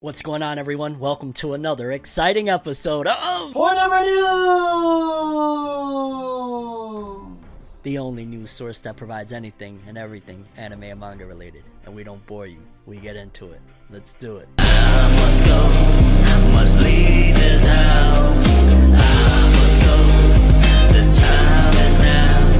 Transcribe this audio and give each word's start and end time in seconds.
What's 0.00 0.20
going 0.20 0.42
on, 0.42 0.58
everyone? 0.58 0.98
Welcome 0.98 1.32
to 1.40 1.54
another 1.54 1.90
exciting 1.90 2.50
episode 2.50 3.06
of 3.06 3.52
Forever 3.54 4.02
News! 4.02 4.26
the 7.82 7.96
only 7.96 8.26
news 8.26 8.50
source 8.50 8.78
that 8.80 8.98
provides 8.98 9.32
anything 9.32 9.80
and 9.86 9.96
everything 9.96 10.44
anime 10.58 10.82
and 10.82 11.00
manga 11.00 11.24
related. 11.24 11.64
And 11.86 11.94
we 11.94 12.04
don't 12.04 12.24
bore 12.26 12.46
you, 12.46 12.58
we 12.84 12.98
get 12.98 13.16
into 13.16 13.52
it. 13.52 13.60
Let's 13.88 14.12
do 14.12 14.36
it. 14.36 14.48
I 14.58 15.16
must 15.16 15.44
go, 15.46 15.62
must 16.52 16.78
leave 16.82 17.34
this 17.34 17.66
house. 17.66 18.68
I 18.92 19.50
must 19.56 19.80
go, 19.80 19.96
the 20.92 21.04
time 21.20 21.74
is 21.86 21.98
now. 22.00 22.50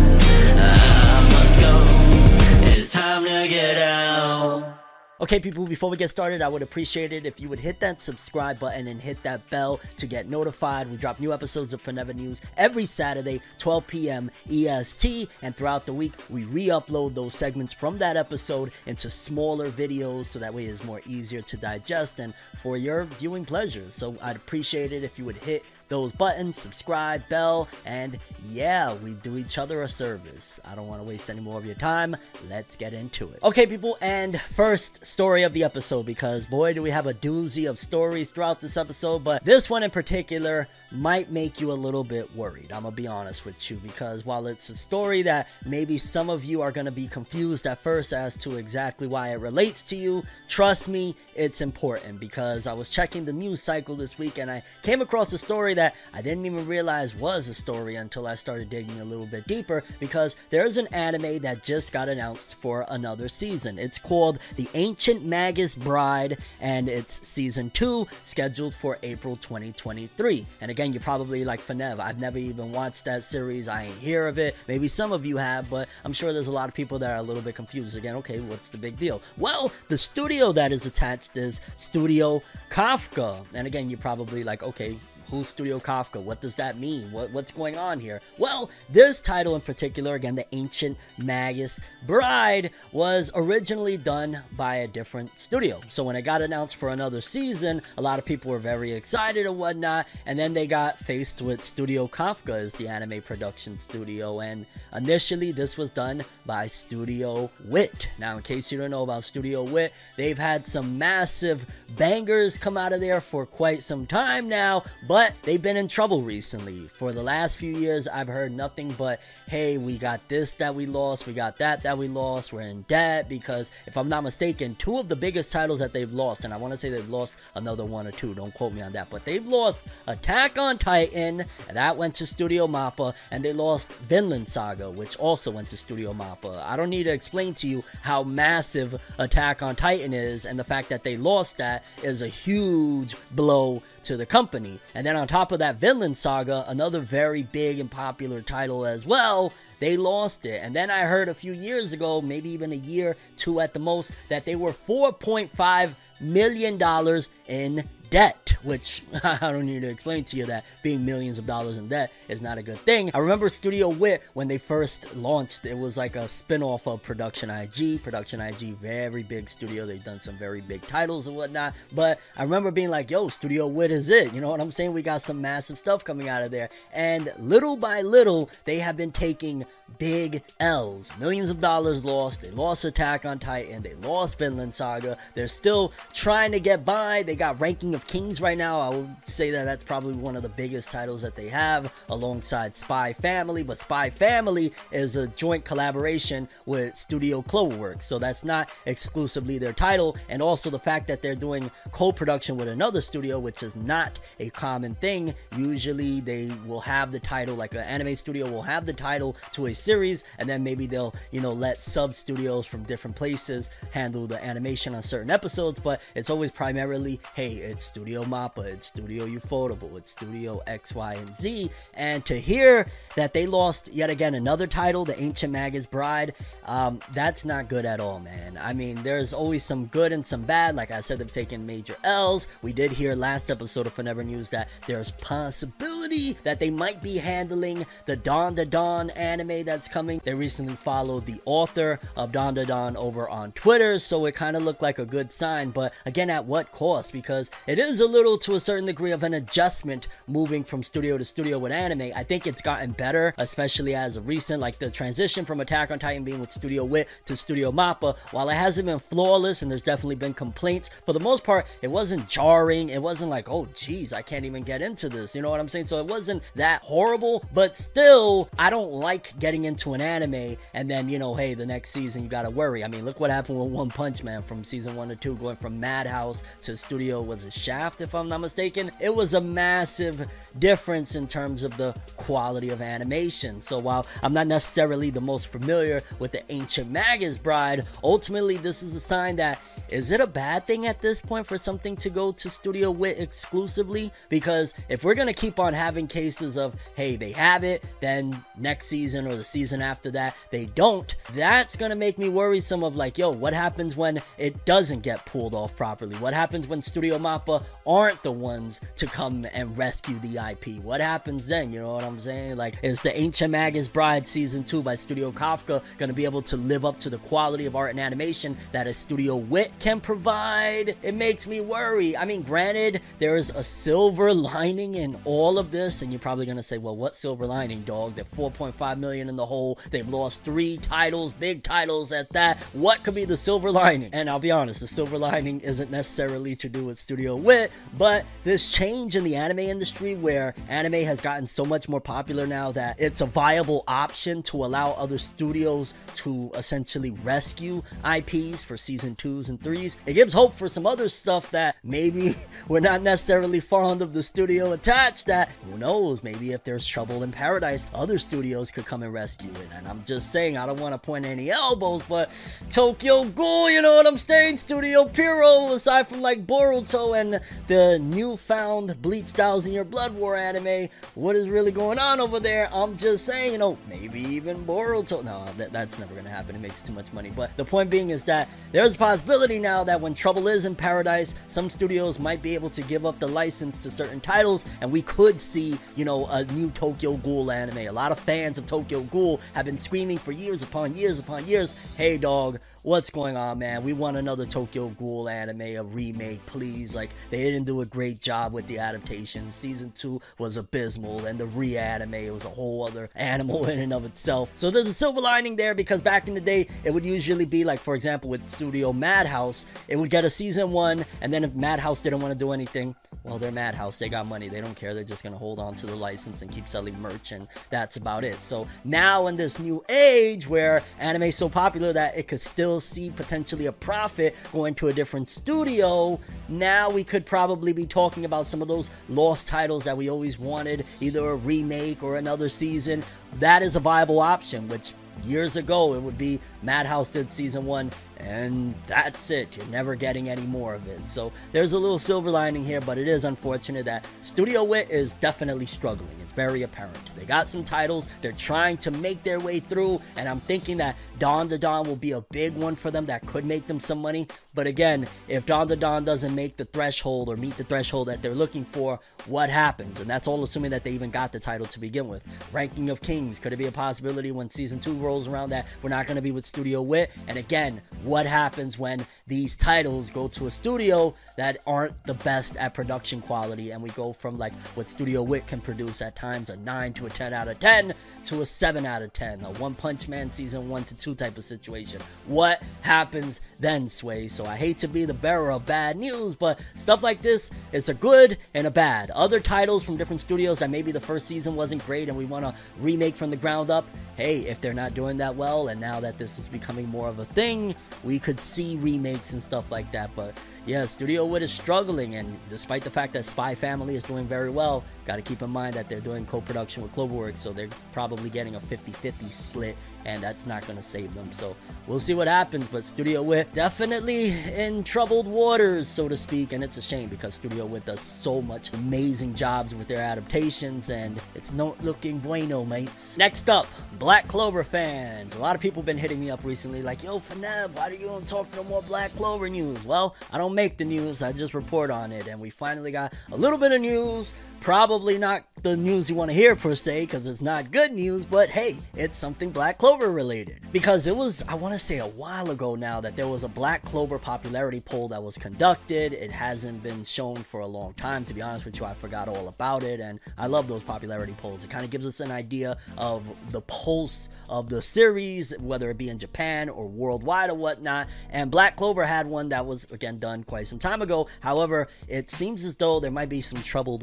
I 0.65 1.29
must 1.33 1.61
go, 1.61 2.71
it's 2.71 2.91
time 2.91 3.25
to 3.25 3.47
get 3.47 3.77
out. 3.77 4.86
Okay, 5.19 5.41
people, 5.41 5.65
before 5.65 5.89
we 5.89 5.97
get 5.97 6.11
started, 6.11 6.43
I 6.43 6.49
would 6.49 6.61
appreciate 6.61 7.11
it 7.11 7.25
if 7.25 7.41
you 7.41 7.49
would 7.49 7.59
hit 7.59 7.81
that 7.81 8.03
subscribe 8.03 8.61
button 8.61 8.87
and 8.87 9.01
hit 9.01 9.23
that 9.23 9.49
bell 9.49 9.81
to 9.97 10.07
get 10.07 10.29
notified. 10.29 10.91
We 10.91 10.99
drop 10.99 11.19
new 11.19 11.33
episodes 11.33 11.73
of 11.73 11.81
Forever 11.81 12.13
News 12.13 12.43
every 12.59 12.85
Saturday, 12.85 13.41
12 13.59 13.87
p.m. 13.87 14.31
EST, 14.51 15.31
and 15.41 15.57
throughout 15.57 15.87
the 15.87 15.95
week, 15.95 16.13
we 16.29 16.45
re 16.45 16.67
upload 16.67 17.15
those 17.15 17.35
segments 17.35 17.73
from 17.73 17.97
that 17.97 18.19
episode 18.19 18.73
into 18.85 19.09
smaller 19.09 19.71
videos 19.71 20.27
so 20.27 20.39
that 20.39 20.53
way 20.53 20.67
it's 20.67 20.85
more 20.85 21.01
easier 21.07 21.41
to 21.41 21.57
digest 21.57 22.19
and 22.19 22.35
for 22.61 22.77
your 22.77 23.05
viewing 23.05 23.47
pleasure. 23.47 23.87
So 23.89 24.17
I'd 24.23 24.37
appreciate 24.37 24.93
it 24.93 25.03
if 25.03 25.19
you 25.19 25.25
would 25.25 25.39
hit 25.39 25.65
those 25.89 26.13
buttons, 26.13 26.59
subscribe, 26.59 27.29
bell, 27.29 27.69
and 27.85 28.19
yeah, 28.51 28.95
we 28.95 29.15
do 29.15 29.37
each 29.37 29.59
other 29.59 29.83
a 29.83 29.89
service. 29.89 30.59
I 30.71 30.75
don't 30.75 30.89
want 30.89 31.01
to 31.01 31.07
waste 31.07 31.31
any 31.31 31.41
more 31.41 31.59
of 31.59 31.67
your 31.67 31.75
time. 31.75 32.17
Let's 32.49 32.77
get 32.77 32.93
into 32.93 33.31
it. 33.31 33.43
Okay, 33.43 33.67
people, 33.67 33.97
and 34.01 34.41
first 34.41 35.05
story 35.05 35.43
of 35.43 35.53
the 35.53 35.65
episode 35.65 36.07
because 36.07 36.47
boy, 36.47 36.73
do 36.73 36.83
we 36.83 36.91
have 36.91 37.07
a 37.07 37.15
doozy 37.15 37.69
of 37.69 37.79
stories 37.79 38.31
throughout 38.31 38.61
this 38.61 38.77
episode, 38.77 39.25
but 39.25 39.45
this 39.45 39.71
one 39.71 39.83
in 39.83 39.91
particular 39.91 40.69
might 40.97 41.31
make 41.31 41.61
you 41.61 41.71
a 41.71 41.75
little 41.75 42.05
bit 42.05 42.35
worried. 42.35 42.73
I'm 42.73 42.83
gonna 42.83 42.95
be 42.95 43.07
honest 43.07 43.45
with 43.45 43.71
you 43.71 43.77
because 43.79 44.25
while 44.25 44.47
it's 44.47 44.71
a 44.71 44.77
story 44.77 45.23
that 45.23 45.49
maybe 45.65 45.99
some 45.99 46.31
of 46.31 46.45
you 46.45 46.63
are 46.63 46.73
gonna 46.73 46.91
be 46.91 47.07
confused 47.07 47.67
at 47.67 47.79
first 47.79 48.13
as 48.13 48.37
to 48.39 48.57
exactly 48.57 49.07
why 49.07 49.31
it 49.31 49.41
relates 49.41 49.83
to 49.85 49.97
you, 49.97 50.23
trust 50.49 50.89
me, 50.89 51.15
it's 51.35 51.61
important 51.61 52.21
because 52.21 52.67
I 52.67 52.73
was 52.73 52.89
checking 52.89 53.25
the 53.25 53.33
news 53.33 53.63
cycle 53.63 53.97
this 53.97 54.19
week 54.19 54.39
and 54.39 54.51
I 54.51 54.63
came 54.83 55.01
across 55.01 55.33
a 55.33 55.39
story 55.39 55.75
that 55.75 55.95
I 56.15 56.23
didn't 56.23 56.47
even 56.47 56.67
realize 56.67 57.15
was 57.15 57.49
a 57.49 57.55
story 57.55 57.97
until 57.97 58.27
I 58.27 58.35
started 58.35 58.71
digging 58.71 59.01
a 59.01 59.05
little 59.05 59.27
bit 59.27 59.47
deeper 59.47 59.85
because 60.01 60.37
there's 60.51 60.77
an 60.77 60.87
anime 60.93 61.39
that 61.41 61.63
just 61.63 61.93
got 61.93 62.09
announced 62.09 62.55
for 62.57 62.87
another 62.89 63.29
season. 63.29 63.79
It's 63.79 63.99
called 63.99 64.39
The 64.57 64.69
Ancient 64.75 65.25
Magus 65.25 65.75
Bride 65.75 66.39
and 66.61 66.89
it's 66.89 67.27
season 67.27 67.71
2 67.71 68.07
scheduled 68.25 68.75
for 68.75 68.99
April 69.03 69.37
2023. 69.37 70.47
And 70.61 70.71
again, 70.71 70.86
you're 70.93 71.03
probably 71.03 71.45
like 71.45 71.61
Fanev, 71.61 72.01
I've 72.01 72.21
never 72.21 72.39
even 72.39 72.73
watched 72.73 73.05
that 73.05 73.25
series. 73.25 73.69
I 73.69 73.85
ain't 73.85 73.99
hear 73.99 74.27
of 74.27 74.39
it. 74.39 74.57
Maybe 74.69 74.89
some 74.89 75.13
of 75.13 75.25
you 75.25 75.37
have, 75.37 75.69
but 75.71 75.89
I'm 76.05 76.13
sure 76.13 76.33
there's 76.33 76.49
a 76.49 76.53
lot 76.53 76.69
of 76.69 76.75
people 76.75 76.99
that 77.01 77.11
are 77.11 77.17
a 77.17 77.23
little 77.23 77.43
bit 77.43 77.55
confused. 77.55 77.97
Again, 77.97 78.17
okay, 78.17 78.41
what's 78.41 78.69
the 78.69 78.79
big 78.79 78.97
deal? 78.97 79.23
Well, 79.37 79.73
the 79.89 79.99
studio 79.99 80.53
that 80.53 80.73
is 80.73 80.87
attached 80.87 81.37
is 81.37 81.61
Studio 81.77 82.43
Kafka. 82.71 83.45
And 83.55 83.67
again, 83.67 83.91
you're 83.91 83.99
probably 83.99 84.45
like, 84.45 84.63
okay, 84.63 84.97
Who's 85.31 85.49
Studio 85.49 85.81
Kafka? 85.81 86.23
What 86.23 86.41
does 86.41 86.55
that 86.55 86.79
mean? 86.79 87.11
What, 87.11 87.31
what's 87.33 87.51
going 87.51 87.77
on 87.77 87.99
here? 87.99 88.21
Well, 88.39 88.71
this 88.89 89.21
title 89.21 89.57
in 89.57 89.61
particular, 89.61 90.15
again, 90.15 90.37
The 90.37 90.47
Ancient 90.55 90.97
Magus 91.19 91.81
Bride, 92.07 92.71
was 92.93 93.33
originally 93.35 93.97
done 93.97 94.41
by 94.57 94.77
a 94.77 94.87
different 94.87 95.39
studio. 95.39 95.81
So 95.89 96.05
when 96.05 96.15
it 96.15 96.23
got 96.23 96.43
announced 96.43 96.77
for 96.77 96.91
another 96.91 97.21
season, 97.21 97.83
a 97.99 98.03
lot 98.03 98.21
of 98.21 98.25
people 98.25 98.53
were 98.53 98.59
very 98.59 98.93
excited 98.93 99.47
and 99.47 99.59
whatnot. 99.59 100.07
And 100.27 100.39
then 100.39 100.55
they 100.55 100.69
got 100.69 100.99
faced 100.99 101.43
with 101.43 101.65
Studio 101.65 102.07
Kafka 102.07 102.55
as 102.55 102.73
the 102.75 102.87
anime 102.87 103.21
production 103.23 103.81
studio. 103.81 104.39
And 104.41 104.65
initially, 104.95 105.51
this 105.51 105.77
was 105.77 105.91
done 105.91 106.23
by 106.45 106.69
Studio 106.69 107.51
Wit. 107.65 108.09
Now, 108.21 108.37
in 108.37 108.43
case 108.43 108.71
you 108.71 108.79
don't 108.79 108.93
know 108.93 109.03
about 109.03 109.25
Studio 109.25 109.65
Wit, 109.65 109.93
they've 110.17 110.39
had 110.39 110.69
some 110.69 110.99
massive 110.99 111.67
bangers 111.97 112.59
come 112.59 112.77
out 112.77 112.93
of 112.93 113.01
there 113.01 113.21
for 113.21 113.45
quite 113.45 113.83
some 113.83 114.07
time 114.07 114.49
now. 114.49 114.85
But 115.09 115.16
but 115.17 115.33
they've 115.45 115.63
been 115.63 115.79
in 115.79 115.89
trouble 115.89 116.21
recently. 116.21 116.89
For 116.89 117.11
the 117.11 117.23
last 117.23 117.57
few 117.57 117.75
years, 117.75 118.07
I've 118.07 118.29
heard 118.29 118.53
nothing 118.53 118.93
but, 118.99 119.19
hey, 119.49 119.79
we 119.79 119.97
got 119.97 120.21
this 120.29 120.57
that 120.57 120.75
we 120.75 120.85
lost, 120.85 121.27
we 121.27 121.33
got 121.33 121.57
that 121.57 121.85
that 121.85 121.97
we 121.97 122.07
lost, 122.07 122.53
we're 122.53 122.61
in 122.61 122.83
debt. 122.83 123.27
Because 123.27 123.71
if 123.87 123.97
I'm 123.97 124.11
not 124.11 124.25
mistaken, 124.25 124.75
two 124.75 124.99
of 124.99 125.09
the 125.09 125.17
biggest 125.17 125.51
titles 125.51 125.79
that 125.79 125.95
they've 125.95 126.13
lost, 126.13 126.45
and 126.45 126.53
I 126.53 126.59
want 126.59 126.75
to 126.75 126.77
say 126.77 126.91
they've 126.91 127.09
lost 127.09 127.35
another 127.55 127.83
one 127.83 128.07
or 128.07 128.11
two, 128.11 128.35
don't 128.35 128.53
quote 128.53 128.75
me 128.75 128.83
on 128.83 128.93
that, 128.93 129.09
but 129.09 129.25
they've 129.25 129.47
lost 129.47 129.81
Attack 130.07 130.59
on 130.59 130.77
Titan, 130.77 131.47
and 131.67 131.77
that 131.79 131.97
went 131.97 132.15
to 132.17 132.27
Studio 132.27 132.67
Mappa, 132.67 133.15
and 133.31 133.43
they 133.43 133.55
lost 133.55 133.95
Vinland 133.95 134.51
Saga, 134.51 134.91
which 134.91 135.17
also 135.17 135.51
went 135.51 135.71
to 135.71 135.79
Studio 135.79 136.13
Mappa. 136.13 136.63
I 136.63 136.77
don't 136.77 136.91
need 136.91 137.05
to 137.05 137.13
explain 137.15 137.55
to 137.55 137.67
you 137.67 137.83
how 138.03 138.23
massive 138.23 139.01
Attack 139.17 139.63
on 139.63 139.77
Titan 139.77 140.13
is, 140.13 140.45
and 140.45 140.59
the 140.59 140.65
fact 140.65 140.91
that 140.91 141.05
they 141.05 141.17
lost 141.17 141.57
that 141.57 141.85
is 142.03 142.21
a 142.21 142.29
huge 142.29 143.17
blow 143.31 143.83
to 144.03 144.17
the 144.17 144.27
company. 144.27 144.79
And 144.95 145.06
then 145.07 145.17
on 145.17 145.29
top 145.29 145.53
of 145.53 145.59
that, 145.61 145.77
Vinland 145.77 146.19
Saga, 146.19 146.65
another 146.69 147.01
very 147.01 147.43
big 147.43 147.79
and 147.79 147.91
popular 147.91 148.41
title 148.41 148.85
as 148.85 149.07
well, 149.07 149.53
they 149.79 149.97
lost 149.97 150.47
it. 150.47 150.61
And 150.63 150.75
then 150.75 150.91
I 150.91 151.01
heard 151.01 151.29
a 151.29 151.35
few 151.35 151.53
years 151.53 151.93
ago, 151.93 152.21
maybe 152.21 152.51
even 152.51 152.73
a 152.73 152.77
year, 152.77 153.17
two 153.37 153.61
at 153.61 153.73
the 153.73 153.79
most, 153.79 154.11
that 154.29 154.45
they 154.45 154.57
were 154.57 154.73
$4.5 154.73 155.95
million 156.21 157.23
in 157.47 157.89
debt, 158.11 158.57
which 158.63 159.03
I 159.23 159.39
don't 159.53 159.67
need 159.67 159.83
to 159.83 159.89
explain 159.89 160.25
to 160.25 160.37
you 160.37 160.47
that 160.47 160.65
being 160.83 161.05
millions 161.05 161.39
of 161.39 161.47
dollars 161.47 161.79
in 161.79 161.89
debt 161.89 162.13
is 162.29 162.43
not 162.43 162.59
a 162.59 162.63
good 162.63 162.79
thing. 162.79 163.11
I 163.15 163.19
remember 163.19 163.49
Studio 163.49 163.89
Wit 163.89 164.23
when 164.35 164.49
they 164.49 164.59
first 164.59 165.17
launched, 165.17 165.67
it 165.67 165.77
was 165.77 165.97
like 165.97 166.17
a 166.17 166.29
spin 166.29 166.63
off 166.63 166.87
of 166.87 167.03
Production 167.03 167.51
IG. 167.51 168.03
Production 168.03 168.41
IG, 168.41 168.77
very 168.77 169.23
big 169.23 169.49
studio. 169.49 169.87
They've 169.87 170.05
done 170.05 170.21
some 170.21 170.37
very 170.37 170.61
big 170.61 170.83
titles 170.83 171.27
and 171.27 171.37
whatnot. 171.37 171.75
But 171.95 172.21
I 172.37 172.43
remember 172.43 172.71
being 172.71 172.91
like, 172.91 173.11
yo, 173.11 173.29
Studio 173.29 173.67
Wit 173.67 173.91
is 173.91 174.11
it. 174.11 174.33
You 174.35 174.41
know 174.41 174.49
what 174.49 174.61
I'm 174.61 174.73
saying? 174.73 174.93
We 174.93 175.03
got 175.03 175.23
some 175.23 175.41
massive 175.41 175.79
stuff 175.79 176.05
coming 176.05 176.29
out 176.29 176.43
of 176.43 176.51
there. 176.51 176.71
And 176.93 177.33
little 177.39 177.77
by 177.77 178.03
little, 178.03 178.51
they 178.65 178.79
have 178.79 178.97
been 178.97 179.13
taking 179.13 179.65
big 179.99 180.43
L's. 180.61 181.13
Millions 181.19 181.51
of 181.51 181.61
dollars 181.61 182.05
lost. 182.05 182.43
They 182.43 182.51
lost 182.51 182.85
Attack 182.85 183.25
on 183.25 183.39
Titan. 183.39 183.83
They 183.83 183.95
lost 183.95 184.39
Vinland 184.39 184.75
Saga. 184.75 185.17
They're 185.35 185.49
still 185.49 185.93
trying 186.13 186.53
to 186.53 186.61
get 186.61 186.85
by. 186.85 187.23
They 187.23 187.37
got 187.37 187.61
Ranking 187.61 187.95
of 187.95 188.07
Kings 188.07 188.41
right 188.41 188.59
now. 188.59 188.81
I 188.81 188.89
would 188.91 189.17
say 189.25 189.51
that 189.51 189.65
that's 189.65 189.85
probably 189.85 190.15
one 190.15 190.37
of 190.37 190.43
the 190.43 190.49
biggest 190.49 190.91
titles 190.91 191.23
that 191.23 191.37
they 191.37 191.49
have 191.49 191.93
alongside 192.09 192.77
Spy 192.77 193.13
Family. 193.13 193.63
But 193.63 193.79
Spy 193.79 194.11
Family 194.11 194.73
is 194.93 195.17
a 195.17 195.27
joint 195.29 195.65
collaboration 195.65 196.49
with 196.67 196.97
Studio 196.97 197.43
Cloverworks. 197.43 198.03
So 198.03 198.19
that's 198.19 198.45
not 198.45 198.71
exclusively 198.87 199.59
their 199.59 199.73
title. 199.73 200.17
And 200.29 200.43
also 200.43 200.71
the 200.71 200.79
fact 200.79 201.09
that 201.09 201.23
they're 201.23 201.35
doing 201.35 201.71
co 201.93 202.13
production 202.13 202.57
with 202.57 202.69
another 202.69 203.01
studio, 203.01 203.39
which 203.39 203.63
is 203.63 203.75
not 203.77 204.19
a 204.41 204.51
common 204.51 204.95
thing. 204.97 205.35
Usually 205.57 206.21
they 206.21 206.51
will 206.67 206.81
have 206.81 207.13
the 207.13 207.21
title, 207.21 207.57
like 207.57 207.75
an 207.75 207.81
anime 207.81 208.17
studio 208.17 208.51
will 208.51 208.63
have 208.63 208.87
the 208.87 208.93
title 208.93 209.37
to 209.53 209.67
a 209.67 209.75
series, 209.77 210.25
and 210.39 210.49
then 210.49 210.63
maybe 210.63 210.87
they'll, 210.87 211.15
you 211.31 211.41
know, 211.41 211.53
let 211.53 211.81
sub 211.81 212.15
studios 212.15 212.67
from 212.67 212.83
different 212.85 213.17
places 213.17 213.71
handle 213.93 214.27
the 214.27 214.43
animation 214.43 214.95
on 214.95 215.03
certain 215.03 215.31
episodes. 215.31 215.81
But 215.81 216.01
it's 216.15 216.31
always 216.31 216.51
primarily, 216.51 217.21
hey, 217.35 217.55
it's 217.55 217.85
Studio 217.85 218.25
Mappa, 218.25 218.65
it's 218.65 218.87
Studio 218.87 219.27
Ufotable, 219.27 219.97
it's 219.97 220.11
Studio 220.11 220.61
X, 220.67 220.95
Y, 220.95 221.15
and 221.15 221.37
Z. 221.37 221.71
And 221.95 222.25
to 222.27 222.39
hear 222.39 222.89
that 223.15 223.33
they 223.33 223.47
lost 223.47 223.93
yet 223.93 224.11
again 224.11 224.35
another 224.35 224.67
title, 224.67 225.05
The 225.05 225.21
Ancient 225.21 225.53
Magus 225.53 225.87
Bride, 225.87 226.35
um, 226.65 227.01
that's 227.13 227.45
not 227.45 227.69
good 227.69 227.85
at 227.85 228.01
all, 228.01 228.19
man. 228.19 228.59
I 228.61 228.73
mean, 228.73 229.03
there's 229.03 229.33
always 229.33 229.63
some 229.63 229.87
good 229.87 230.13
and 230.13 230.25
some 230.25 230.43
bad. 230.43 230.75
Like 230.75 230.91
I 230.91 231.01
said, 231.01 231.19
they've 231.19 231.31
taken 231.31 231.67
major 231.67 231.97
L's. 232.03 232.47
We 232.63 232.73
did 232.73 232.91
hear 232.91 233.15
last 233.15 233.51
episode 233.51 233.87
of 233.87 233.93
Forever 233.93 234.25
News 234.25 234.49
that 234.51 234.69
there's 234.87 235.11
possibility 235.13 236.37
that 236.43 236.59
they 236.59 236.71
might 236.71 237.03
be 237.03 237.19
handling 237.19 237.87
the 238.07 238.17
Dan 238.17 238.55
Da 238.55 238.65
Dan 238.65 239.11
anime 239.11 239.65
that's 239.67 239.89
coming. 239.89 240.21
They 240.25 240.35
recently 240.35 240.77
followed 240.77 241.27
the 241.27 241.41
author 241.45 242.01
of 242.17 242.33
Dawn 242.33 242.57
over 242.97 243.29
on 243.29 243.53
Twitter, 243.53 243.99
so 243.99 244.25
it 244.25 244.35
kind 244.35 244.57
of 244.57 244.63
looked 244.63 244.81
like 244.81 244.99
a 244.99 245.05
good 245.05 245.33
sign. 245.33 245.71
But 245.71 245.93
again, 246.07 246.31
at 246.31 246.47
what 246.47 246.73
cost? 246.73 247.13
Because 247.13 247.51
it 247.67 247.79
is 247.79 248.01
a 248.01 248.07
little 248.07 248.39
to 248.39 248.55
a 248.55 248.61
certain 248.61 248.87
degree 248.87 249.11
of 249.11 249.23
an 249.23 249.35
adjustment 249.35 250.09
moving 250.27 250.65
from 250.65 250.83
studio 250.83 251.19
to 251.19 251.25
studio 251.25 251.59
with 251.59 251.73
anime. 251.73 252.13
I 252.15 252.23
think 252.23 252.47
it's 252.47 252.63
gotten 252.63 252.93
better, 252.93 253.35
especially 253.39 253.95
as 253.95 254.19
recent, 254.19 254.61
like 254.61 254.79
the 254.79 254.91
transition 254.91 255.45
from 255.45 255.61
Attack 255.61 255.91
on 255.91 255.99
Titan 255.99 256.25
being 256.25 256.41
with 256.41 256.53
Studio 256.53 256.85
Wit 256.85 257.09
to 257.27 257.37
Studio 257.37 257.73
Mappa. 257.73 258.17
While 258.31 258.49
it 258.49 258.55
hasn't 258.55 258.87
been 258.87 258.99
flawless 259.01 259.63
and 259.63 259.71
there's 259.71 259.83
definitely 259.83 260.17
been 260.17 260.35
complaints, 260.35 260.89
for 261.05 261.13
the 261.13 261.21
most 261.21 261.43
part, 261.45 261.67
it 261.83 261.89
wasn't 261.89 262.29
jarring. 262.29 262.89
It 262.89 263.03
wasn't 263.03 263.31
like, 263.31 263.51
oh, 263.51 263.67
geez, 263.75 264.13
I 264.13 264.23
can't 264.23 264.45
even 264.45 264.63
get 264.63 264.83
into 264.83 265.09
this. 265.09 265.35
You 265.35 265.43
know 265.43 265.51
what 265.51 265.61
I'm 265.61 265.69
saying? 265.69 265.87
So 265.87 265.99
it 265.99 266.07
wasn't 266.07 266.43
that 266.55 266.83
horrible, 266.83 267.45
but 267.53 267.77
still, 267.77 268.49
I 268.59 268.71
don't 268.71 268.93
like 268.93 269.37
getting 269.39 269.56
into 269.65 269.95
an 269.95 270.01
anime 270.01 270.57
and 270.75 270.91
then, 270.91 271.09
you 271.09 271.19
know, 271.19 271.35
hey, 271.35 271.55
the 271.55 271.67
next 271.67 271.91
season 271.91 272.23
you 272.23 272.29
gotta 272.29 272.51
worry. 272.51 272.85
I 272.85 272.89
mean, 272.89 273.05
look 273.05 273.21
what 273.21 273.31
happened 273.31 273.59
with 273.59 273.71
One 273.71 273.89
Punch 273.89 274.23
Man 274.23 274.43
from 274.43 274.63
season 274.65 274.95
one 274.97 275.09
to 275.09 275.17
two, 275.17 275.37
going 275.37 275.57
from 275.57 275.81
Madhouse 275.81 276.43
to 276.63 276.77
Studio 276.77 277.21
was 277.23 277.45
a 277.45 277.51
Shaft, 277.51 278.01
if 278.01 278.15
I'm 278.15 278.29
not 278.29 278.41
mistaken. 278.41 278.91
It 279.01 279.15
was 279.15 279.35
a 279.35 279.41
massive 279.41 280.27
difference 280.59 281.15
in 281.15 281.27
terms 281.27 281.63
of 281.63 281.77
the 281.77 281.95
quality 282.17 282.71
of 282.71 282.83
animation. 282.83 283.61
So 283.61 283.79
while 283.79 284.07
I'm 284.23 284.33
not 284.33 284.47
necessarily 284.47 285.11
the 285.11 285.21
most 285.21 285.49
familiar 285.49 286.03
with 286.19 286.33
the 286.33 286.43
Ancient 286.53 286.91
Magus 286.91 287.39
Bride, 287.39 287.87
ultimately 288.05 288.57
this 288.57 288.83
is 288.83 288.95
a 288.95 289.01
sign 289.01 289.37
that 289.37 289.61
is 289.89 290.11
it 290.11 290.21
a 290.21 290.27
bad 290.27 290.67
thing 290.67 290.87
at 290.87 291.01
this 291.01 291.21
point 291.21 291.47
for 291.47 291.57
something 291.57 291.95
to 291.97 292.11
go 292.11 292.33
to 292.33 292.51
Studio 292.51 292.91
Wit 292.91 293.21
exclusively? 293.21 294.13
Because 294.29 294.75
if 294.89 295.05
we're 295.05 295.15
gonna 295.15 295.33
keep 295.33 295.61
on 295.61 295.73
having 295.73 296.09
cases 296.09 296.57
of, 296.59 296.75
hey, 296.97 297.15
they 297.17 297.31
have 297.33 297.63
it, 297.63 297.85
then 298.01 298.45
next 298.57 298.89
season 298.89 299.27
or 299.29 299.37
the 299.37 299.45
season 299.47 299.83
after 299.83 300.11
that, 300.13 300.37
they 300.51 300.67
don't, 300.67 301.15
that's 301.35 301.77
gonna 301.77 301.95
make 301.95 302.19
me 302.19 302.29
worry 302.29 302.61
some 302.61 302.85
of 302.85 302.97
like, 302.97 303.19
yo, 303.19 303.31
what 303.31 303.53
happens 303.53 303.97
when 303.97 304.21
it 304.39 304.65
doesn't 304.65 305.01
get 305.01 305.25
pulled 305.27 305.55
off 305.55 305.77
properly? 305.77 306.17
What 306.17 306.35
happens 306.35 306.69
when 306.69 306.83
Studio 306.83 307.19
Mappa 307.19 307.63
aren't 307.87 308.23
the 308.23 308.33
ones 308.33 308.81
to 308.97 309.07
come 309.07 309.47
and 309.53 309.77
rescue 309.77 310.19
the 310.19 310.39
IP? 310.51 310.83
What 310.83 311.01
happens 311.01 311.47
then? 311.47 311.73
You 311.73 311.81
know 311.81 311.95
what 311.95 312.05
I'm 312.05 312.21
saying? 312.21 312.57
Like, 312.57 312.77
is 312.83 313.01
the 313.01 313.17
Ancient 313.19 313.51
Magus 313.51 313.89
Bride 313.89 314.27
season 314.27 314.65
two 314.65 314.83
by 314.83 314.97
Studio 314.97 315.31
Kafka 315.33 315.83
gonna 315.99 316.13
be 316.13 316.25
able 316.25 316.43
to 316.43 316.57
live 316.57 316.85
up 316.85 316.99
to 317.01 317.11
the 317.11 317.19
quality 317.19 317.67
of 317.67 317.77
art 317.77 317.91
and 317.91 318.01
animation 318.01 318.57
that 318.73 318.87
a 318.87 318.95
Studio 318.95 319.37
Wit 319.37 319.73
can 319.79 320.01
provide? 320.01 320.97
It 321.03 321.15
makes 321.15 321.47
me 321.47 321.61
worry. 321.61 322.17
I 322.17 322.25
mean, 322.25 322.43
granted, 322.43 323.01
there 323.19 323.37
is 323.37 323.51
a 323.51 323.65
silver 323.65 324.33
lining 324.35 324.95
in 324.95 325.19
all 325.25 325.59
of 325.59 325.71
this, 325.71 326.03
and 326.03 326.13
you're 326.13 326.21
probably 326.21 326.47
gonna 326.47 326.63
say, 326.63 326.79
well, 326.79 326.97
what 326.97 327.17
silver 327.17 327.47
lining, 327.47 327.83
dog? 327.83 328.15
They're 328.15 328.25
4.5 328.25 328.99
million 328.99 329.29
in 329.29 329.36
the 329.37 329.47
hole. 329.47 329.79
They've 329.91 330.09
lost 330.09 330.45
three 330.45 330.79
titles, 330.79 331.33
big 331.33 331.63
titles 331.63 332.13
at 332.13 332.33
that. 332.33 332.59
What 332.73 333.03
could 333.03 333.15
be 333.15 333.25
the 333.25 333.37
silver 333.37 333.71
lining? 333.71 334.11
And 334.13 334.29
I'll 334.29 334.39
be 334.39 334.51
honest, 334.51 334.81
the 334.81 334.87
silver 334.87 335.19
lining 335.19 335.61
isn't 335.61 335.91
necessarily 335.91 336.57
to 336.57 336.69
do 336.69 336.85
with 336.85 336.99
Studio 336.99 337.37
Wit, 337.37 337.71
but 337.97 338.25
this 338.45 338.73
change 338.73 339.17
in 339.17 339.25
the 339.25 339.37
anime 339.37 339.59
industry 339.61 340.15
where 340.15 340.55
anime 340.69 341.05
has 341.05 341.21
gotten 341.21 341.47
so 341.47 341.65
much 341.65 341.89
more 341.89 342.01
popular 342.01 342.47
now 342.47 342.73
that 342.73 342.97
it's 342.99 343.21
a 343.21 343.27
viable 343.27 343.85
option 343.87 344.43
to 344.45 344.65
allow 344.65 344.93
other 344.93 345.19
studios 345.19 345.95
to 346.15 346.51
essentially 346.55 347.11
rescue 347.23 347.83
IPs 348.05 348.65
for 348.65 348.77
season 348.77 349.15
twos 349.17 349.49
and 349.49 349.63
threes. 349.63 349.97
It 350.07 350.15
gives 350.15 350.33
hope 350.33 350.55
for 350.55 350.69
some 350.69 350.87
other 350.87 351.09
stuff 351.09 351.51
that 351.51 351.77
maybe 351.83 352.37
we're 352.69 352.81
not 352.81 353.03
necessarily 353.03 353.61
fond 353.61 354.03
of 354.03 354.13
the 354.13 354.23
studio 354.23 354.73
attached. 354.73 355.27
That 355.27 355.51
who 355.71 355.79
knows, 355.79 356.23
maybe 356.23 356.53
if 356.53 356.65
there's 356.65 356.87
trouble 356.87 357.23
in 357.23 357.33
paradise, 357.33 357.87
other 357.95 358.19
studios 358.19 358.71
could 358.71 358.87
come 358.87 359.03
and 359.03 359.13
rescue 359.13 359.26
it. 359.35 359.69
And 359.75 359.89
I'm 359.89 360.05
just 360.05 360.33
saying, 360.33 360.57
I 360.57 360.67
don't 360.67 360.81
want 360.81 360.95
to 360.95 360.99
point 360.99 361.25
any 361.25 361.51
elbows, 361.51 362.03
but 362.09 362.31
Tokyo 362.71 363.25
Ghoul, 363.25 363.71
you 363.71 363.83
know 363.83 363.97
what 363.97 364.07
I'm 364.07 364.17
saying? 364.17 364.59
Studio 364.59 365.05
Pierrot, 365.07 365.75
aside 365.75 366.09
from 366.09 366.21
like 366.21 366.47
Boruto 366.47 367.19
and 367.19 367.41
the 367.69 367.99
newfound 367.99 369.01
Bleach 369.03 369.31
Thousand 369.31 369.73
Year 369.73 369.85
Blood 369.85 370.15
War 370.15 370.37
anime, 370.37 370.89
what 371.15 371.35
is 371.35 371.49
really 371.49 371.73
going 371.73 371.99
on 371.99 372.21
over 372.21 372.39
there? 372.39 372.69
I'm 372.73 372.97
just 372.97 373.25
saying, 373.25 373.53
you 373.53 373.59
know, 373.59 373.79
maybe 373.89 374.21
even 374.21 374.65
Boruto. 374.65 375.25
No, 375.25 375.45
that, 375.57 375.73
that's 375.73 375.99
never 375.99 376.15
gonna 376.15 376.31
happen. 376.31 376.55
It 376.55 376.61
makes 376.61 376.83
too 376.83 376.93
much 376.93 377.13
money. 377.13 377.33
But 377.35 377.57
the 377.57 377.65
point 377.65 377.91
being 377.91 378.11
is 378.11 378.25
that 378.25 378.49
there's 378.73 378.95
a 378.95 378.99
possibility 378.99 379.59
now 379.59 379.83
that 379.85 380.01
when 380.01 380.15
trouble 380.15 380.49
is 380.49 380.65
in 380.65 380.77
paradise, 380.77 381.35
some 381.47 381.71
studios 381.71 382.19
might 382.19 382.43
be 382.43 382.55
able 382.55 382.71
to 382.71 382.83
give 382.83 383.05
up 383.05 383.19
the 383.19 383.27
license 383.27 383.79
to 383.79 383.91
certain 383.91 384.21
titles, 384.21 384.65
and 384.81 384.91
we 384.91 385.03
could 385.03 385.41
see, 385.41 385.79
you 385.97 386.05
know, 386.05 386.27
a 386.27 386.45
new 386.45 386.71
Tokyo 386.71 387.17
Ghoul 387.17 387.51
anime. 387.51 387.79
A 387.79 387.91
lot 387.91 388.13
of 388.13 388.19
fans 388.21 388.59
of 388.59 388.67
Tokyo 388.67 389.01
Ghoul 389.03 389.16
have 389.55 389.65
been 389.65 389.79
screaming 389.79 390.19
for 390.19 390.33
years 390.33 390.63
upon 390.63 390.95
years 390.95 391.19
upon 391.19 391.47
years, 391.47 391.75
hey 391.97 392.19
dog, 392.19 392.59
what's 392.87 393.11
going 393.11 393.37
on, 393.37 393.59
man? 393.59 393.83
We 393.83 393.93
want 393.93 394.17
another 394.17 394.47
Tokyo 394.47 394.89
Ghoul 394.91 395.29
anime, 395.29 395.61
a 395.61 395.83
remake, 395.83 396.47
please. 396.47 396.95
Like, 396.95 397.11
they 397.31 397.39
didn't 397.39 397.65
do 397.65 397.81
a 397.81 397.85
great 397.87 398.21
job 398.21 398.53
with 398.53 398.69
the 398.69 398.79
adaptation. 398.79 399.51
Season 399.51 399.91
2 399.91 400.21
was 400.39 400.57
abysmal, 400.57 401.27
and 401.27 401.37
the 401.37 401.47
re 401.47 401.77
anime 401.77 402.33
was 402.33 402.45
a 402.45 402.49
whole 402.49 402.87
other 402.87 403.11
animal 403.17 403.65
in 403.69 403.81
and 403.81 403.93
of 403.93 404.05
itself. 404.05 404.53
So 404.55 404.71
there's 404.71 404.87
a 404.89 404.95
silver 404.95 405.21
lining 405.21 405.57
there 405.57 405.75
because 405.75 406.01
back 406.01 406.29
in 406.29 406.35
the 406.35 406.41
day, 406.41 406.69
it 406.85 406.95
would 406.95 407.05
usually 407.05 407.45
be 407.45 407.65
like, 407.65 407.81
for 407.81 407.97
example, 407.97 408.31
with 408.31 408.49
Studio 408.49 408.93
Madhouse, 408.93 409.67
it 409.89 409.97
would 409.97 410.11
get 410.11 410.25
a 410.25 410.31
season 410.31 410.71
1, 410.71 411.05
and 411.23 411.35
then 411.35 411.43
if 411.43 411.55
Madhouse 411.55 412.01
didn't 412.01 412.21
want 412.21 412.33
to 412.33 412.39
do 412.39 412.53
anything, 412.53 412.95
well, 413.25 413.39
they're 413.39 413.51
Madhouse. 413.51 413.99
They 413.99 414.09
got 414.09 414.27
money. 414.27 414.49
They 414.49 414.61
don't 414.61 414.77
care. 414.77 414.95
They're 414.95 415.03
just 415.03 415.25
going 415.25 415.33
to 415.33 415.39
hold 415.39 415.59
on 415.59 415.75
to 415.77 415.87
the 415.87 415.97
license 415.97 416.43
and 416.43 416.51
keep 416.51 416.69
selling 416.69 417.01
merch, 417.01 417.33
and 417.33 417.49
that's 417.71 417.97
about 417.97 418.23
it. 418.23 418.41
So 418.41 418.69
now, 418.85 418.96
in 418.97 419.37
this 419.37 419.59
new 419.59 419.85
age 419.91 420.49
where 420.49 420.83
anime 420.99 421.25
is 421.25 421.37
so 421.37 421.51
popular 421.51 421.93
that 421.93 422.17
it 422.17 422.29
could 422.29 422.41
still 422.41 422.81
see 422.81 423.11
potentially 423.11 423.67
a 423.67 423.73
profit 423.73 424.35
going 424.53 424.75
to 424.75 424.89
a 424.89 424.93
different 424.93 425.29
studio, 425.29 426.19
now 426.49 426.89
we 426.89 427.05
could 427.05 427.27
probably 427.27 427.75
be 427.75 427.85
talking 427.85 428.25
about 428.25 428.47
some 428.47 428.63
of 428.63 428.69
those 428.69 428.89
lost 429.11 429.49
titles 429.49 429.85
that 429.85 429.95
we 429.95 430.09
always 430.09 430.39
wanted, 430.39 430.87
either 431.03 431.29
a 431.29 431.37
remake 431.37 432.03
or 432.03 432.17
another 432.17 432.49
season. 432.49 433.05
That 433.35 433.61
is 433.61 433.77
a 433.77 433.81
viable 433.81 434.19
option, 434.19 434.67
which 434.67 434.95
years 435.27 435.57
ago 435.57 435.95
it 435.95 436.01
would 436.03 436.19
be 436.19 436.41
Madhouse 436.63 437.11
did 437.11 437.31
season 437.31 437.67
one, 437.67 437.91
and 438.19 438.75
that's 438.87 439.31
it. 439.31 439.57
You're 439.57 439.67
never 439.67 439.95
getting 439.95 440.29
any 440.29 440.43
more 440.43 440.75
of 440.75 440.87
it. 440.89 441.09
So 441.09 441.33
there's 441.53 441.73
a 441.73 441.79
little 441.79 441.99
silver 441.99 442.31
lining 442.31 442.65
here, 442.65 442.81
but 442.81 442.99
it 442.99 443.09
is 443.09 443.25
unfortunate 443.25 443.85
that 443.85 444.05
Studio 444.21 444.65
Wit 444.65 444.91
is 444.91 445.15
definitely 445.15 445.67
struggling. 445.67 446.17
It's 446.21 446.33
very 446.33 446.63
apparent. 446.63 447.15
They 447.17 447.25
got 447.25 447.49
some 447.49 447.65
titles, 447.65 448.09
they're 448.21 448.33
trying 448.33 448.79
to 448.79 448.91
make 448.91 449.23
their 449.23 449.41
way 449.41 449.61
through, 449.61 450.01
and 450.17 450.29
I'm 450.29 450.41
thinking 450.41 450.77
that 450.79 450.97
Dan 451.19 451.49
Da 451.49 451.57
Dan 451.57 451.85
will 451.85 451.97
be 451.97 452.13
a 452.13 452.21
big 452.21 452.55
one 452.55 452.77
for 452.77 452.91
them 452.91 453.07
that 453.07 453.27
could 453.27 453.45
make 453.45 453.67
them 453.67 453.81
some 453.81 453.99
money. 453.99 454.27
But 454.55 454.67
again, 454.67 455.07
if 455.29 455.47
Dan 455.47 455.69
Da 455.69 455.75
Dan 455.75 456.05
doesn't 456.05 456.35
make 456.35 456.57
the 456.57 456.65
threshold 456.65 457.29
or 457.29 457.37
meet 457.37 457.57
the 457.57 457.65
threshold 457.65 458.09
that 458.09 458.23
they're 458.23 458.35
looking 458.35 458.65
for, 458.67 459.01
what 459.27 459.49
happens? 459.49 460.01
And 460.01 460.09
that's 460.09 460.27
all 460.27 460.43
assuming 460.45 460.71
that 460.73 460.85
they 460.85 460.91
even 460.91 461.11
got 461.11 461.33
the 461.33 461.41
title 461.41 461.67
to 461.67 461.81
begin 461.81 462.09
with. 462.09 462.27
Ranking 462.53 462.91
of 462.91 463.01
Kings, 463.01 463.39
could 463.39 463.53
it 463.53 463.57
be 463.57 463.67
a 463.67 463.73
possibility 463.73 464.31
when 464.31 464.51
season 464.51 464.79
two 464.79 464.95
rolls 464.95 465.29
around 465.29 465.51
that 465.51 465.67
we're 465.83 465.91
not 465.91 466.07
going 466.07 466.17
to 466.17 466.23
be 466.23 466.33
with 466.33 466.45
Studio 466.45 466.83
Wit? 466.83 467.11
And 467.29 467.39
again, 467.39 467.81
what 468.03 468.27
happens 468.27 468.79
when 468.79 469.07
these 469.27 469.57
titles 469.57 470.11
go 470.11 470.29
to 470.29 470.47
a 470.47 470.51
studio 470.51 471.15
that 471.37 471.59
aren't 471.67 472.03
the 472.05 472.15
best 472.15 472.57
at 472.57 472.75
production 472.75 473.21
quality 473.21 473.71
and 473.71 473.83
we 473.83 473.91
go 473.91 474.13
from 474.13 474.39
like 474.39 474.53
what 474.75 474.89
Studio 474.89 475.23
Wit 475.23 475.47
can 475.47 475.61
produce 475.61 476.03
at 476.03 476.15
times 476.15 476.51
a 476.51 476.57
9 476.57 476.93
to 476.95 477.07
a 477.07 477.11
10 477.11 477.33
out 477.33 477.49
of 477.49 477.59
10 477.59 477.95
to 478.25 478.41
a 478.43 478.47
7 478.47 478.85
out 478.85 479.03
of 479.03 479.13
10, 479.13 479.45
a 479.45 479.51
One 479.53 479.75
Punch 479.75 480.09
Man 480.09 480.31
season 480.31 480.69
1 480.69 480.85
to 480.85 480.95
2 480.95 481.06
type 481.15 481.39
of 481.39 481.45
situation. 481.45 482.01
What 482.27 482.63
happens 482.83 483.41
then, 483.59 483.89
Sway? 483.89 484.29
So 484.29 484.45
I 484.45 484.57
hate 484.57 484.79
to 484.79 484.89
be 484.89 485.05
the 485.05 485.15
bearer 485.15 485.53
of 485.53 485.67
bad 485.67 485.97
news, 485.97 486.35
but 486.35 486.59
stuff 486.77 487.03
like 487.03 487.23
this 487.23 487.51
is 487.73 487.89
a 487.89 487.95
good 487.95 488.39
and 488.55 488.67
a 488.67 488.71
bad. 488.71 489.11
Other 489.11 489.41
titles 489.41 489.83
from 489.83 489.97
different 489.97 490.21
studios 490.21 490.59
that 490.59 490.71
maybe 490.71 490.93
the 490.93 491.01
first 491.01 491.27
season 491.27 491.55
wasn't 491.55 491.85
great 491.87 492.09
and 492.09 492.17
we 492.17 492.25
want 492.25 492.45
to 492.45 492.55
remake 492.81 493.17
from 493.17 493.31
the 493.31 493.37
ground 493.37 493.71
up, 493.71 493.87
hey, 494.17 494.41
if 494.41 494.61
they're 494.61 494.73
not 494.73 494.95
doing 494.95 495.17
that 495.19 495.37
well 495.37 495.69
and 495.69 495.81
now 495.81 496.01
that 496.01 496.19
this 496.19 496.39
is 496.39 496.49
becoming 496.49 496.89
more 496.89 497.09
of 497.09 497.19
a 497.19 497.25
thing, 497.25 497.75
we 498.05 498.19
could 498.19 498.41
see 498.41 498.77
remakes 498.77 499.33
and 499.33 499.43
stuff 499.43 499.71
like 499.71 499.91
that. 499.93 500.11
But 500.17 500.37
yeah, 500.67 500.85
Studio 500.87 501.25
Wit 501.25 501.43
is 501.43 501.53
struggling, 501.53 502.17
and 502.17 502.39
despite 502.49 502.83
the 502.83 502.91
fact 502.91 503.13
that 503.13 503.25
Spy 503.25 503.55
Family 503.55 503.95
is 503.95 504.03
doing 504.03 504.27
very 504.27 504.51
well, 504.51 504.83
got 505.05 505.15
to 505.15 505.23
keep 505.23 505.41
in 505.41 505.51
mind 505.51 505.75
that 505.75 505.89
they're 505.89 506.01
doing 506.01 506.27
co 506.27 506.41
production 506.41 506.83
with 506.83 506.93
Cloverworks, 506.93 507.39
so 507.39 507.53
they're 507.53 507.69
probably 507.93 508.29
getting 508.29 508.57
a 508.57 508.61
50 508.61 508.91
50 508.91 509.29
split, 509.31 509.77
and 510.07 510.23
that's 510.23 510.47
not 510.47 510.65
going 510.67 510.77
to 510.77 510.83
save 510.83 511.13
them. 511.15 511.33
So 511.33 511.57
we'll 511.87 512.01
see 512.01 512.15
what 512.15 512.29
happens, 512.29 512.69
but 512.69 512.85
Studio 512.85 513.23
Wit 513.23 513.53
definitely 513.53 514.29
in 514.29 514.85
troubled 514.85 515.27
waters, 515.27 515.89
so 515.89 516.09
to 516.09 516.17
speak, 516.17 516.53
and 516.53 516.63
it's 516.63 516.77
a 516.77 516.83
shame 516.83 517.09
because 517.09 517.35
Studio 517.35 517.67
Wit 517.67 517.85
does 517.85 518.01
so 518.01 518.41
much 518.41 518.73
amazing 518.73 519.35
jobs 519.35 519.75
with 519.75 519.89
their 519.89 520.01
adaptations, 520.01 520.91
and 520.91 521.21
it's 521.35 521.53
not 521.53 521.83
looking 521.83 522.19
bueno, 522.19 522.65
mates. 522.65 523.19
Next 523.19 523.51
up, 523.51 523.67
Black 523.99 524.29
Clover 524.29 524.63
fans. 524.63 525.35
A 525.35 525.41
lot 525.41 525.57
of 525.57 525.61
people 525.61 525.83
have 525.83 525.87
been 525.87 525.99
hitting 525.99 526.21
me 526.21 526.31
up 526.31 526.45
recently, 526.45 526.83
like, 526.83 527.03
yo, 527.03 527.19
Faneb, 527.19 527.73
why 527.73 527.91
do 527.91 527.97
you 527.97 528.07
don't 528.07 528.29
talk 528.29 528.47
no 528.55 528.63
more 528.63 528.83
Black 528.83 529.15
Clover 529.17 529.49
news? 529.49 529.85
Well, 529.85 530.15
I 530.33 530.39
don't 530.39 530.55
make 530.55 530.77
the 530.77 530.85
news, 530.85 531.21
I 531.21 531.33
just 531.33 531.53
report 531.53 531.91
on 531.91 532.13
it. 532.13 532.29
And 532.29 532.41
we 532.41 532.51
finally 532.51 532.93
got 532.93 533.13
a 533.33 533.37
little 533.37 533.59
bit 533.59 533.73
of 533.73 533.81
news 533.81 534.33
Probably 534.61 535.17
not 535.17 535.45
the 535.63 535.77
news 535.77 536.09
you 536.09 536.15
want 536.15 536.31
to 536.31 536.37
hear 536.37 536.55
per 536.55 536.75
se, 536.75 537.01
because 537.03 537.27
it's 537.27 537.41
not 537.41 537.71
good 537.73 537.93
news, 537.93 538.25
but 538.25 538.49
hey, 538.51 538.77
it's 538.95 539.17
something 539.17 539.51
Black 539.51 539.79
Clover 539.79 540.13
related. 540.13 540.61
Because 540.71 541.07
it 541.07 541.17
was, 541.17 541.43
I 541.49 541.55
want 541.55 541.73
to 541.73 541.79
say 541.79 541.99
a 541.99 542.07
while 542.07 542.51
ago 542.51 542.75
now, 542.75 543.01
that 543.01 543.17
there 543.17 543.27
was 543.27 543.43
a 543.43 543.49
Black 543.49 543.85
Clover 543.85 544.19
popularity 544.19 544.81
poll 544.81 545.09
that 545.09 545.23
was 545.23 545.39
conducted. 545.39 546.13
It 546.13 546.31
hasn't 546.31 546.83
been 546.83 547.05
shown 547.05 547.37
for 547.37 547.61
a 547.61 547.67
long 547.67 547.95
time, 547.95 548.25
to 548.27 548.35
be 548.35 548.43
honest 548.43 548.65
with 548.65 548.79
you. 548.79 548.87
I 548.87 548.95
forgot 548.95 549.29
all 549.29 549.49
about 549.49 549.83
it, 549.83 549.99
and 549.99 550.21
I 550.37 550.47
love 550.47 550.69
those 550.69 550.83
popularity 550.83 551.35
polls. 551.39 551.65
It 551.65 551.71
kind 551.71 551.85
of 551.85 551.91
gives 551.91 552.07
us 552.07 552.21
an 552.21 552.31
idea 552.31 552.77
of 552.99 553.25
the 553.51 553.63
pulse 553.63 554.29
of 554.49 554.69
the 554.69 554.83
series, 554.83 555.53
whether 555.59 555.91
it 555.91 555.99
be 555.99 556.11
in 556.11 556.19
Japan 556.19 556.69
or 556.69 556.87
worldwide 556.87 557.51
or 557.51 557.55
whatnot. 557.55 558.09
And 558.31 558.51
Black 558.51 558.77
Clover 558.77 559.05
had 559.05 559.27
one 559.27 559.49
that 559.49 559.67
was, 559.67 559.85
again, 559.91 560.19
done 560.19 560.45
quite 560.45 560.69
some 560.69 560.79
time 560.79 561.03
ago. 561.03 561.29
However, 561.41 561.89
it 562.09 562.31
seems 562.31 562.65
as 562.65 562.77
though 562.77 563.01
there 563.01 563.11
might 563.11 563.29
be 563.29 563.43
some 563.43 563.63
troubled 563.63 564.03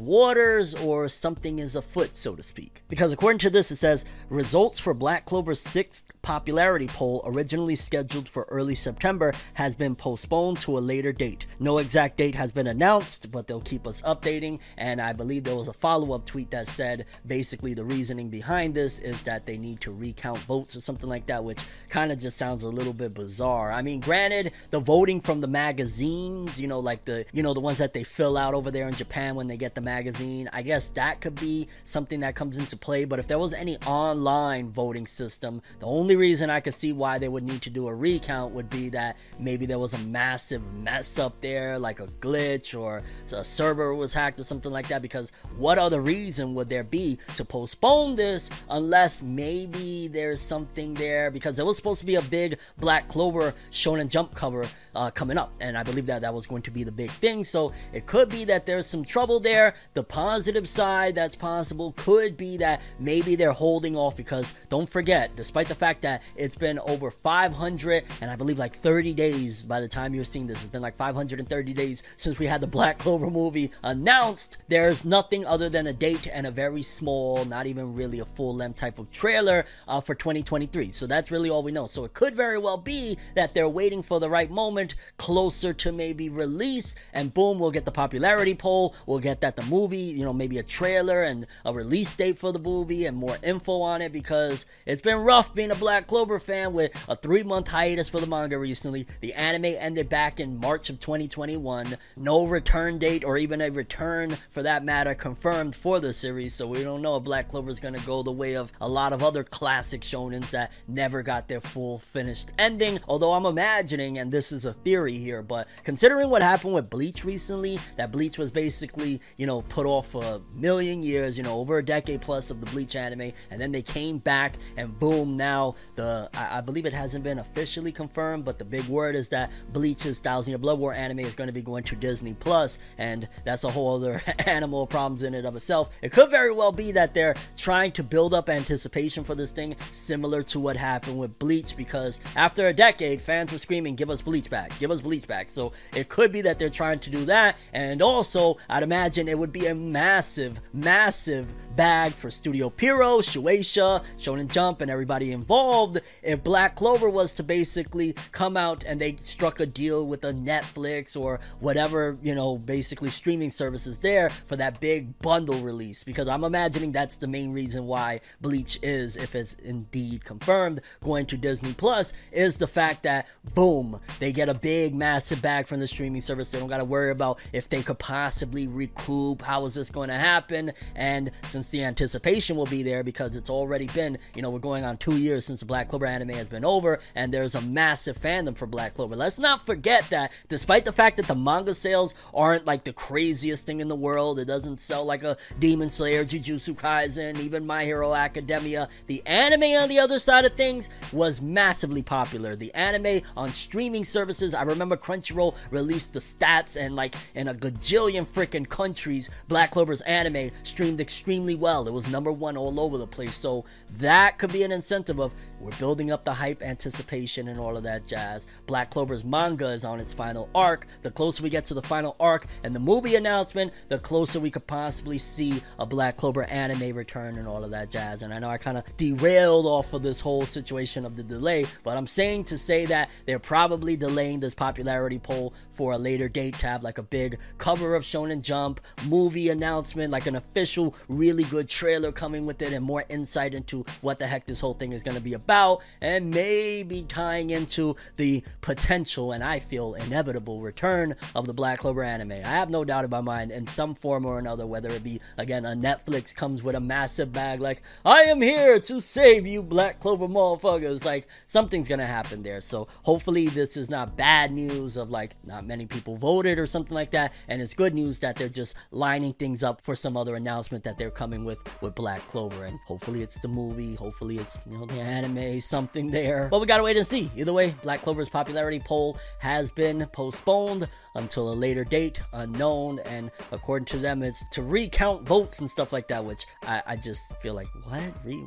or 0.82 1.08
something 1.08 1.58
is 1.58 1.74
afoot, 1.74 2.16
so 2.16 2.36
to 2.36 2.42
speak. 2.42 2.82
Because 2.88 3.12
according 3.12 3.38
to 3.40 3.50
this, 3.50 3.70
it 3.70 3.76
says 3.76 4.04
results 4.30 4.78
for 4.78 4.94
Black 4.94 5.24
Clover's 5.24 5.60
sixth 5.60 6.12
popularity 6.22 6.86
poll, 6.86 7.22
originally 7.26 7.74
scheduled 7.74 8.28
for 8.28 8.44
early 8.44 8.74
September, 8.74 9.32
has 9.54 9.74
been 9.74 9.96
postponed 9.96 10.60
to 10.60 10.78
a 10.78 10.80
later 10.80 11.12
date. 11.12 11.46
No 11.58 11.78
exact 11.78 12.16
date 12.16 12.34
has 12.36 12.52
been 12.52 12.68
announced, 12.68 13.30
but 13.32 13.46
they'll 13.46 13.60
keep 13.60 13.86
us 13.86 14.00
updating. 14.02 14.60
And 14.78 15.00
I 15.00 15.12
believe 15.12 15.44
there 15.44 15.56
was 15.56 15.68
a 15.68 15.72
follow 15.72 16.14
up 16.14 16.26
tweet 16.26 16.50
that 16.52 16.68
said 16.68 17.06
basically 17.26 17.74
the 17.74 17.84
reasoning 17.84 18.28
behind 18.28 18.74
this 18.74 18.98
is 18.98 19.22
that 19.22 19.46
they 19.46 19.56
need 19.56 19.80
to 19.80 19.92
recount 19.92 20.38
votes 20.40 20.76
or 20.76 20.80
something 20.80 21.08
like 21.10 21.26
that, 21.26 21.42
which 21.42 21.62
kind 21.88 22.12
of 22.12 22.18
just 22.18 22.36
sounds 22.36 22.62
a 22.62 22.68
little 22.68 22.92
bit 22.92 23.14
bizarre. 23.14 23.72
I 23.72 23.82
mean, 23.82 24.00
granted, 24.00 24.52
the 24.70 24.80
voting 24.80 25.20
from 25.20 25.40
the 25.40 25.46
magazines, 25.46 26.60
you 26.60 26.68
know, 26.68 26.80
like 26.80 27.04
the 27.04 27.24
you 27.32 27.42
know 27.42 27.54
the 27.54 27.60
ones 27.60 27.78
that 27.78 27.92
they 27.94 28.04
fill 28.04 28.36
out 28.36 28.54
over 28.54 28.70
there 28.70 28.88
in 28.88 28.94
Japan 28.94 29.34
when 29.34 29.48
they 29.48 29.56
get 29.56 29.74
the 29.74 29.80
magazine, 29.80 30.33
I 30.52 30.62
guess 30.62 30.88
that 30.90 31.20
could 31.20 31.34
be 31.34 31.68
something 31.84 32.20
that 32.20 32.34
comes 32.34 32.58
into 32.58 32.76
play. 32.76 33.04
But 33.04 33.18
if 33.18 33.26
there 33.26 33.38
was 33.38 33.52
any 33.52 33.76
online 33.86 34.70
voting 34.70 35.06
system, 35.06 35.62
the 35.78 35.86
only 35.86 36.16
reason 36.16 36.50
I 36.50 36.60
could 36.60 36.74
see 36.74 36.92
why 36.92 37.18
they 37.18 37.28
would 37.28 37.44
need 37.44 37.62
to 37.62 37.70
do 37.70 37.88
a 37.88 37.94
recount 37.94 38.52
would 38.54 38.68
be 38.70 38.88
that 38.90 39.16
maybe 39.38 39.66
there 39.66 39.78
was 39.78 39.94
a 39.94 39.98
massive 39.98 40.62
mess 40.74 41.18
up 41.18 41.40
there, 41.40 41.78
like 41.78 42.00
a 42.00 42.06
glitch 42.20 42.78
or 42.78 43.02
a 43.32 43.44
server 43.44 43.94
was 43.94 44.12
hacked 44.12 44.40
or 44.40 44.44
something 44.44 44.72
like 44.72 44.88
that. 44.88 45.02
Because 45.02 45.30
what 45.56 45.78
other 45.78 46.00
reason 46.00 46.54
would 46.54 46.68
there 46.68 46.84
be 46.84 47.18
to 47.36 47.44
postpone 47.44 48.16
this 48.16 48.50
unless 48.70 49.22
maybe 49.22 50.08
there's 50.08 50.40
something 50.40 50.94
there? 50.94 51.30
Because 51.30 51.58
it 51.58 51.66
was 51.66 51.76
supposed 51.76 52.00
to 52.00 52.06
be 52.06 52.16
a 52.16 52.22
big 52.22 52.58
Black 52.78 53.08
Clover 53.08 53.54
Shonen 53.70 54.08
Jump 54.08 54.34
cover 54.34 54.66
uh, 54.94 55.10
coming 55.10 55.38
up, 55.38 55.52
and 55.60 55.76
I 55.76 55.82
believe 55.82 56.06
that 56.06 56.22
that 56.22 56.32
was 56.34 56.46
going 56.46 56.62
to 56.62 56.70
be 56.70 56.84
the 56.84 56.92
big 56.92 57.10
thing. 57.10 57.44
So 57.44 57.72
it 57.92 58.06
could 58.06 58.28
be 58.28 58.44
that 58.46 58.66
there's 58.66 58.86
some 58.86 59.04
trouble 59.04 59.40
there. 59.40 59.74
The 59.94 60.02
positive 60.02 60.68
side 60.68 61.14
that's 61.14 61.34
possible 61.34 61.94
could 61.96 62.36
be 62.36 62.56
that 62.58 62.80
maybe 62.98 63.36
they're 63.36 63.52
holding 63.52 63.96
off 63.96 64.16
because 64.16 64.54
don't 64.68 64.88
forget, 64.88 65.34
despite 65.36 65.68
the 65.68 65.74
fact 65.74 66.02
that 66.02 66.22
it's 66.36 66.56
been 66.56 66.78
over 66.80 67.10
500 67.10 68.04
and 68.20 68.30
I 68.30 68.36
believe 68.36 68.58
like 68.58 68.74
30 68.74 69.14
days 69.14 69.62
by 69.62 69.80
the 69.80 69.88
time 69.88 70.14
you're 70.14 70.24
seeing 70.24 70.46
this, 70.46 70.62
it's 70.62 70.72
been 70.72 70.82
like 70.82 70.96
530 70.96 71.72
days 71.72 72.02
since 72.16 72.38
we 72.38 72.46
had 72.46 72.60
the 72.60 72.66
Black 72.66 72.98
Clover 72.98 73.30
movie 73.30 73.70
announced. 73.82 74.58
There's 74.68 75.04
nothing 75.04 75.44
other 75.44 75.68
than 75.68 75.86
a 75.86 75.92
date 75.92 76.28
and 76.32 76.46
a 76.46 76.50
very 76.50 76.82
small, 76.82 77.44
not 77.44 77.66
even 77.66 77.94
really 77.94 78.20
a 78.20 78.24
full 78.24 78.54
length 78.54 78.76
type 78.76 78.98
of 78.98 79.12
trailer 79.12 79.64
uh, 79.88 80.00
for 80.00 80.14
2023. 80.14 80.92
So 80.92 81.06
that's 81.06 81.30
really 81.30 81.50
all 81.50 81.62
we 81.62 81.72
know. 81.72 81.86
So 81.86 82.04
it 82.04 82.14
could 82.14 82.34
very 82.34 82.58
well 82.58 82.76
be 82.76 83.18
that 83.34 83.54
they're 83.54 83.68
waiting 83.68 84.02
for 84.02 84.20
the 84.20 84.28
right 84.28 84.50
moment 84.50 84.83
closer 85.16 85.72
to 85.72 85.92
maybe 85.92 86.28
release, 86.28 86.94
and 87.12 87.32
boom, 87.32 87.58
we'll 87.58 87.70
get 87.70 87.84
the 87.84 87.92
popularity 87.92 88.54
poll. 88.54 88.94
We'll 89.06 89.20
get 89.20 89.40
that 89.40 89.56
the 89.56 89.62
movie, 89.62 89.96
you 89.96 90.24
know, 90.24 90.32
maybe 90.32 90.58
a 90.58 90.62
trailer 90.62 91.22
and 91.22 91.46
a 91.64 91.72
release 91.72 92.12
date 92.12 92.38
for 92.38 92.52
the 92.52 92.58
movie 92.58 93.06
and 93.06 93.16
more 93.16 93.38
info 93.42 93.80
on 93.80 94.02
it 94.02 94.12
because 94.12 94.66
it's 94.86 95.00
been 95.00 95.18
rough 95.18 95.54
being 95.54 95.70
a 95.70 95.74
Black 95.74 96.06
Clover 96.06 96.38
fan 96.38 96.72
with 96.72 96.92
a 97.08 97.16
three 97.16 97.42
month 97.42 97.68
hiatus 97.68 98.08
for 98.08 98.20
the 98.20 98.26
manga 98.26 98.58
recently. 98.58 99.06
The 99.20 99.34
anime 99.34 99.64
ended 99.64 100.08
back 100.08 100.40
in 100.40 100.58
March 100.58 100.90
of 100.90 101.00
2021. 101.00 101.96
No 102.16 102.46
return 102.46 102.98
date 102.98 103.24
or 103.24 103.38
even 103.38 103.60
a 103.60 103.70
return 103.70 104.36
for 104.50 104.62
that 104.62 104.84
matter 104.84 105.14
confirmed 105.14 105.74
for 105.74 106.00
the 106.00 106.12
series, 106.12 106.54
so 106.54 106.66
we 106.66 106.82
don't 106.82 107.02
know 107.02 107.16
if 107.16 107.24
Black 107.24 107.48
Clover 107.48 107.70
is 107.70 107.80
going 107.80 107.94
to 107.94 108.06
go 108.06 108.22
the 108.22 108.32
way 108.32 108.54
of 108.54 108.72
a 108.80 108.88
lot 108.88 109.12
of 109.12 109.22
other 109.22 109.44
classic 109.44 110.02
shonens 110.02 110.50
that 110.50 110.72
never 110.88 111.22
got 111.22 111.48
their 111.48 111.60
full 111.60 111.98
finished 111.98 112.52
ending. 112.58 112.98
Although 113.08 113.32
I'm 113.32 113.46
imagining, 113.46 114.18
and 114.18 114.30
this 114.30 114.52
is 114.52 114.64
a 114.64 114.73
theory 114.74 115.16
here, 115.16 115.42
but 115.42 115.68
considering 115.82 116.30
what 116.30 116.42
happened 116.42 116.74
with 116.74 116.90
Bleach 116.90 117.24
recently, 117.24 117.78
that 117.96 118.12
Bleach 118.12 118.38
was 118.38 118.50
basically, 118.50 119.20
you 119.36 119.46
know, 119.46 119.62
put 119.62 119.86
off 119.86 120.08
for 120.08 120.22
a 120.22 120.40
million 120.54 121.02
years, 121.02 121.36
you 121.36 121.44
know, 121.44 121.58
over 121.58 121.78
a 121.78 121.84
decade 121.84 122.20
plus 122.20 122.50
of 122.50 122.60
the 122.60 122.66
Bleach 122.66 122.96
anime, 122.96 123.32
and 123.50 123.60
then 123.60 123.72
they 123.72 123.82
came 123.82 124.18
back 124.18 124.54
and 124.76 124.98
boom, 124.98 125.36
now 125.36 125.74
the 125.96 126.28
I, 126.34 126.58
I 126.58 126.60
believe 126.60 126.86
it 126.86 126.92
hasn't 126.92 127.24
been 127.24 127.38
officially 127.38 127.92
confirmed, 127.92 128.44
but 128.44 128.58
the 128.58 128.64
big 128.64 128.84
word 128.86 129.16
is 129.16 129.28
that 129.28 129.50
Bleach's 129.72 130.18
Thousand 130.18 130.52
Year 130.52 130.58
Blood 130.58 130.78
War 130.78 130.92
anime 130.92 131.20
is 131.20 131.34
going 131.34 131.48
to 131.48 131.52
be 131.52 131.62
going 131.62 131.84
to 131.84 131.96
Disney 131.96 132.34
Plus, 132.34 132.78
and 132.98 133.28
that's 133.44 133.64
a 133.64 133.70
whole 133.70 133.96
other 133.96 134.22
animal 134.46 134.84
of 134.84 134.90
problems 134.90 135.22
in 135.22 135.34
and 135.34 135.46
of 135.46 135.56
itself. 135.56 135.90
It 136.02 136.12
could 136.12 136.30
very 136.30 136.52
well 136.52 136.72
be 136.72 136.92
that 136.92 137.14
they're 137.14 137.34
trying 137.56 137.92
to 137.92 138.02
build 138.02 138.34
up 138.34 138.48
anticipation 138.48 139.24
for 139.24 139.34
this 139.34 139.50
thing, 139.50 139.76
similar 139.92 140.42
to 140.44 140.60
what 140.60 140.76
happened 140.76 141.18
with 141.18 141.38
Bleach, 141.38 141.76
because 141.76 142.18
after 142.36 142.68
a 142.68 142.72
decade, 142.72 143.20
fans 143.20 143.52
were 143.52 143.58
screaming, 143.58 143.94
"Give 143.94 144.10
us 144.10 144.22
Bleach 144.22 144.50
back! 144.50 144.63
Give 144.78 144.90
us 144.90 145.00
Bleach 145.00 145.26
back!" 145.26 145.50
So 145.50 145.72
it 145.94 146.08
could 146.08 146.32
be 146.32 146.40
that 146.42 146.58
they're 146.58 146.70
trying 146.70 146.98
to 147.00 147.10
do 147.10 147.24
that, 147.26 147.56
and 147.72 148.02
also 148.02 148.58
I'd 148.68 148.82
imagine 148.82 149.28
it 149.28 149.38
would 149.38 149.52
be 149.52 149.66
a 149.66 149.74
massive, 149.74 150.60
massive 150.72 151.46
bag 151.76 152.12
for 152.12 152.30
Studio 152.30 152.70
Pierrot, 152.70 153.24
Shueisha, 153.24 154.02
Shonen 154.18 154.48
Jump, 154.48 154.80
and 154.80 154.90
everybody 154.90 155.32
involved 155.32 156.00
if 156.22 156.42
Black 156.44 156.76
Clover 156.76 157.08
was 157.10 157.32
to 157.34 157.42
basically 157.42 158.14
come 158.32 158.56
out 158.56 158.84
and 158.84 159.00
they 159.00 159.16
struck 159.16 159.60
a 159.60 159.66
deal 159.66 160.06
with 160.06 160.24
a 160.24 160.32
Netflix 160.32 161.20
or 161.20 161.40
whatever, 161.60 162.16
you 162.22 162.34
know, 162.34 162.56
basically 162.56 163.10
streaming 163.10 163.50
services 163.50 164.00
there 164.00 164.30
for 164.30 164.56
that 164.56 164.80
big 164.80 165.18
bundle 165.18 165.58
release. 165.60 166.04
Because 166.04 166.28
I'm 166.28 166.44
imagining 166.44 166.92
that's 166.92 167.16
the 167.16 167.26
main 167.26 167.52
reason 167.52 167.86
why 167.86 168.20
Bleach 168.40 168.78
is, 168.82 169.16
if 169.16 169.34
it's 169.34 169.54
indeed 169.54 170.24
confirmed, 170.24 170.80
going 171.02 171.26
to 171.26 171.36
Disney 171.36 171.72
Plus, 171.72 172.12
is 172.32 172.58
the 172.58 172.66
fact 172.66 173.02
that, 173.02 173.26
boom, 173.54 174.00
they 174.20 174.32
get 174.32 174.48
a 174.48 174.54
big, 174.54 174.94
massive 174.94 175.42
bag 175.42 175.66
from 175.66 175.80
the 175.80 175.86
streaming 175.86 176.20
service. 176.20 176.50
They 176.50 176.58
don't 176.58 176.68
got 176.68 176.78
to 176.78 176.84
worry 176.84 177.10
about 177.10 177.38
if 177.52 177.68
they 177.68 177.82
could 177.82 177.98
possibly 177.98 178.66
recoup, 178.66 179.42
how 179.42 179.64
is 179.66 179.74
this 179.74 179.90
going 179.90 180.08
to 180.08 180.14
happen, 180.14 180.72
and 180.94 181.30
since 181.44 181.63
the 181.68 181.84
anticipation 181.84 182.56
will 182.56 182.66
be 182.66 182.82
there 182.82 183.02
because 183.02 183.36
it's 183.36 183.50
already 183.50 183.86
been, 183.88 184.18
you 184.34 184.42
know, 184.42 184.50
we're 184.50 184.58
going 184.58 184.84
on 184.84 184.96
two 184.96 185.16
years 185.16 185.44
since 185.46 185.60
the 185.60 185.66
Black 185.66 185.88
Clover 185.88 186.06
anime 186.06 186.30
has 186.30 186.48
been 186.48 186.64
over, 186.64 187.00
and 187.14 187.32
there's 187.32 187.54
a 187.54 187.60
massive 187.60 188.20
fandom 188.20 188.56
for 188.56 188.66
Black 188.66 188.94
Clover. 188.94 189.16
Let's 189.16 189.38
not 189.38 189.64
forget 189.66 190.08
that 190.10 190.32
despite 190.48 190.84
the 190.84 190.92
fact 190.92 191.16
that 191.16 191.26
the 191.26 191.34
manga 191.34 191.74
sales 191.74 192.14
aren't 192.32 192.66
like 192.66 192.84
the 192.84 192.92
craziest 192.92 193.66
thing 193.66 193.80
in 193.80 193.88
the 193.88 193.94
world, 193.94 194.38
it 194.38 194.46
doesn't 194.46 194.80
sell 194.80 195.04
like 195.04 195.24
a 195.24 195.36
Demon 195.58 195.90
Slayer, 195.90 196.24
Jujutsu 196.24 196.74
Kaisen, 196.74 197.38
even 197.38 197.66
My 197.66 197.84
Hero 197.84 198.14
Academia, 198.14 198.88
the 199.06 199.22
anime 199.26 199.62
on 199.62 199.88
the 199.88 199.98
other 199.98 200.18
side 200.18 200.44
of 200.44 200.54
things 200.54 200.88
was 201.12 201.40
massively 201.40 202.02
popular. 202.02 202.56
The 202.56 202.72
anime 202.74 203.22
on 203.36 203.50
streaming 203.52 204.04
services, 204.04 204.54
I 204.54 204.62
remember 204.62 204.96
Crunchyroll 204.96 205.54
released 205.70 206.12
the 206.12 206.20
stats, 206.20 206.76
and 206.76 206.94
like 206.96 207.14
in 207.34 207.48
a 207.48 207.54
gajillion 207.54 208.26
freaking 208.26 208.68
countries, 208.68 209.30
Black 209.48 209.70
Clover's 209.70 210.00
anime 210.02 210.50
streamed 210.62 211.00
extremely 211.00 211.53
well. 211.54 211.86
It 211.86 211.92
was 211.92 212.08
number 212.08 212.32
one 212.32 212.56
all 212.56 212.80
over 212.80 212.98
the 212.98 213.06
place. 213.06 213.34
So 213.34 213.64
that 213.98 214.38
could 214.38 214.52
be 214.52 214.62
an 214.62 214.72
incentive 214.72 215.18
of 215.18 215.32
we're 215.60 215.70
building 215.78 216.10
up 216.10 216.24
the 216.24 216.34
hype, 216.34 216.62
anticipation, 216.62 217.48
and 217.48 217.58
all 217.58 217.76
of 217.76 217.84
that 217.84 218.06
jazz. 218.06 218.46
Black 218.66 218.90
Clover's 218.90 219.24
manga 219.24 219.68
is 219.68 219.84
on 219.84 219.98
its 219.98 220.12
final 220.12 220.50
arc. 220.54 220.86
The 221.02 221.10
closer 221.10 221.42
we 221.42 221.48
get 221.48 221.64
to 221.66 221.74
the 221.74 221.82
final 221.82 222.16
arc 222.20 222.46
and 222.64 222.74
the 222.74 222.80
movie 222.80 223.16
announcement, 223.16 223.72
the 223.88 223.98
closer 223.98 224.40
we 224.40 224.50
could 224.50 224.66
possibly 224.66 225.18
see 225.18 225.62
a 225.78 225.86
Black 225.86 226.16
Clover 226.18 226.42
anime 226.44 226.94
return 226.94 227.38
and 227.38 227.48
all 227.48 227.64
of 227.64 227.70
that 227.70 227.88
jazz. 227.88 228.22
And 228.22 228.34
I 228.34 228.38
know 228.38 228.50
I 228.50 228.58
kind 228.58 228.76
of 228.76 228.84
derailed 228.98 229.64
off 229.64 229.94
of 229.94 230.02
this 230.02 230.20
whole 230.20 230.44
situation 230.44 231.06
of 231.06 231.16
the 231.16 231.22
delay, 231.22 231.64
but 231.82 231.96
I'm 231.96 232.06
saying 232.06 232.44
to 232.44 232.58
say 232.58 232.84
that 232.86 233.08
they're 233.24 233.38
probably 233.38 233.96
delaying 233.96 234.40
this 234.40 234.54
popularity 234.54 235.18
poll 235.18 235.54
for 235.72 235.92
a 235.92 235.98
later 235.98 236.28
date 236.28 236.58
to 236.58 236.66
have 236.66 236.82
like 236.82 236.98
a 236.98 237.02
big 237.02 237.38
cover 237.58 237.94
of 237.94 238.02
Shonen 238.02 238.42
Jump 238.42 238.80
movie 239.08 239.48
announcement, 239.48 240.10
like 240.10 240.26
an 240.26 240.36
official, 240.36 240.94
really 241.08 241.43
really 241.44 241.62
good 241.62 241.68
trailer 241.68 242.12
coming 242.12 242.46
with 242.46 242.62
it 242.62 242.72
and 242.72 242.84
more 242.84 243.04
insight 243.08 243.54
into 243.54 243.84
what 244.00 244.18
the 244.18 244.26
heck 244.26 244.46
this 244.46 244.60
whole 244.60 244.72
thing 244.72 244.92
is 244.92 245.02
going 245.02 245.16
to 245.16 245.22
be 245.22 245.34
about, 245.34 245.80
and 246.00 246.30
maybe 246.30 247.02
tying 247.02 247.50
into 247.50 247.96
the 248.16 248.42
potential 248.60 249.32
and 249.32 249.42
I 249.42 249.58
feel 249.58 249.94
inevitable 249.94 250.60
return 250.60 251.16
of 251.34 251.46
the 251.46 251.52
Black 251.52 251.80
Clover 251.80 252.02
anime. 252.02 252.32
I 252.32 252.48
have 252.48 252.70
no 252.70 252.84
doubt 252.84 253.04
in 253.04 253.10
my 253.10 253.20
mind 253.20 253.50
in 253.50 253.66
some 253.66 253.94
form 253.94 254.24
or 254.24 254.38
another, 254.38 254.66
whether 254.66 254.90
it 254.90 255.04
be 255.04 255.20
again 255.36 255.64
a 255.64 255.74
Netflix 255.74 256.34
comes 256.34 256.62
with 256.62 256.74
a 256.74 256.80
massive 256.80 257.32
bag 257.32 257.60
like 257.60 257.82
I 258.04 258.22
am 258.22 258.40
here 258.40 258.80
to 258.80 259.00
save 259.00 259.46
you, 259.46 259.62
Black 259.62 260.00
Clover 260.00 260.28
motherfuckers. 260.28 261.04
Like 261.04 261.26
something's 261.46 261.88
gonna 261.88 262.06
happen 262.06 262.42
there. 262.42 262.60
So 262.60 262.88
hopefully 263.02 263.48
this 263.48 263.76
is 263.76 263.90
not 263.90 264.16
bad 264.16 264.52
news 264.52 264.96
of 264.96 265.10
like 265.10 265.32
not 265.44 265.66
many 265.66 265.86
people 265.86 266.16
voted 266.16 266.58
or 266.58 266.66
something 266.66 266.94
like 266.94 267.10
that, 267.10 267.32
and 267.48 267.60
it's 267.60 267.74
good 267.74 267.94
news 267.94 268.18
that 268.20 268.36
they're 268.36 268.48
just 268.48 268.74
lining 268.90 269.32
things 269.34 269.62
up 269.62 269.80
for 269.80 269.94
some 269.94 270.16
other 270.16 270.36
announcement 270.36 270.84
that 270.84 270.98
they're 270.98 271.10
coming 271.10 271.33
with 271.42 271.58
with 271.80 271.94
Black 271.94 272.20
Clover, 272.28 272.66
and 272.66 272.78
hopefully 272.86 273.22
it's 273.22 273.40
the 273.40 273.48
movie, 273.48 273.94
hopefully 273.94 274.36
it's 274.36 274.58
you 274.70 274.76
know 274.76 274.84
the 274.84 275.00
anime, 275.00 275.60
something 275.62 276.10
there. 276.10 276.48
But 276.50 276.60
we 276.60 276.66
gotta 276.66 276.82
wait 276.82 276.98
and 276.98 277.06
see. 277.06 277.30
Either 277.34 277.54
way, 277.54 277.74
Black 277.82 278.02
Clover's 278.02 278.28
popularity 278.28 278.78
poll 278.78 279.18
has 279.38 279.70
been 279.70 280.06
postponed 280.12 280.88
until 281.14 281.50
a 281.50 281.54
later 281.54 281.84
date, 281.84 282.20
unknown, 282.34 282.98
and 283.00 283.30
according 283.50 283.86
to 283.86 283.98
them, 283.98 284.22
it's 284.22 284.46
to 284.50 284.62
recount 284.62 285.26
votes 285.26 285.60
and 285.60 285.70
stuff 285.70 285.92
like 285.92 286.08
that, 286.08 286.22
which 286.24 286.46
I, 286.62 286.82
I 286.86 286.96
just 286.96 287.34
feel 287.38 287.54
like 287.54 287.68
what 287.84 288.02
Re- 288.24 288.46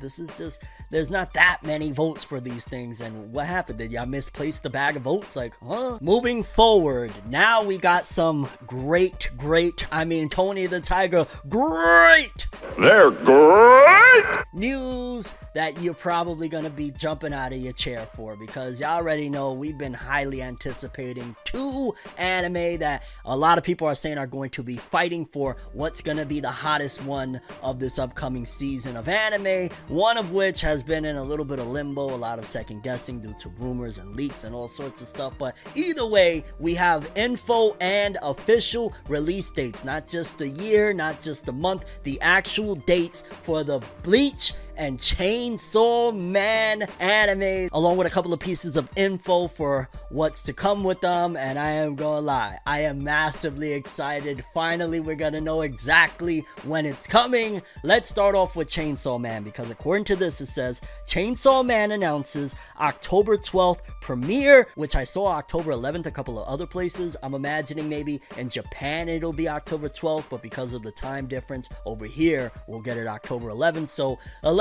this 0.00 0.18
is 0.18 0.28
just 0.36 0.62
there's 0.90 1.10
not 1.10 1.34
that 1.34 1.58
many 1.62 1.92
votes 1.92 2.24
for 2.24 2.40
these 2.40 2.64
things. 2.64 3.00
And 3.00 3.32
what 3.32 3.46
happened? 3.46 3.78
Did 3.78 3.92
y'all 3.92 4.06
misplace 4.06 4.58
the 4.60 4.70
bag 4.70 4.96
of 4.96 5.02
votes? 5.02 5.36
Like 5.36 5.54
huh? 5.62 5.98
Moving 6.00 6.42
forward 6.42 7.12
now 7.26 7.62
we 7.62 7.78
got 7.78 8.06
some 8.06 8.48
great 8.66 9.30
great 9.36 9.86
i 9.92 10.04
mean 10.04 10.28
tony 10.28 10.66
the 10.66 10.80
tiger 10.80 11.26
great 11.48 12.46
They're 12.78 13.10
great! 13.10 14.24
news 14.52 15.32
that 15.58 15.82
you're 15.82 15.92
probably 15.92 16.48
going 16.48 16.62
to 16.62 16.70
be 16.70 16.88
jumping 16.92 17.34
out 17.34 17.52
of 17.52 17.58
your 17.58 17.72
chair 17.72 18.06
for 18.14 18.36
because 18.36 18.78
y'all 18.78 18.90
already 18.90 19.28
know 19.28 19.52
we've 19.52 19.76
been 19.76 19.92
highly 19.92 20.40
anticipating 20.40 21.34
two 21.42 21.92
anime 22.16 22.78
that 22.78 23.02
a 23.24 23.36
lot 23.36 23.58
of 23.58 23.64
people 23.64 23.84
are 23.84 23.96
saying 23.96 24.18
are 24.18 24.26
going 24.28 24.50
to 24.50 24.62
be 24.62 24.76
fighting 24.76 25.26
for 25.26 25.56
what's 25.72 26.00
going 26.00 26.16
to 26.16 26.24
be 26.24 26.38
the 26.38 26.48
hottest 26.48 27.02
one 27.02 27.40
of 27.60 27.80
this 27.80 27.98
upcoming 27.98 28.46
season 28.46 28.96
of 28.96 29.08
anime, 29.08 29.68
one 29.88 30.16
of 30.16 30.30
which 30.30 30.60
has 30.60 30.80
been 30.84 31.04
in 31.04 31.16
a 31.16 31.22
little 31.24 31.44
bit 31.44 31.58
of 31.58 31.66
limbo, 31.66 32.02
a 32.02 32.14
lot 32.14 32.38
of 32.38 32.46
second 32.46 32.84
guessing 32.84 33.20
due 33.20 33.34
to 33.40 33.48
rumors 33.58 33.98
and 33.98 34.14
leaks 34.14 34.44
and 34.44 34.54
all 34.54 34.68
sorts 34.68 35.02
of 35.02 35.08
stuff. 35.08 35.36
But 35.38 35.56
either 35.74 36.06
way, 36.06 36.44
we 36.60 36.72
have 36.74 37.10
info 37.16 37.76
and 37.80 38.16
official 38.22 38.94
release 39.08 39.50
dates, 39.50 39.82
not 39.82 40.06
just 40.06 40.38
the 40.38 40.50
year, 40.50 40.92
not 40.92 41.20
just 41.20 41.46
the 41.46 41.52
month, 41.52 41.84
the 42.04 42.20
actual 42.20 42.76
dates 42.76 43.24
for 43.42 43.64
the 43.64 43.82
Bleach 44.04 44.52
and 44.78 44.98
Chainsaw 44.98 46.16
Man 46.16 46.88
anime, 47.00 47.68
along 47.72 47.96
with 47.96 48.06
a 48.06 48.10
couple 48.10 48.32
of 48.32 48.40
pieces 48.40 48.76
of 48.76 48.88
info 48.96 49.48
for 49.48 49.90
what's 50.08 50.40
to 50.42 50.52
come 50.52 50.84
with 50.84 51.00
them. 51.00 51.36
And 51.36 51.58
I 51.58 51.70
am 51.70 51.96
gonna 51.96 52.20
lie, 52.20 52.58
I 52.64 52.80
am 52.80 53.02
massively 53.02 53.72
excited. 53.72 54.44
Finally, 54.54 55.00
we're 55.00 55.16
gonna 55.16 55.40
know 55.40 55.62
exactly 55.62 56.44
when 56.62 56.86
it's 56.86 57.06
coming. 57.06 57.60
Let's 57.82 58.08
start 58.08 58.34
off 58.34 58.54
with 58.56 58.68
Chainsaw 58.68 59.20
Man 59.20 59.42
because 59.42 59.68
according 59.68 60.04
to 60.06 60.16
this, 60.16 60.40
it 60.40 60.46
says 60.46 60.80
Chainsaw 61.06 61.66
Man 61.66 61.90
announces 61.92 62.54
October 62.80 63.36
12th 63.36 63.80
premiere, 64.00 64.68
which 64.76 64.96
I 64.96 65.04
saw 65.04 65.26
October 65.26 65.72
11th, 65.72 66.06
a 66.06 66.10
couple 66.10 66.38
of 66.38 66.46
other 66.46 66.66
places. 66.66 67.16
I'm 67.22 67.34
imagining 67.34 67.88
maybe 67.88 68.20
in 68.36 68.48
Japan 68.48 69.08
it'll 69.08 69.32
be 69.32 69.48
October 69.48 69.88
12th, 69.88 70.26
but 70.30 70.40
because 70.40 70.72
of 70.72 70.82
the 70.82 70.92
time 70.92 71.26
difference 71.26 71.68
over 71.84 72.06
here, 72.06 72.52
we'll 72.68 72.80
get 72.80 72.96
it 72.96 73.06
October 73.06 73.50
11th. 73.50 73.88
So 73.88 74.18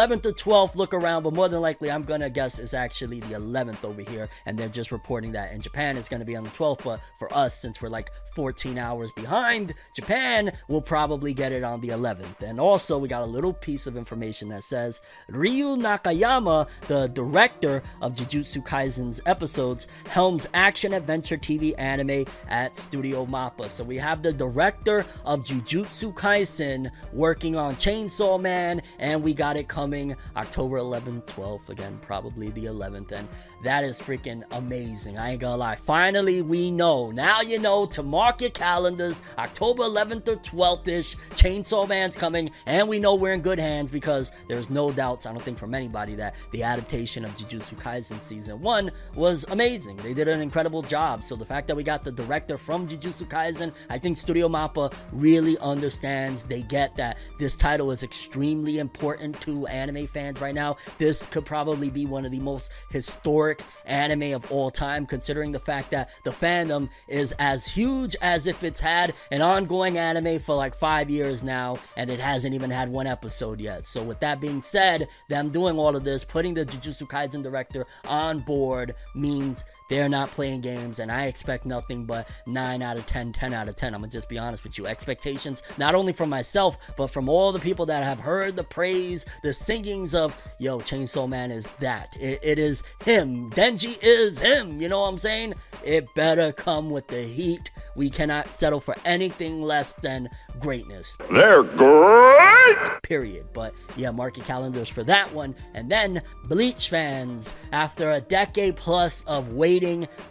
11th 0.08 0.26
or 0.26 0.32
12th, 0.32 0.76
look 0.76 0.94
around, 0.94 1.24
but 1.24 1.34
more 1.34 1.50
than 1.50 1.60
likely, 1.60 1.92
I'm 1.92 2.04
gonna 2.04 2.30
guess 2.30 2.60
it's 2.60 2.74
actually 2.74 3.20
the 3.20 3.36
11th 3.36 3.84
over 3.84 4.02
here, 4.02 4.30
and 4.46 4.58
they're 4.58 4.70
just 4.70 4.92
reporting 4.92 5.34
that 5.34 5.52
in 5.52 5.60
Japan 5.60 5.98
it's 5.98 6.08
gonna 6.08 6.24
be 6.24 6.36
on 6.38 6.46
the 6.46 6.50
12th. 6.52 6.84
But 6.84 7.02
for 7.20 7.34
us, 7.34 7.60
since 7.60 7.82
we're 7.82 7.90
like 7.90 8.10
14 8.34 8.78
hours 8.78 9.12
behind 9.12 9.74
Japan, 9.96 10.52
we'll 10.68 10.82
probably 10.82 11.34
get 11.34 11.52
it 11.52 11.64
on 11.64 11.82
the 11.82 11.90
11th. 11.90 12.42
And 12.42 12.60
also, 12.60 12.98
we 12.98 13.08
got 13.08 13.24
a 13.24 13.26
little 13.26 13.52
piece 13.52 13.88
of 13.88 13.98
information 13.98 14.48
that 14.50 14.64
says 14.64 15.02
Ryu 15.28 15.76
Nakayama, 15.76 16.68
the 16.88 17.08
director 17.08 17.84
of 18.02 18.14
Jujutsu 18.14 18.64
Kaisen's 18.64 19.20
episodes, 19.26 19.88
helms 20.08 20.48
action 20.54 20.94
adventure 20.94 21.38
TV 21.38 21.74
anime 21.78 22.26
at 22.48 22.78
Studio 22.78 23.26
Mappa. 23.26 23.70
So 23.70 23.84
we 23.84 23.98
have 23.98 24.24
the 24.24 24.32
director 24.32 25.06
of 25.26 25.44
Jujutsu 25.44 26.14
Kaisen 26.14 26.90
working 27.12 27.56
on 27.56 27.76
Chainsaw 27.76 28.40
Man, 28.40 28.82
and 29.00 29.24
we 29.24 29.34
got 29.34 29.58
it 29.58 29.68
coming 29.68 29.97
October 30.36 30.78
11th, 30.78 31.26
12th, 31.26 31.70
again, 31.70 31.98
probably 32.02 32.50
the 32.52 32.66
11th. 32.66 33.12
And 33.12 33.28
that 33.64 33.84
is 33.84 34.02
freaking 34.02 34.44
amazing. 34.52 35.18
I 35.18 35.32
ain't 35.32 35.42
gonna 35.42 35.58
lie. 35.58 35.76
Finally, 35.76 36.42
we 36.44 36.70
know. 36.70 37.12
Now 37.12 37.42
you 37.42 37.60
know 37.60 37.86
to 37.88 38.04
mark 38.04 38.42
your 38.42 38.52
calendars. 38.52 39.22
October 39.38 39.84
11th 39.84 40.28
or 40.28 40.36
12th 40.38 40.88
ish. 40.88 41.16
Chainsaw 41.32 41.88
Man's 41.88 42.16
coming, 42.16 42.52
and 42.66 42.88
we 42.88 43.00
know 43.00 43.16
we're 43.16 43.34
in 43.34 43.42
good 43.42 43.60
hands 43.60 43.90
because 43.90 44.32
there's 44.48 44.70
no 44.70 44.92
doubts, 44.92 45.26
I 45.26 45.32
don't 45.32 45.42
think, 45.42 45.58
from 45.58 45.74
anybody 45.74 46.14
that 46.16 46.36
the 46.52 46.64
adaptation 46.64 47.26
of 47.26 47.32
Jujutsu 47.36 47.76
Kaisen 47.76 48.22
season 48.22 48.62
one 48.62 48.92
was 49.16 49.46
amazing. 49.50 49.98
They 49.98 50.14
did 50.14 50.28
an 50.28 50.42
incredible 50.42 50.82
job. 50.82 51.24
So 51.24 51.36
the 51.36 51.46
fact 51.46 51.68
that 51.68 51.76
we 51.76 51.84
got 51.84 52.04
the 52.04 52.12
director 52.12 52.58
from 52.58 52.88
Jujutsu 52.88 53.28
Kaisen, 53.28 53.74
I 53.90 53.98
think 53.98 54.18
Studio 54.18 54.48
Mappa 54.48 54.94
really 55.12 55.58
understands. 55.60 56.44
They 56.44 56.62
get 56.62 56.96
that 56.98 57.18
this 57.40 57.56
title 57.56 57.92
is 57.92 58.04
extremely 58.04 58.80
important 58.80 59.40
to 59.42 59.66
anime 59.68 60.08
fans 60.08 60.42
right 60.42 60.56
now. 60.56 60.78
This 60.98 61.26
could 61.26 61.46
probably 61.46 61.90
be 61.90 62.06
one 62.06 62.26
of 62.26 62.32
the 62.32 62.40
most 62.40 62.72
historic 62.92 63.47
anime 63.86 64.34
of 64.34 64.52
all 64.52 64.72
time, 64.72 65.06
considering 65.06 65.52
the 65.52 65.60
fact 65.60 65.92
that 65.92 66.10
the 66.24 66.32
fandom 66.32 66.90
is 67.08 67.34
as 67.40 67.68
huge 67.68 68.16
as 68.22 68.48
if 68.48 68.64
it's 68.64 68.80
had 68.80 69.14
an 69.32 69.42
ongoing 69.42 69.98
anime 69.98 70.40
for 70.40 70.56
like 70.56 70.76
five 70.76 71.10
years 71.10 71.44
now, 71.44 71.78
and 71.96 72.10
it 72.10 72.20
hasn't 72.20 72.54
even 72.54 72.70
had 72.70 72.90
one 72.90 73.08
episode 73.08 73.60
yet. 73.62 73.88
So, 73.88 74.04
with 74.04 74.20
that 74.20 74.42
being 74.42 74.62
said, 74.62 75.08
them 75.30 75.50
doing 75.50 75.78
all 75.78 75.96
of 75.96 76.04
this, 76.04 76.24
putting 76.24 76.54
the 76.54 76.66
Jujutsu 76.66 77.08
Kaisen 77.08 77.44
director 77.44 77.86
on 78.08 78.40
board 78.40 78.96
means 79.16 79.64
they're 79.90 80.10
not 80.10 80.32
playing 80.32 80.62
games, 80.62 81.00
and 81.00 81.12
I 81.12 81.26
expect 81.26 81.66
nothing 81.66 82.06
but 82.06 82.28
9 82.46 82.82
out 82.82 82.98
of 82.98 83.06
10, 83.06 83.34
10 83.34 83.54
out 83.54 83.68
of 83.68 83.76
10. 83.76 83.94
I'm 83.94 84.02
gonna 84.02 84.12
just 84.12 84.30
be 84.30 84.38
honest 84.38 84.64
with 84.64 84.78
you. 84.78 84.88
Expectations, 84.88 85.62
not 85.78 85.96
only 85.96 86.14
from 86.14 86.30
myself, 86.30 86.78
but 86.98 87.08
from 87.08 87.30
all 87.30 87.52
the 87.52 87.60
people 87.60 87.86
that 87.88 88.04
have 88.04 88.20
heard 88.20 88.56
the 88.56 88.64
praise, 88.64 89.26
the 89.44 89.54
singings 89.54 90.14
of, 90.14 90.36
yo, 90.60 90.80
Chainsaw 90.80 91.28
Man 91.28 91.52
is 91.52 91.68
that. 91.80 92.16
It, 92.20 92.40
it 92.44 92.60
is 92.60 92.84
him. 93.04 93.50
Denji 93.52 93.98
is 94.02 94.40
him. 94.40 94.82
You 94.82 94.90
know 94.90 95.02
what 95.02 95.08
I'm 95.08 95.18
saying? 95.18 95.54
It 95.84 96.14
better 96.16 96.52
come 96.52 96.90
with 96.90 97.08
the 97.08 97.22
heat. 97.22 97.72
We 97.96 98.10
cannot 98.10 98.52
settle 98.52 98.80
for 98.80 98.96
anything 99.06 99.62
less 99.62 99.94
than 99.96 100.30
greatness 100.60 101.18
They're 101.32 101.64
great! 101.64 103.02
period. 103.04 103.46
But 103.54 103.74
yeah, 103.96 104.12
mark 104.12 104.38
your 104.38 104.46
calendars 104.46 104.90
for 104.90 105.04
that 105.04 105.32
one. 105.34 105.56
And 105.74 105.90
then, 105.90 106.22
Bleach 106.46 106.90
fans, 106.90 107.54
after 107.72 108.12
a 108.12 108.22
decade 108.22 108.76
plus 108.76 109.24
of 109.28 109.54
waiting, 109.54 109.77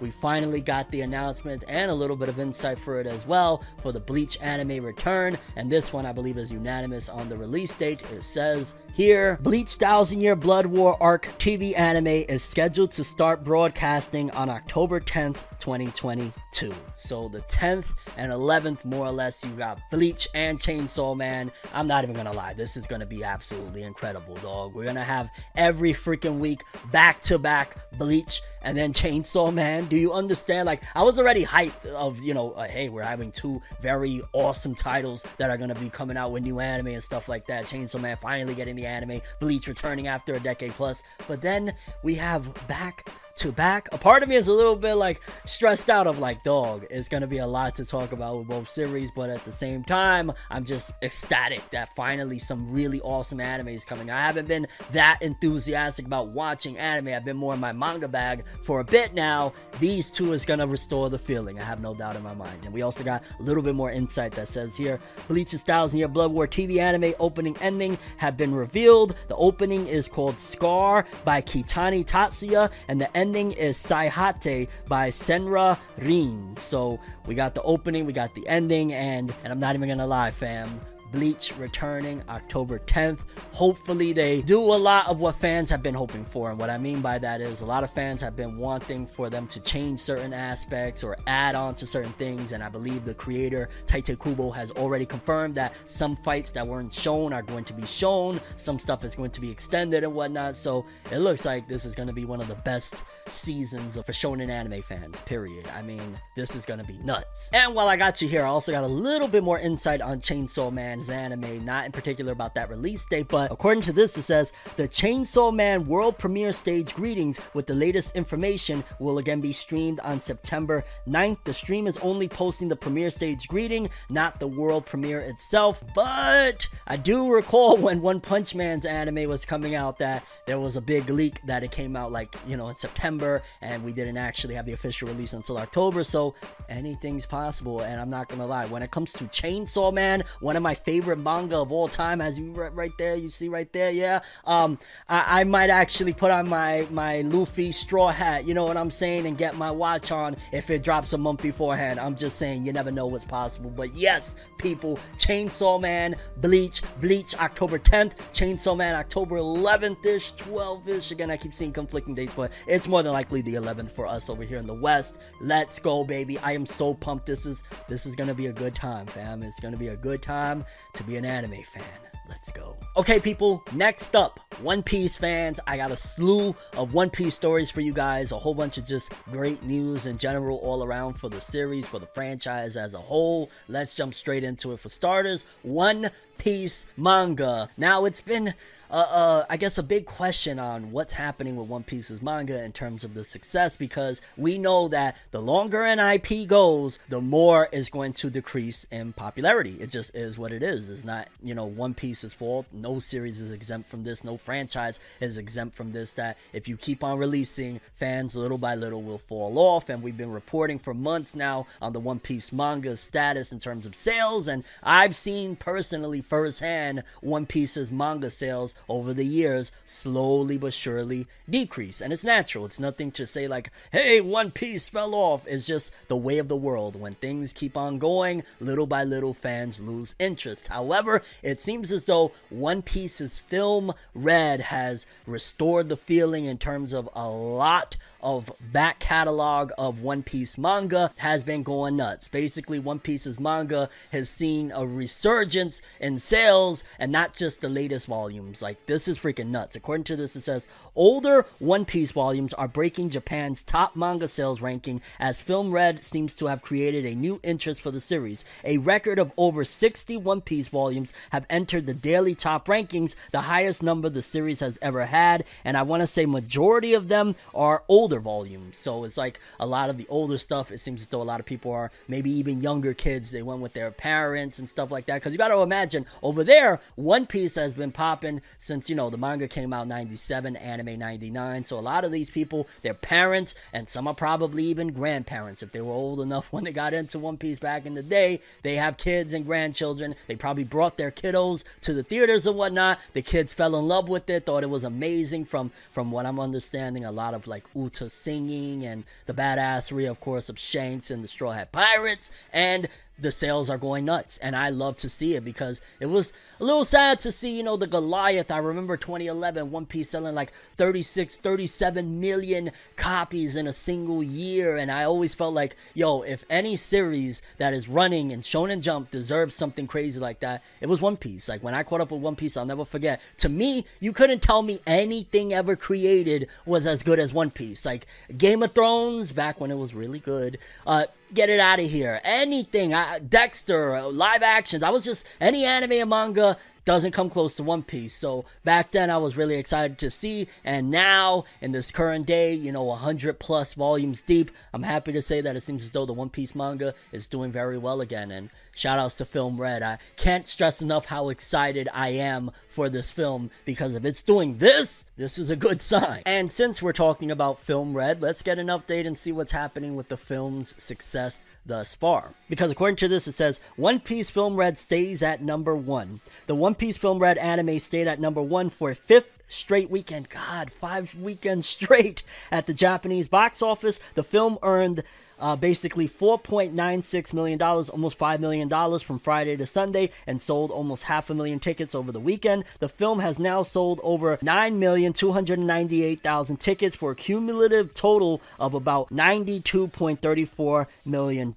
we 0.01 0.11
finally 0.11 0.61
got 0.61 0.91
the 0.91 1.03
announcement 1.03 1.65
and 1.69 1.91
a 1.91 1.95
little 1.95 2.17
bit 2.17 2.29
of 2.29 2.41
insight 2.41 2.79
for 2.79 3.01
it 3.01 3.07
as 3.07 3.27
well 3.27 3.63
for 3.83 3.93
the 3.93 4.01
Bleach 4.01 4.39
anime 4.41 4.85
return. 4.85 5.39
And 5.57 5.71
this 5.71 5.93
one, 5.93 6.07
I 6.07 6.13
believe, 6.13 6.37
is 6.37 6.51
unanimous 6.51 7.09
on 7.09 7.29
the 7.29 7.37
release 7.37 7.75
date. 7.75 8.03
It 8.11 8.23
says 8.23 8.75
here 8.97 9.39
Bleach 9.43 9.75
Thousand 9.75 10.23
Year 10.23 10.35
Blood 10.35 10.65
War 10.65 10.97
Arc 11.03 11.27
TV 11.39 11.79
anime 11.79 12.07
is 12.07 12.43
scheduled 12.43 12.93
to 12.93 13.05
start 13.05 13.45
broadcasting 13.45 14.31
on 14.31 14.49
October 14.49 15.01
10th, 15.01 15.37
2022. 15.59 16.73
So 16.97 17.29
the 17.29 17.43
10th 17.43 17.93
and 18.17 18.33
11th, 18.33 18.87
more 18.87 19.07
or 19.07 19.13
less, 19.13 19.45
you 19.45 19.51
got 19.51 19.79
Bleach 19.91 20.27
and 20.35 20.59
Chainsaw 20.59 21.15
Man. 21.15 21.53
I'm 21.75 21.87
not 21.87 22.05
even 22.05 22.17
gonna 22.17 22.33
lie, 22.33 22.55
this 22.55 22.79
is 22.79 22.87
gonna 22.87 23.05
be 23.05 23.23
absolutely 23.23 23.83
incredible, 23.83 24.37
dog. 24.37 24.75
We're 24.75 24.87
gonna 24.87 25.05
have 25.05 25.29
every 25.57 25.93
freaking 25.93 26.39
week 26.39 26.63
back 26.91 27.21
to 27.25 27.39
back 27.39 27.77
Bleach 27.99 28.41
and 28.63 28.77
then 28.77 28.93
Chainsaw 28.93 29.53
Man. 29.53 29.85
Do 29.85 29.97
you 29.97 30.13
understand? 30.15 30.67
Like, 30.67 30.83
I 30.95 31.03
was 31.03 31.19
already 31.19 31.45
hyped 31.45 31.85
of, 31.87 32.19
you 32.21 32.33
know, 32.33 32.53
uh, 32.53 32.65
hey, 32.65 32.89
we're 32.89 33.03
having 33.03 33.31
two 33.31 33.61
very 33.83 34.23
awesome 34.33 34.75
titles 34.75 35.23
that 35.37 35.51
are 35.51 35.59
gonna 35.59 35.75
be 35.75 35.91
coming 35.91 36.17
out 36.17 36.33
with 36.33 36.43
new 36.43 36.61
anime 36.61 36.89
and 36.89 37.03
stuff 37.03 37.29
like 37.29 37.47
that. 37.47 37.67
Chainsaw 37.67 38.01
Man 38.01 38.17
finally 38.21 38.55
getting 38.55 38.75
the 38.75 38.86
anime, 38.87 39.21
Bleach 39.41 39.69
returning 39.69 40.07
after 40.07 40.35
a 40.35 40.41
decade 40.41 40.73
plus. 40.73 41.03
But 41.29 41.43
then 41.43 41.75
we 42.03 42.15
have 42.15 42.53
back 42.69 43.09
to 43.37 43.53
back. 43.53 43.89
A 43.93 43.99
part 43.99 44.23
of 44.23 44.29
me 44.29 44.37
is 44.37 44.49
a 44.49 44.53
little 44.53 44.77
bit 44.77 44.95
like 44.95 45.21
stressed 45.45 45.91
out 45.91 46.07
of 46.07 46.19
like, 46.19 46.43
dog, 46.43 46.87
it's 46.91 47.09
gonna 47.09 47.27
be 47.27 47.39
a 47.39 47.47
lot 47.47 47.77
to 47.77 47.85
talk 47.85 48.13
about 48.13 48.39
with 48.39 48.49
both 48.49 48.69
series, 48.69 49.11
but 49.15 49.29
at 49.29 49.45
the 49.45 49.53
same 49.53 49.85
time, 49.85 50.33
I'm 50.51 50.65
just 50.65 50.91
ecstatic 51.03 51.69
that 51.71 51.91
finally 51.95 52.39
some 52.39 52.73
really 52.73 53.01
awesome 53.03 53.41
anime 53.41 53.69
is 53.69 53.85
coming. 53.85 54.11
I 54.11 54.21
haven't 54.21 54.49
been 54.49 54.67
that 54.93 55.19
enthusiastic 55.21 56.07
about 56.07 56.29
watching 56.29 56.79
anime. 56.79 57.15
I've 57.15 57.25
been 57.25 57.37
more 57.37 57.53
in 57.53 57.61
my 57.61 57.73
manga 57.73 58.09
bag 58.09 58.45
for 58.65 58.81
a 58.81 58.85
bit 58.85 59.13
now. 59.13 59.53
These 59.81 60.11
two 60.11 60.33
is 60.33 60.47
gonna 60.47 60.67
restore 60.67 61.11
the 61.11 61.19
feeling. 61.19 61.61
I 61.61 61.65
have 61.65 61.83
no 61.83 61.95
doubt 61.95 62.17
in 62.17 62.23
my 62.23 62.35
mind. 62.35 62.65
And 62.65 62.73
we 62.73 62.81
also 62.81 63.05
got 63.05 63.23
a 63.39 63.43
little 63.43 63.63
bit 63.63 63.75
more 63.75 63.91
insight 63.91 64.33
that 64.33 64.49
says 64.49 64.77
here 64.77 64.99
Bleach's 65.29 65.63
Thousand 65.63 65.99
Year 65.99 66.09
Blood 66.09 66.33
War 66.33 66.47
TV 66.47 66.79
anime 66.79 67.15
opening 67.21 67.57
ending 67.61 67.99
have 68.17 68.37
been 68.39 68.55
revealed. 68.55 69.15
The 69.29 69.37
opening 69.37 69.87
is 69.87 70.09
called 70.09 70.41
Scar 70.41 71.05
by 71.25 71.43
Kitani 71.43 72.05
Tatsuya, 72.05 72.71
and 72.89 72.99
the 72.99 73.15
ending 73.17 73.26
is 73.35 73.77
Saihate 73.77 74.69
by 74.89 75.09
Senra 75.09 75.79
Rin. 75.99 76.57
So 76.57 77.01
we 77.27 77.35
got 77.35 77.55
the 77.55 77.63
opening, 77.63 78.07
we 78.07 78.13
got 78.13 78.35
the 78.35 78.47
ending, 78.47 78.93
and 78.93 79.35
and 79.43 79.53
I'm 79.53 79.61
not 79.61 79.75
even 79.75 79.89
gonna 79.89 80.07
lie, 80.07 80.31
fam. 80.31 80.81
Bleach 81.13 81.53
returning 81.59 82.23
October 82.29 82.79
10th. 82.79 83.21
Hopefully, 83.53 84.13
they 84.13 84.43
do 84.43 84.61
a 84.61 84.77
lot 84.77 85.09
of 85.09 85.21
what 85.21 85.37
fans 85.37 85.71
have 85.71 85.83
been 85.83 85.95
hoping 85.95 86.25
for. 86.25 86.51
And 86.51 86.59
what 86.59 86.71
I 86.71 86.79
mean 86.79 87.01
by 87.01 87.19
that 87.19 87.41
is 87.41 87.61
a 87.61 87.67
lot 87.67 87.85
of 87.85 87.91
fans 87.91 88.21
have 88.23 88.37
been 88.37 88.59
wanting 88.59 89.07
for 89.07 89.31
them 89.31 89.47
to 89.49 89.61
change 89.61 90.01
certain 90.01 90.33
aspects 90.33 91.03
or 91.03 91.17
add 91.27 91.55
on 91.55 91.75
to 91.77 91.87
certain 91.87 92.13
things. 92.13 92.53
And 92.53 92.63
I 92.63 92.69
believe 92.69 93.05
the 93.05 93.15
creator, 93.15 93.69
Tite 93.87 94.19
Kubo, 94.19 94.51
has 94.51 94.71
already 94.73 95.07
confirmed 95.07 95.55
that 95.57 95.75
some 95.85 96.17
fights 96.17 96.51
that 96.53 96.67
weren't 96.67 96.93
shown 96.93 97.33
are 97.33 97.43
going 97.43 97.65
to 97.65 97.73
be 97.73 97.87
shown, 97.87 98.41
some 98.57 98.79
stuff 98.79 99.05
is 99.05 99.15
going 99.15 99.31
to 99.31 99.41
be 99.41 99.51
extended 99.51 100.05
and 100.05 100.15
whatnot. 100.15 100.57
So 100.57 100.85
it 101.11 101.19
looks 101.19 101.45
like 101.45 101.69
this 101.69 101.85
is 101.85 101.95
going 101.95 102.09
to 102.09 102.15
be 102.15 102.25
one 102.25 102.41
of 102.41 102.49
the 102.49 102.55
best 102.57 103.03
seasons 103.29 103.97
for 103.97 104.13
shonen 104.13 104.49
anime 104.49 104.83
fans, 104.83 105.21
period. 105.23 105.67
I 105.75 105.83
mean, 105.83 106.19
this 106.35 106.55
is 106.55 106.67
going 106.67 106.81
to 106.81 106.87
be 106.87 106.99
nuts. 106.99 107.51
And 107.53 107.75
while 107.75 107.89
I 107.89 107.97
got 107.97 108.21
you 108.21 108.29
here, 108.29 108.45
I 108.45 108.49
also 108.49 108.73
got 108.73 108.85
a 108.85 108.89
little 108.89 109.29
bit 109.29 109.43
more 109.43 109.59
insight 109.59 110.01
on 110.01 110.21
Chainsaw 110.21 110.73
Man 110.73 110.96
anime, 111.11 111.65
not 111.65 111.87
in 111.87 111.93
particular 111.93 112.33
about 112.33 112.55
that 112.55 112.71
release 112.71 113.05
date, 113.05 113.29
but 113.29 113.53
according 113.53 113.83
to 113.83 113.93
this, 113.93 114.17
it 114.17 114.23
says 114.23 114.53
the 114.77 114.89
Chainsaw 114.89 115.55
Man 115.55 115.87
world 115.87 116.19
premiere 116.19 116.53
stage 116.53 116.95
greetings 116.95 117.41
with 117.55 117.67
the 117.67 117.75
latest 117.75 118.17
information 118.17 118.83
will 118.99 119.19
again 119.19 119.41
be 119.41 119.53
streamed 119.53 120.01
on 120.01 120.21
September 120.21 120.85
9th. 121.07 121.45
The 121.45 121.55
stream 121.55 121.87
is 121.87 121.99
only 121.99 122.29
posting 122.29 122.69
the 122.69 122.77
premiere 122.77 123.11
stage 123.11 123.47
greeting, 123.49 123.91
not 124.09 124.41
the 124.41 124.47
world 124.47 124.87
premiere 124.87 125.21
itself, 125.21 125.83
but 125.95 126.67
I 126.87 126.97
do 126.97 127.33
recall 127.33 127.77
when 127.87 128.01
One 128.01 128.21
Punch 128.21 128.55
Man's 128.55 128.87
anime 128.87 129.29
was 129.29 129.45
coming 129.45 129.75
out 129.75 129.99
that 129.99 130.25
there 130.47 130.59
was 130.59 130.77
a 130.77 130.81
big 130.81 131.09
leak 131.11 131.41
that 131.47 131.63
it 131.63 131.71
came 131.71 131.97
out 131.97 132.13
like, 132.13 132.35
you 132.47 132.57
know, 132.57 132.69
in 132.69 132.77
September 132.77 133.43
and 133.61 133.85
we 133.85 133.93
didn't 133.93 134.17
actually 134.17 134.55
have 134.55 134.67
the 134.67 134.73
official 134.73 135.09
release 135.09 135.33
until 135.33 135.59
October, 135.59 136.03
so 136.03 136.35
anything's 136.69 137.27
possible. 137.27 137.81
And 137.81 138.01
I'm 138.01 138.11
not 138.11 138.29
gonna 138.29 138.47
lie, 138.47 138.67
when 138.67 138.83
it 138.83 138.91
comes 138.91 139.13
to 139.15 139.25
Chainsaw 139.25 139.93
Man, 139.93 140.25
one 140.41 140.57
of 140.57 140.63
my 140.63 140.75
favorite 140.87 141.19
manga 141.19 141.57
of 141.59 141.73
all 141.73 141.89
time, 141.89 142.21
as 142.21 142.39
you 142.39 142.53
right, 142.53 142.93
there, 142.97 143.17
you 143.17 143.29
see 143.29 143.49
right 143.49 143.71
there, 143.73 143.91
yeah. 143.91 144.21
Um, 144.45 144.79
I, 145.09 145.41
I 145.41 145.45
might 145.45 145.69
actually 145.69 146.13
put 146.13 146.31
on 146.31 146.49
my 146.49 146.87
my 146.91 147.23
Luffy 147.23 147.73
straw 147.73 148.11
hat, 148.11 148.47
you 148.47 148.55
know 148.55 148.65
what 148.65 148.77
I'm 148.77 148.93
saying, 148.93 149.27
and 149.27 149.37
get 149.37 149.57
my 149.57 149.71
watch 149.71 150.13
on 150.13 150.37
if 150.53 150.71
it 150.71 150.85
drops 150.85 151.13
a 151.13 151.19
month 151.19 151.43
beforehand. 151.43 151.99
I'm 151.99 152.15
just 152.15 152.37
saying, 152.37 152.65
you 152.65 152.73
never 152.73 152.93
know 152.93 153.07
what's 153.07 153.25
possible. 153.25 153.69
But 153.69 153.95
yes, 153.95 154.37
people, 154.59 154.99
Chainsaw 155.19 155.81
Man, 155.81 156.15
Bleach, 156.37 156.83
Bleach, 157.01 157.35
October 157.35 157.81
10th, 157.81 158.13
Chainsaw 158.33 158.77
Man, 158.77 158.95
October 158.95 159.39
11th 159.39 160.07
ish, 160.07 160.33
12 160.33 160.89
ish. 160.89 161.11
Again, 161.11 161.33
I 161.33 161.37
keep 161.37 161.53
seeing 161.53 161.73
conflicting 161.73 162.15
dates, 162.15 162.35
but 162.35 162.53
it's 162.69 162.87
more 162.87 163.03
than 163.03 163.13
likely 163.13 163.43
the 163.43 163.55
11th 163.55 163.91
for 163.91 164.07
us 164.07 164.31
over 164.31 164.45
here 164.45 164.59
in 164.59 164.67
the 164.67 164.75
West. 164.75 165.17
Let's 165.41 165.81
go, 165.81 166.05
baby! 166.05 166.39
I 166.39 166.53
am 166.53 166.65
so 166.65 166.95
pumped. 166.95 167.27
This 167.27 167.45
is 167.45 167.65
this 167.89 168.07
is 168.07 168.15
gonna 168.15 168.35
be 168.35 168.47
a 168.47 168.53
good 168.53 168.77
time, 168.77 169.07
fam. 169.07 169.43
It's 169.43 169.59
gonna 169.59 169.77
be 169.77 169.89
a 169.89 169.97
good 169.97 170.23
time 170.23 170.65
to 170.95 171.03
be 171.05 171.17
an 171.17 171.25
anime 171.25 171.63
fan. 171.73 171.83
Let's 172.29 172.51
go. 172.51 172.77
Okay, 172.97 173.21
people, 173.21 173.63
next 173.73 174.17
up, 174.17 174.41
One 174.61 174.83
Piece 174.83 175.15
fans. 175.15 175.61
I 175.67 175.77
got 175.77 175.93
a 175.93 175.97
slew 175.97 176.57
of 176.77 176.93
One 176.93 177.09
Piece 177.09 177.37
stories 177.37 177.71
for 177.71 177.81
you 177.81 177.93
guys, 177.93 178.33
a 178.33 178.39
whole 178.39 178.55
bunch 178.55 178.79
of 178.79 178.87
just 178.87 179.13
great 179.31 179.63
news 179.63 180.07
in 180.07 180.19
general 180.19 180.59
all 180.59 180.83
around 180.83 181.15
for 181.15 181.29
the 181.29 181.41
series, 181.41 181.87
for 181.87 182.01
the 182.01 182.07
franchise 182.07 182.77
as 182.77 182.95
a 182.95 182.99
whole. 182.99 183.51
Let's 183.69 183.95
jump 183.95 184.13
straight 184.13 184.43
into 184.43 184.73
it. 184.73 184.81
For 184.81 184.89
starters, 184.89 185.45
One 185.63 186.11
Piece 186.39 186.87
manga. 186.97 187.69
Now, 187.77 188.07
it's 188.07 188.21
been 188.21 188.55
uh, 188.91 188.95
uh, 188.95 189.45
I 189.51 189.57
guess 189.57 189.79
a 189.79 189.83
big 189.83 190.07
question 190.07 190.59
on 190.59 190.93
what's 190.93 191.13
happening 191.13 191.57
with 191.57 191.69
One 191.69 191.83
Piece's 191.83 192.23
manga 192.23 192.63
in 192.65 192.73
terms 192.73 193.05
of 193.05 193.15
the 193.15 193.25
success 193.25 193.77
because 193.77 194.21
we 194.37 194.59
know 194.59 194.89
that 194.89 195.17
the 195.33 195.41
longer 195.41 195.83
an 195.83 195.99
IP 195.99 196.47
goes, 196.47 196.99
the 197.09 197.21
more 197.21 197.69
it's 197.73 197.89
going 197.89 198.13
to 198.15 198.31
decrease 198.31 198.87
in 198.91 199.13
popularity. 199.13 199.77
It 199.81 199.91
just 199.91 200.15
is 200.15 200.39
what 200.39 200.53
it 200.53 200.63
is. 200.63 200.89
It's 200.89 201.05
not, 201.05 201.29
you 201.43 201.55
know, 201.55 201.65
One 201.65 201.95
Piece's 201.95 202.35
fault. 202.35 202.67
No 202.73 203.01
series 203.01 203.41
is 203.41 203.51
exempt 203.51 203.89
from 203.89 204.05
this. 204.05 204.23
No 204.23 204.37
franchise 204.37 205.01
is 205.21 205.37
exempt 205.37 205.75
from 205.75 205.93
this. 205.93 206.13
That 206.13 206.39
if 206.53 206.69
you 206.69 206.77
keep 206.77 207.03
on 207.03 207.19
releasing, 207.19 207.81
fans 207.95 208.37
little 208.37 208.59
by 208.59 208.75
little 208.75 209.03
will 209.03 209.19
fall 209.19 209.59
off. 209.59 209.89
And 209.89 210.03
we've 210.03 210.17
been 210.17 210.33
reporting 210.33 210.79
for 210.79 210.95
months 210.95 211.35
now 211.35 211.67
on 211.83 211.93
the 211.93 212.01
One 212.01 212.21
Piece 212.21 212.53
manga 212.53 212.97
status 212.97 213.53
in 213.53 213.59
terms 213.59 213.87
of 213.87 213.97
sales. 213.97 214.47
And 214.47 214.63
I've 214.83 215.17
seen 215.17 215.57
personally 215.57 216.23
firsthand 216.23 217.03
One 217.21 217.47
Piece's 217.47 217.91
manga 217.91 218.31
sales 218.31 218.75
over 218.89 219.13
the 219.13 219.25
years 219.25 219.73
slowly 219.87 220.57
but 220.59 220.73
surely 220.73 221.27
decrease. 221.49 222.01
And 222.01 222.13
it's 222.13 222.25
natural. 222.25 222.67
It's 222.67 222.81
nothing 222.81 223.11
to 223.13 223.27
say 223.27 223.49
like, 223.49 223.71
hey, 223.93 224.21
One 224.21 224.51
Piece 224.51 224.89
fell 224.89 225.15
off. 225.15 225.47
It's 225.47 225.67
just 225.67 225.93
the 226.09 226.17
way 226.17 226.39
of 226.39 226.49
the 226.49 226.57
world. 226.57 226.99
When 226.99 227.15
things 227.15 227.53
keep 227.53 227.77
on 227.77 227.99
going, 227.99 228.43
little 228.61 228.87
by 228.87 229.05
little, 229.05 229.35
fans 229.35 229.81
lose 229.81 230.15
interest. 230.19 230.69
However, 230.69 231.23
it 231.43 231.61
seems 231.61 231.93
as 231.93 232.05
though 232.05 232.33
One 232.51 232.83
Piece's 232.83 233.39
film 233.39 233.93
Red 234.15 234.61
has 234.61 235.07
restored 235.27 235.89
the 235.89 235.97
feeling 235.97 236.45
in 236.45 236.59
terms 236.59 236.93
of 236.93 237.09
a 237.15 237.29
lot 237.29 237.97
of 238.21 238.51
back 238.73 238.99
catalog 238.99 239.71
of 239.79 240.01
One 240.01 240.23
Piece 240.23 240.59
manga 240.59 241.13
has 241.17 241.43
been 241.43 241.63
going 241.63 241.97
nuts. 241.97 242.29
Basically, 242.29 242.79
One 242.79 242.99
Piece's 242.99 243.39
manga 243.39 243.89
has 244.13 244.29
seen 244.29 244.73
a 244.75 244.87
resurgence 244.87 245.81
in 246.01 246.19
sales 246.19 246.83
and 246.99 247.13
not 247.13 247.35
just 247.35 247.61
the 247.61 247.69
latest 247.69 248.07
volumes. 248.07 248.63
Like, 248.67 248.87
this 248.87 249.07
is 249.07 249.17
freaking 249.17 249.51
nuts. 249.51 249.77
According 249.77 250.03
to 250.07 250.17
this, 250.17 250.35
it 250.35 250.41
says 250.41 250.67
older 250.97 251.47
One 251.61 251.85
Piece 251.85 252.11
volumes 252.11 252.53
are 252.53 252.67
breaking 252.67 253.11
Japan's 253.11 253.63
top 253.63 253.95
manga 253.95 254.27
sales 254.27 254.61
ranking 254.61 255.01
as 255.21 255.41
Film 255.41 255.71
Red 255.71 256.05
seems 256.05 256.35
to 256.35 256.47
have 256.47 256.63
created 256.63 257.07
a 257.07 257.15
new 257.15 257.39
interest 257.45 257.81
for 257.81 257.93
the 257.93 258.01
series. 258.01 258.43
A 258.65 258.79
record 258.79 259.21
of 259.21 259.31
over 259.37 259.65
60 259.65 260.17
One 260.17 260.41
Piece 260.41 260.67
volumes 260.67 261.13
have 261.31 261.47
entered 261.49 261.87
the 261.87 261.95
daily 261.95 262.35
top 262.35 262.67
rankings, 262.67 263.15
the 263.31 263.43
highest 263.43 263.85
number 263.85 264.09
the 264.09 264.21
series 264.21 264.59
has 264.59 264.81
ever 264.83 265.05
had, 265.05 265.45
and 265.65 265.77
I 265.77 265.83
want 265.83 266.01
to 266.01 266.07
say 266.09 266.27
majority 266.27 266.93
of 266.93 267.07
them 267.07 267.37
are 267.55 267.85
older 267.87 268.19
volumes. 268.19 268.79
So 268.79 269.05
it's 269.05 269.17
like 269.17 269.39
a 269.61 269.67
lot 269.67 269.91
of 269.91 269.97
the 269.97 270.09
older 270.09 270.39
stuff. 270.39 270.73
It 270.73 270.79
seems 270.79 271.03
as 271.03 271.09
though 271.09 271.23
a 271.23 271.31
lot 271.31 271.39
of 271.39 271.47
people 271.47 271.71
are 271.71 271.93
maybe 272.09 272.33
even 272.33 272.61
younger 272.61 272.95
kids. 272.95 273.31
They 273.31 273.43
went 273.43 273.61
with 273.61 273.75
their 273.75 273.93
parents 273.93 274.59
and 274.59 274.69
stuff 274.69 274.91
like 274.91 275.07
that. 275.07 275.21
Because 275.21 275.31
you 275.31 275.39
got 275.39 275.55
to 275.55 275.61
imagine 275.61 276.05
over 276.21 276.43
there, 276.43 276.81
One 276.97 277.27
Piece 277.27 277.55
has 277.55 277.73
been 277.73 277.93
popping 277.93 278.43
since 278.59 278.89
you 278.89 278.97
know 278.97 279.11
the 279.11 279.19
manga 279.19 279.49
came 279.49 279.73
out 279.73 279.89
97, 279.89 280.57
anime 280.57 280.99
99. 280.99 281.65
So 281.65 281.79
a 281.79 281.81
lot 281.81 282.05
of 282.05 282.13
these 282.13 282.31
people, 282.31 282.67
their 282.83 282.95
parents, 282.95 283.55
and 283.73 283.89
some 283.89 284.07
are 284.07 284.15
probably 284.15 284.65
even 284.65 284.93
grandparents 284.93 285.63
if 285.63 285.73
they 285.73 285.81
were 285.81 285.93
old 285.93 286.21
enough 286.21 286.47
when 286.53 286.65
they 286.65 286.73
got 286.73 286.95
into 286.95 287.19
One 287.19 287.37
Piece 287.37 287.59
back 287.59 287.87
in 287.87 287.95
the 287.95 288.03
day. 288.03 288.41
They 288.63 288.77
have 288.77 288.97
kids 288.97 289.35
and 289.35 289.47
grandchildren. 289.47 290.15
They 290.27 290.37
probably 290.37 290.65
brought 290.65 290.97
their 290.97 291.11
kiddos 291.11 291.65
to 291.83 291.93
the 291.93 292.03
theaters 292.03 292.47
and 292.47 292.57
whatnot. 292.57 292.99
The 293.13 293.23
kids 293.23 293.53
fell 293.53 293.77
in 293.77 293.87
love 293.87 294.09
with 294.09 294.29
it, 294.31 294.47
thought 294.47 294.63
it 294.63 294.71
was 294.71 294.85
amazing. 294.85 295.47
From 295.47 295.71
from 295.93 296.11
what 296.11 296.27
I'm 296.27 296.41
understanding, 296.41 297.05
a 297.05 297.13
lot 297.13 297.35
of 297.35 297.47
like 297.47 297.65
Uta 297.75 298.11
singing 298.11 298.85
and 298.85 299.05
the 299.27 299.35
badassery, 299.35 300.09
of 300.09 300.21
course, 300.21 300.49
of 300.49 300.59
Shanks 300.59 301.11
and 301.11 301.23
the 301.23 301.29
Straw 301.29 301.53
Hat 301.53 301.73
Pirates, 301.73 302.31
and 302.53 302.89
the 303.19 303.33
sales 303.33 303.71
are 303.71 303.79
going 303.79 304.05
nuts 304.05 304.39
and 304.39 304.55
i 304.55 304.69
love 304.69 304.97
to 304.97 305.09
see 305.09 305.35
it 305.35 305.45
because 305.45 305.81
it 306.01 306.07
was 306.07 306.33
a 306.61 306.65
little 306.65 306.85
sad 306.85 307.19
to 307.21 307.33
see 307.33 307.57
you 307.57 307.63
know 307.63 307.77
the 307.77 307.87
goliath. 307.87 308.51
I 308.51 308.59
remember 308.59 308.97
2011 308.97 309.71
one 309.71 309.87
piece 309.87 310.11
selling 310.11 310.35
like 310.35 310.53
36 310.77 311.37
37 311.39 312.21
million 312.21 312.71
copies 312.97 313.57
in 313.57 313.67
a 313.67 313.73
single 313.73 314.23
year 314.23 314.77
and 314.77 314.91
i 314.91 315.05
always 315.05 315.35
felt 315.35 315.55
like 315.55 315.77
yo 315.95 316.23
if 316.23 316.45
any 316.51 316.77
series 316.77 317.43
that 317.59 317.73
is 317.73 317.89
running 317.89 318.33
and 318.33 318.43
shonen 318.43 318.81
jump 318.81 319.11
deserves 319.11 319.55
something 319.55 319.87
crazy 319.87 320.21
like 320.21 320.41
that 320.41 320.63
it 320.81 320.89
was 320.89 321.01
one 321.01 321.17
piece. 321.17 321.49
Like 321.49 321.63
when 321.63 321.75
i 321.75 321.83
caught 321.83 322.01
up 322.01 322.11
with 322.11 322.21
one 322.21 322.37
piece 322.37 322.57
i'll 322.57 322.67
never 322.67 322.85
forget. 322.85 323.21
To 323.39 323.49
me 323.49 323.87
you 324.01 324.13
couldn't 324.13 324.43
tell 324.43 324.63
me 324.63 324.81
anything 324.87 325.53
ever 325.53 325.77
created 325.77 326.49
was 326.65 326.87
as 326.87 327.03
good 327.03 327.19
as 327.19 327.33
one 327.33 327.51
piece. 327.51 327.87
Like 327.87 328.07
game 328.37 328.63
of 328.63 328.73
thrones 328.73 329.33
back 329.33 329.61
when 329.61 329.71
it 329.71 329.77
was 329.77 329.95
really 329.95 330.19
good. 330.19 330.59
Uh 330.87 331.07
get 331.33 331.49
it 331.49 331.61
out 331.61 331.81
of 331.81 331.91
here. 331.91 332.21
Anything, 332.25 332.95
I, 332.95 333.19
Dexter, 333.19 333.95
uh, 333.97 334.07
live 334.09 334.43
actions. 334.43 334.83
I 334.83 334.91
was 334.91 335.05
just 335.05 335.25
any 335.41 335.65
anime 335.65 335.93
and 335.93 336.11
manga 336.11 336.57
doesn't 336.87 337.11
come 337.11 337.29
close 337.29 337.55
to 337.57 337.63
One 337.63 337.83
Piece. 337.83 338.15
So 338.15 338.47
back 338.65 338.93
then 338.93 339.11
I 339.11 339.19
was 339.19 339.37
really 339.37 339.57
excited 339.57 339.99
to 339.99 340.11
see, 340.11 340.49
and 340.65 340.91
now 340.91 341.45
in 341.61 341.73
this 341.73 341.93
current 341.93 342.25
day, 342.27 342.55
you 342.55 342.73
know, 342.73 342.85
100 342.85 343.39
plus 343.39 343.75
volumes 343.75 344.23
deep, 344.23 344.51
I'm 344.73 344.85
happy 344.85 345.13
to 345.13 345.21
say 345.21 345.43
that 345.43 345.57
it 345.57 345.63
seems 345.63 345.83
as 345.83 345.91
though 345.91 346.07
the 346.07 346.15
One 346.15 346.31
Piece 346.31 346.55
manga 346.55 346.95
is 347.13 347.29
doing 347.29 347.53
very 347.53 347.77
well 347.77 348.01
again. 348.01 348.31
And 348.31 348.51
shout 348.73 348.99
outs 348.99 349.17
to 349.17 349.25
Film 349.25 349.61
Red. 349.61 349.83
I 349.83 349.99
can't 350.17 350.47
stress 350.47 350.81
enough 350.81 351.07
how 351.07 351.29
excited 351.29 351.89
I 351.93 352.11
am 352.11 352.53
for 352.69 352.89
this 352.89 353.11
film 353.11 353.51
because 353.65 353.97
if 353.97 354.05
it's 354.05 354.23
doing 354.23 354.59
this, 354.59 355.05
this 355.17 355.39
is 355.39 355.51
a 355.51 355.57
good 355.57 355.83
sign. 355.83 356.23
And 356.25 356.53
since 356.53 356.81
we're 356.81 356.93
talking 356.93 357.33
about 357.33 357.59
Film 357.59 357.95
Red, 357.95 358.23
let's 358.23 358.43
get 358.43 358.59
an 358.61 358.69
update 358.69 359.07
and 359.07 359.19
see 359.19 359.33
what's 359.33 359.53
happening 359.53 359.97
with 359.97 360.09
the 360.09 360.17
film's 360.17 360.81
success 360.81 361.45
thus 361.67 361.95
far. 361.95 362.35
Because 362.49 362.71
according 362.71 362.97
to 362.97 363.09
this, 363.09 363.27
it 363.27 363.33
says 363.33 363.61
One 363.77 364.01
Piece 364.01 364.31
Film 364.31 364.57
Red 364.57 364.79
stays 364.79 365.23
at 365.23 365.43
number 365.43 365.75
one. 365.75 366.21
The 366.47 366.55
One 366.55 366.75
Piece 366.75 366.97
Film 366.97 367.19
Red 367.19 367.39
anime 367.39 367.79
stayed 367.79 368.07
at 368.07 368.21
number 368.21 368.43
one 368.43 368.71
for 368.71 368.91
a 368.91 368.95
fifth 368.95 369.43
straight 369.49 369.91
weekend. 369.91 370.29
God, 370.29 370.71
five 370.71 371.15
weekends 371.15 371.67
straight 371.69 372.23
at 372.51 372.67
the 372.67 372.75
Japanese 372.75 373.29
box 373.29 373.63
office. 373.63 374.01
The 374.15 374.25
film 374.25 374.59
earned 374.63 375.03
uh, 375.39 375.57
basically 375.57 376.07
$4.96 376.09 377.33
million, 377.33 377.63
almost 377.63 378.19
$5 378.19 378.41
million 378.41 378.69
from 378.99 379.19
Friday 379.19 379.57
to 379.57 379.65
Sunday, 379.67 380.11
and 380.27 380.43
sold 380.43 380.71
almost 380.71 381.05
half 381.05 381.31
a 381.31 381.35
million 381.35 381.59
tickets 381.59 381.95
over 381.95 382.13
the 382.13 382.21
weekend. 382.21 382.65
The 382.81 382.89
film 382.89 383.21
has 383.21 383.39
now 383.39 383.63
sold 383.63 384.01
over 384.03 384.37
9,298,000 384.39 386.59
tickets 386.59 386.97
for 386.97 387.13
a 387.13 387.15
cumulative 387.15 387.95
total 387.95 388.41
of 388.59 388.75
about 388.75 389.11
$92.34 389.11 390.87
million. 391.05 391.53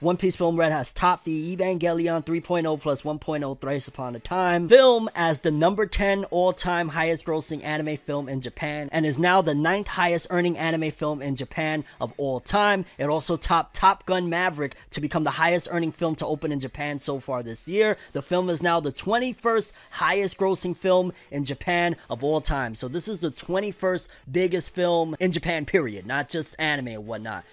One 0.00 0.16
Piece 0.16 0.34
Film 0.36 0.56
Red 0.56 0.72
has 0.72 0.92
topped 0.92 1.24
the 1.24 1.56
Evangelion 1.56 2.24
3.0 2.24 2.80
plus 2.80 3.02
1.0 3.02 3.60
Thrice 3.60 3.88
Upon 3.88 4.16
a 4.16 4.20
Time 4.20 4.68
film 4.68 5.08
as 5.14 5.40
the 5.40 5.50
number 5.50 5.86
10 5.86 6.24
all 6.26 6.52
time 6.52 6.88
highest 6.88 7.24
grossing 7.24 7.64
anime 7.64 7.96
film 7.96 8.28
in 8.28 8.40
Japan 8.40 8.88
and 8.92 9.06
is 9.06 9.18
now 9.18 9.42
the 9.42 9.54
ninth 9.54 9.88
highest 9.88 10.26
earning 10.30 10.58
anime 10.58 10.90
film 10.90 11.22
in 11.22 11.36
Japan 11.36 11.84
of 12.00 12.12
all 12.16 12.40
time. 12.40 12.84
It 12.98 13.08
also 13.08 13.36
topped 13.36 13.74
Top 13.74 14.06
Gun 14.06 14.28
Maverick 14.28 14.74
to 14.90 15.00
become 15.00 15.24
the 15.24 15.30
highest 15.30 15.68
earning 15.70 15.92
film 15.92 16.14
to 16.16 16.26
open 16.26 16.52
in 16.52 16.60
Japan 16.60 17.00
so 17.00 17.20
far 17.20 17.42
this 17.42 17.68
year. 17.68 17.96
The 18.12 18.22
film 18.22 18.48
is 18.48 18.62
now 18.62 18.80
the 18.80 18.92
21st 18.92 19.72
highest 19.90 20.38
grossing 20.38 20.76
film 20.76 21.12
in 21.30 21.44
Japan 21.44 21.96
of 22.08 22.24
all 22.24 22.40
time. 22.40 22.74
So 22.74 22.88
this 22.88 23.08
is 23.08 23.20
the 23.20 23.30
21st 23.30 24.08
biggest 24.30 24.74
film 24.74 25.16
in 25.20 25.32
Japan, 25.32 25.66
period, 25.66 26.06
not 26.06 26.28
just 26.28 26.56
anime 26.58 26.88
or 26.88 27.00
whatnot. 27.00 27.44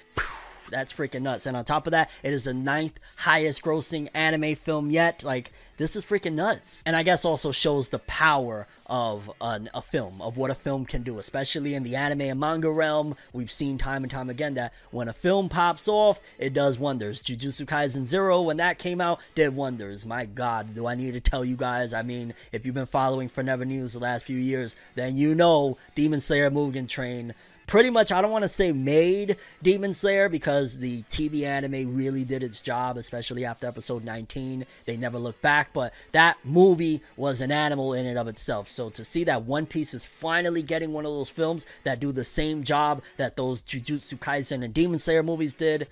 That's 0.69 0.93
freaking 0.93 1.21
nuts. 1.21 1.45
And 1.45 1.55
on 1.55 1.65
top 1.65 1.87
of 1.87 1.91
that, 1.91 2.09
it 2.23 2.33
is 2.33 2.45
the 2.45 2.53
ninth 2.53 2.99
highest 3.17 3.61
grossing 3.61 4.09
anime 4.13 4.55
film 4.55 4.89
yet. 4.89 5.21
Like, 5.23 5.51
this 5.77 5.95
is 5.95 6.05
freaking 6.05 6.33
nuts. 6.33 6.83
And 6.85 6.95
I 6.95 7.03
guess 7.03 7.25
also 7.25 7.51
shows 7.51 7.89
the 7.89 7.99
power 7.99 8.67
of 8.87 9.31
an, 9.41 9.69
a 9.73 9.81
film, 9.81 10.21
of 10.21 10.37
what 10.37 10.51
a 10.51 10.55
film 10.55 10.85
can 10.85 11.03
do, 11.03 11.19
especially 11.19 11.73
in 11.73 11.83
the 11.83 11.95
anime 11.95 12.21
and 12.21 12.39
manga 12.39 12.71
realm. 12.71 13.15
We've 13.31 13.51
seen 13.51 13.77
time 13.77 14.03
and 14.03 14.11
time 14.11 14.29
again 14.29 14.53
that 14.55 14.73
when 14.91 15.07
a 15.07 15.13
film 15.13 15.49
pops 15.49 15.87
off, 15.87 16.21
it 16.37 16.53
does 16.53 16.77
wonders. 16.77 17.21
Jujutsu 17.21 17.65
Kaisen 17.65 18.05
Zero, 18.05 18.41
when 18.41 18.57
that 18.57 18.77
came 18.77 19.01
out, 19.01 19.19
did 19.35 19.55
wonders. 19.55 20.05
My 20.05 20.25
god, 20.25 20.75
do 20.75 20.85
I 20.87 20.95
need 20.95 21.13
to 21.13 21.21
tell 21.21 21.43
you 21.43 21.55
guys? 21.55 21.93
I 21.93 22.03
mean, 22.03 22.33
if 22.51 22.65
you've 22.65 22.75
been 22.75 22.85
following 22.85 23.29
Forever 23.29 23.65
News 23.65 23.93
the 23.93 23.99
last 23.99 24.25
few 24.25 24.37
years, 24.37 24.75
then 24.95 25.17
you 25.17 25.33
know 25.33 25.77
Demon 25.95 26.19
Slayer 26.19 26.51
Mugen 26.51 26.87
Train 26.87 27.33
pretty 27.67 27.89
much 27.89 28.11
I 28.11 28.21
don't 28.21 28.31
want 28.31 28.43
to 28.43 28.49
say 28.49 28.71
made 28.71 29.37
Demon 29.61 29.93
Slayer 29.93 30.29
because 30.29 30.79
the 30.79 31.03
TV 31.03 31.43
anime 31.43 31.95
really 31.95 32.25
did 32.25 32.43
its 32.43 32.61
job, 32.61 32.97
especially 32.97 33.45
after 33.45 33.67
episode 33.67 34.03
19. 34.03 34.65
They 34.85 34.97
never 34.97 35.17
looked 35.17 35.41
back, 35.41 35.69
but 35.73 35.93
that 36.11 36.37
movie 36.43 37.01
was 37.17 37.41
an 37.41 37.51
animal 37.51 37.93
in 37.93 38.05
and 38.05 38.17
of 38.17 38.27
itself. 38.27 38.69
So 38.69 38.89
to 38.91 39.03
see 39.03 39.23
that 39.25 39.43
One 39.43 39.65
Piece 39.65 39.93
is 39.93 40.05
finally 40.05 40.61
getting 40.61 40.93
one 40.93 41.05
of 41.05 41.13
those 41.13 41.29
films 41.29 41.65
that 41.83 41.99
do 41.99 42.11
the 42.11 42.23
same 42.23 42.63
job 42.63 43.01
that 43.17 43.35
those 43.35 43.61
Jujutsu 43.61 44.19
Kaisen 44.19 44.63
and 44.63 44.73
Demon 44.73 44.99
Slayer 44.99 45.23
movies 45.23 45.53
did. 45.53 45.87